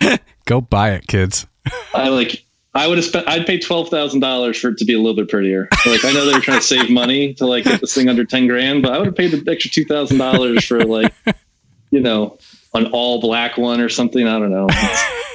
Go 0.44 0.60
buy 0.60 0.90
it, 0.90 1.08
kids. 1.08 1.46
I 1.94 2.08
like. 2.10 2.44
I 2.76 2.86
would 2.86 2.98
have 2.98 3.04
spent. 3.04 3.26
I'd 3.28 3.46
pay 3.46 3.58
twelve 3.58 3.88
thousand 3.88 4.20
dollars 4.20 4.58
for 4.58 4.68
it 4.68 4.78
to 4.78 4.84
be 4.84 4.92
a 4.92 4.98
little 4.98 5.16
bit 5.16 5.28
prettier. 5.28 5.68
Like 5.86 6.04
I 6.04 6.12
know 6.12 6.26
they 6.26 6.34
were 6.34 6.40
trying 6.40 6.60
to 6.60 6.64
save 6.64 6.90
money 6.90 7.32
to 7.34 7.46
like 7.46 7.64
get 7.64 7.80
this 7.80 7.94
thing 7.94 8.08
under 8.08 8.24
ten 8.24 8.46
grand, 8.46 8.82
but 8.82 8.92
I 8.92 8.98
would 8.98 9.06
have 9.06 9.16
paid 9.16 9.32
the 9.32 9.50
extra 9.50 9.70
two 9.70 9.84
thousand 9.84 10.18
dollars 10.18 10.64
for 10.64 10.84
like, 10.84 11.12
you 11.90 12.00
know, 12.00 12.38
an 12.74 12.86
all 12.92 13.20
black 13.20 13.56
one 13.56 13.80
or 13.80 13.88
something. 13.88 14.26
I 14.28 14.38
don't 14.38 14.50
know. 14.50 14.68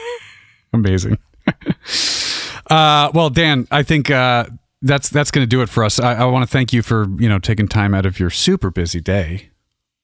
Amazing. 0.73 1.17
uh, 2.69 3.11
well, 3.13 3.29
Dan, 3.29 3.67
I 3.71 3.83
think 3.83 4.09
uh, 4.09 4.45
that's 4.81 5.09
that's 5.09 5.31
going 5.31 5.43
to 5.43 5.49
do 5.49 5.61
it 5.61 5.69
for 5.69 5.83
us. 5.83 5.99
I, 5.99 6.13
I 6.13 6.25
want 6.25 6.43
to 6.43 6.51
thank 6.51 6.73
you 6.73 6.81
for 6.81 7.07
you 7.17 7.27
know 7.27 7.39
taking 7.39 7.67
time 7.67 7.93
out 7.93 8.05
of 8.05 8.19
your 8.19 8.29
super 8.29 8.69
busy 8.71 9.01
day 9.01 9.49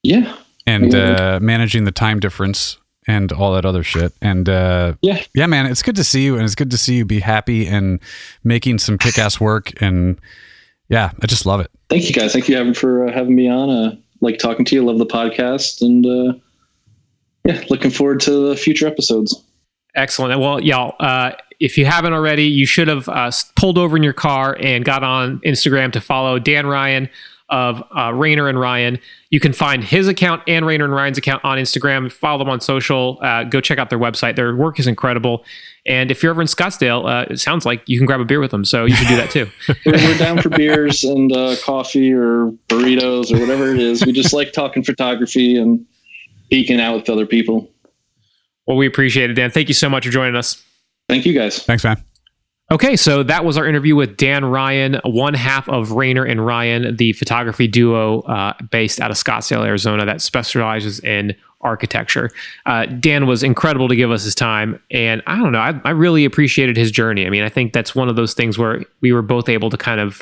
Yeah. 0.02 0.36
and 0.66 0.94
uh, 0.94 1.38
managing 1.40 1.84
the 1.84 1.92
time 1.92 2.20
difference 2.20 2.78
and 3.08 3.32
all 3.32 3.52
that 3.54 3.64
other 3.64 3.82
shit. 3.82 4.12
And 4.22 4.48
uh, 4.48 4.92
Yeah. 5.02 5.20
yeah, 5.34 5.46
man, 5.46 5.66
it's 5.66 5.82
good 5.82 5.96
to 5.96 6.04
see 6.04 6.24
you, 6.24 6.36
and 6.36 6.44
it's 6.44 6.54
good 6.54 6.70
to 6.70 6.78
see 6.78 6.94
you 6.96 7.04
be 7.04 7.18
happy 7.20 7.66
and 7.66 7.98
making 8.44 8.78
some 8.78 8.98
kick-ass 8.98 9.40
work. 9.40 9.72
And 9.82 10.20
yeah, 10.88 11.10
I 11.20 11.26
just 11.26 11.44
love 11.46 11.60
it. 11.60 11.70
Thank 11.88 12.06
you 12.06 12.12
guys. 12.14 12.32
Thank 12.32 12.48
you 12.48 12.56
having 12.56 12.74
for 12.74 13.08
uh, 13.08 13.12
having 13.12 13.34
me 13.34 13.48
on. 13.48 13.70
Uh, 13.70 13.96
like 14.20 14.38
talking 14.38 14.64
to 14.66 14.74
you. 14.74 14.84
Love 14.84 14.98
the 14.98 15.06
podcast, 15.06 15.80
and 15.80 16.04
uh, 16.06 16.38
yeah, 17.44 17.64
looking 17.70 17.90
forward 17.90 18.20
to 18.20 18.48
the 18.48 18.56
future 18.56 18.86
episodes. 18.86 19.42
Excellent. 19.94 20.38
Well, 20.40 20.60
y'all, 20.60 20.94
uh, 21.00 21.32
if 21.60 21.78
you 21.78 21.86
haven't 21.86 22.12
already, 22.12 22.44
you 22.44 22.66
should 22.66 22.88
have 22.88 23.08
uh, 23.08 23.30
pulled 23.56 23.78
over 23.78 23.96
in 23.96 24.02
your 24.02 24.12
car 24.12 24.56
and 24.60 24.84
got 24.84 25.02
on 25.02 25.40
Instagram 25.40 25.92
to 25.92 26.00
follow 26.00 26.38
Dan 26.38 26.66
Ryan 26.66 27.08
of 27.50 27.82
uh, 27.96 28.12
Rayner 28.12 28.48
and 28.48 28.60
Ryan. 28.60 28.98
You 29.30 29.40
can 29.40 29.52
find 29.52 29.82
his 29.82 30.08
account 30.08 30.42
and 30.46 30.66
Rayner 30.66 30.84
and 30.84 30.94
Ryan's 30.94 31.18
account 31.18 31.44
on 31.44 31.58
Instagram. 31.58 32.10
Follow 32.12 32.38
them 32.38 32.48
on 32.48 32.60
social. 32.60 33.18
Uh, 33.22 33.44
go 33.44 33.60
check 33.60 33.78
out 33.78 33.90
their 33.90 33.98
website. 33.98 34.36
Their 34.36 34.54
work 34.54 34.78
is 34.78 34.86
incredible. 34.86 35.44
And 35.86 36.10
if 36.10 36.22
you're 36.22 36.30
ever 36.30 36.42
in 36.42 36.46
Scottsdale, 36.46 37.08
uh, 37.08 37.26
it 37.30 37.38
sounds 37.40 37.64
like 37.64 37.82
you 37.86 37.98
can 37.98 38.06
grab 38.06 38.20
a 38.20 38.24
beer 38.24 38.40
with 38.40 38.50
them. 38.50 38.64
So 38.64 38.84
you 38.84 38.94
should 38.94 39.08
do 39.08 39.16
that 39.16 39.30
too. 39.30 39.48
We're, 39.86 39.92
we're 39.92 40.18
down 40.18 40.42
for 40.42 40.50
beers 40.50 41.04
and 41.04 41.32
uh, 41.32 41.56
coffee 41.62 42.12
or 42.12 42.52
burritos 42.68 43.32
or 43.34 43.40
whatever 43.40 43.72
it 43.72 43.80
is. 43.80 44.04
We 44.04 44.12
just 44.12 44.32
like 44.34 44.52
talking 44.52 44.82
photography 44.82 45.56
and 45.56 45.86
geeking 46.52 46.80
out 46.80 46.96
with 46.96 47.08
other 47.08 47.26
people. 47.26 47.70
well, 48.66 48.76
we 48.76 48.86
appreciate 48.86 49.30
it, 49.30 49.34
Dan. 49.34 49.50
Thank 49.50 49.68
you 49.68 49.74
so 49.74 49.88
much 49.88 50.04
for 50.04 50.10
joining 50.10 50.36
us. 50.36 50.62
Thank 51.08 51.24
you 51.24 51.32
guys. 51.32 51.62
Thanks, 51.62 51.84
man. 51.84 52.02
Okay, 52.70 52.96
so 52.96 53.22
that 53.22 53.46
was 53.46 53.56
our 53.56 53.66
interview 53.66 53.96
with 53.96 54.18
Dan 54.18 54.44
Ryan, 54.44 55.00
one 55.04 55.32
half 55.32 55.66
of 55.70 55.92
Rayner 55.92 56.24
and 56.24 56.44
Ryan, 56.44 56.96
the 56.96 57.14
photography 57.14 57.66
duo 57.66 58.20
uh, 58.22 58.52
based 58.70 59.00
out 59.00 59.10
of 59.10 59.16
Scottsdale, 59.16 59.64
Arizona, 59.66 60.04
that 60.04 60.20
specializes 60.20 61.00
in 61.00 61.34
architecture. 61.62 62.30
Uh, 62.66 62.84
Dan 62.84 63.26
was 63.26 63.42
incredible 63.42 63.88
to 63.88 63.96
give 63.96 64.10
us 64.10 64.22
his 64.22 64.34
time, 64.34 64.78
and 64.90 65.22
I 65.26 65.36
don't 65.38 65.50
know, 65.52 65.60
I, 65.60 65.80
I 65.84 65.90
really 65.90 66.26
appreciated 66.26 66.76
his 66.76 66.90
journey. 66.90 67.26
I 67.26 67.30
mean, 67.30 67.42
I 67.42 67.48
think 67.48 67.72
that's 67.72 67.94
one 67.94 68.10
of 68.10 68.16
those 68.16 68.34
things 68.34 68.58
where 68.58 68.84
we 69.00 69.12
were 69.14 69.22
both 69.22 69.48
able 69.48 69.70
to 69.70 69.78
kind 69.78 69.98
of 69.98 70.20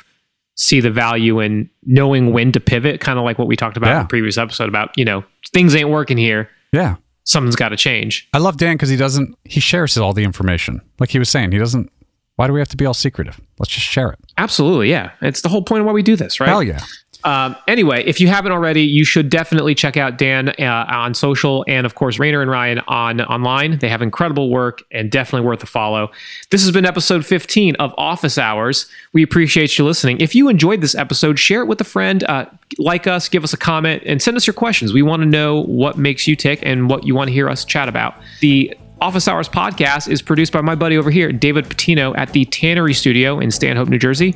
see 0.54 0.80
the 0.80 0.90
value 0.90 1.40
in 1.40 1.68
knowing 1.84 2.32
when 2.32 2.52
to 2.52 2.60
pivot, 2.60 3.00
kind 3.00 3.18
of 3.18 3.24
like 3.24 3.40
what 3.40 3.48
we 3.48 3.56
talked 3.56 3.76
about 3.76 3.88
Yeah. 3.88 3.96
in 3.96 4.02
the 4.04 4.08
previous 4.08 4.38
episode 4.38 4.68
about, 4.68 4.96
you 4.96 5.04
know, 5.04 5.24
things 5.52 5.74
ain't 5.74 5.90
working 5.90 6.16
here, 6.16 6.48
Yeah. 6.72 6.94
something's 7.24 7.56
got 7.56 7.70
to 7.70 7.76
change. 7.76 8.28
I 8.32 8.38
love 8.38 8.56
Dan 8.56 8.76
because 8.76 8.88
he 8.88 8.96
doesn't, 8.96 9.36
he 9.44 9.58
shares 9.60 9.98
all 9.98 10.12
the 10.14 10.22
information. 10.24 10.80
Like 11.00 11.10
he 11.10 11.18
was 11.18 11.28
saying, 11.28 11.50
he 11.52 11.58
doesn't, 11.58 11.90
why 12.36 12.46
do 12.46 12.52
we 12.52 12.60
have 12.60 12.68
to 12.68 12.76
be 12.76 12.86
all 12.86 12.94
secretive? 12.94 13.40
Let's 13.58 13.72
just 13.72 13.86
share 13.86 14.10
it. 14.10 14.18
Absolutely, 14.38 14.90
yeah. 14.90 15.12
It's 15.22 15.40
the 15.40 15.48
whole 15.48 15.62
point 15.62 15.80
of 15.80 15.86
why 15.86 15.92
we 15.92 16.02
do 16.02 16.16
this, 16.16 16.38
right? 16.38 16.48
Hell 16.48 16.62
yeah. 16.62 16.80
Um, 17.24 17.56
anyway, 17.66 18.04
if 18.04 18.20
you 18.20 18.28
haven't 18.28 18.52
already, 18.52 18.82
you 18.82 19.04
should 19.04 19.30
definitely 19.30 19.74
check 19.74 19.96
out 19.96 20.16
Dan 20.16 20.50
uh, 20.60 20.86
on 20.88 21.12
social 21.12 21.64
and, 21.66 21.84
of 21.84 21.96
course, 21.96 22.20
Rayner 22.20 22.40
and 22.40 22.48
Ryan 22.48 22.78
on 22.86 23.20
online. 23.22 23.78
They 23.80 23.88
have 23.88 24.00
incredible 24.00 24.48
work 24.48 24.82
and 24.92 25.10
definitely 25.10 25.44
worth 25.44 25.60
a 25.62 25.66
follow. 25.66 26.12
This 26.50 26.62
has 26.62 26.70
been 26.70 26.86
episode 26.86 27.26
15 27.26 27.74
of 27.76 27.92
Office 27.98 28.38
Hours. 28.38 28.88
We 29.12 29.24
appreciate 29.24 29.76
you 29.76 29.84
listening. 29.84 30.20
If 30.20 30.36
you 30.36 30.48
enjoyed 30.48 30.82
this 30.82 30.94
episode, 30.94 31.38
share 31.40 31.62
it 31.62 31.66
with 31.66 31.80
a 31.80 31.84
friend, 31.84 32.22
uh, 32.24 32.46
like 32.78 33.08
us, 33.08 33.28
give 33.28 33.42
us 33.42 33.52
a 33.52 33.58
comment, 33.58 34.04
and 34.06 34.22
send 34.22 34.36
us 34.36 34.46
your 34.46 34.54
questions. 34.54 34.92
We 34.92 35.02
want 35.02 35.22
to 35.22 35.26
know 35.28 35.62
what 35.62 35.98
makes 35.98 36.28
you 36.28 36.36
tick 36.36 36.60
and 36.62 36.88
what 36.88 37.04
you 37.04 37.16
want 37.16 37.26
to 37.26 37.32
hear 37.32 37.48
us 37.48 37.64
chat 37.64 37.88
about. 37.88 38.14
The 38.40 38.76
Office 39.00 39.28
Hours 39.28 39.48
podcast 39.48 40.08
is 40.08 40.22
produced 40.22 40.52
by 40.52 40.62
my 40.62 40.74
buddy 40.74 40.96
over 40.96 41.10
here, 41.10 41.30
David 41.30 41.68
Patino, 41.68 42.14
at 42.14 42.32
the 42.32 42.46
Tannery 42.46 42.94
Studio 42.94 43.38
in 43.38 43.50
Stanhope, 43.50 43.88
New 43.88 43.98
Jersey, 43.98 44.34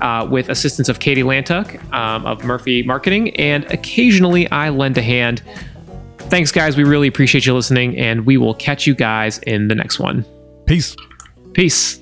uh, 0.00 0.26
with 0.30 0.48
assistance 0.48 0.88
of 0.88 1.00
Katie 1.00 1.22
Lantuck 1.22 1.82
um, 1.92 2.24
of 2.24 2.44
Murphy 2.44 2.82
Marketing, 2.84 3.34
and 3.36 3.64
occasionally 3.72 4.48
I 4.50 4.68
lend 4.68 4.96
a 4.96 5.02
hand. 5.02 5.42
Thanks, 6.18 6.52
guys. 6.52 6.76
We 6.76 6.84
really 6.84 7.08
appreciate 7.08 7.46
you 7.46 7.54
listening, 7.54 7.96
and 7.96 8.26
we 8.26 8.36
will 8.36 8.54
catch 8.54 8.86
you 8.86 8.94
guys 8.94 9.38
in 9.40 9.68
the 9.68 9.74
next 9.74 9.98
one. 9.98 10.24
Peace. 10.66 10.94
Peace. 11.52 12.00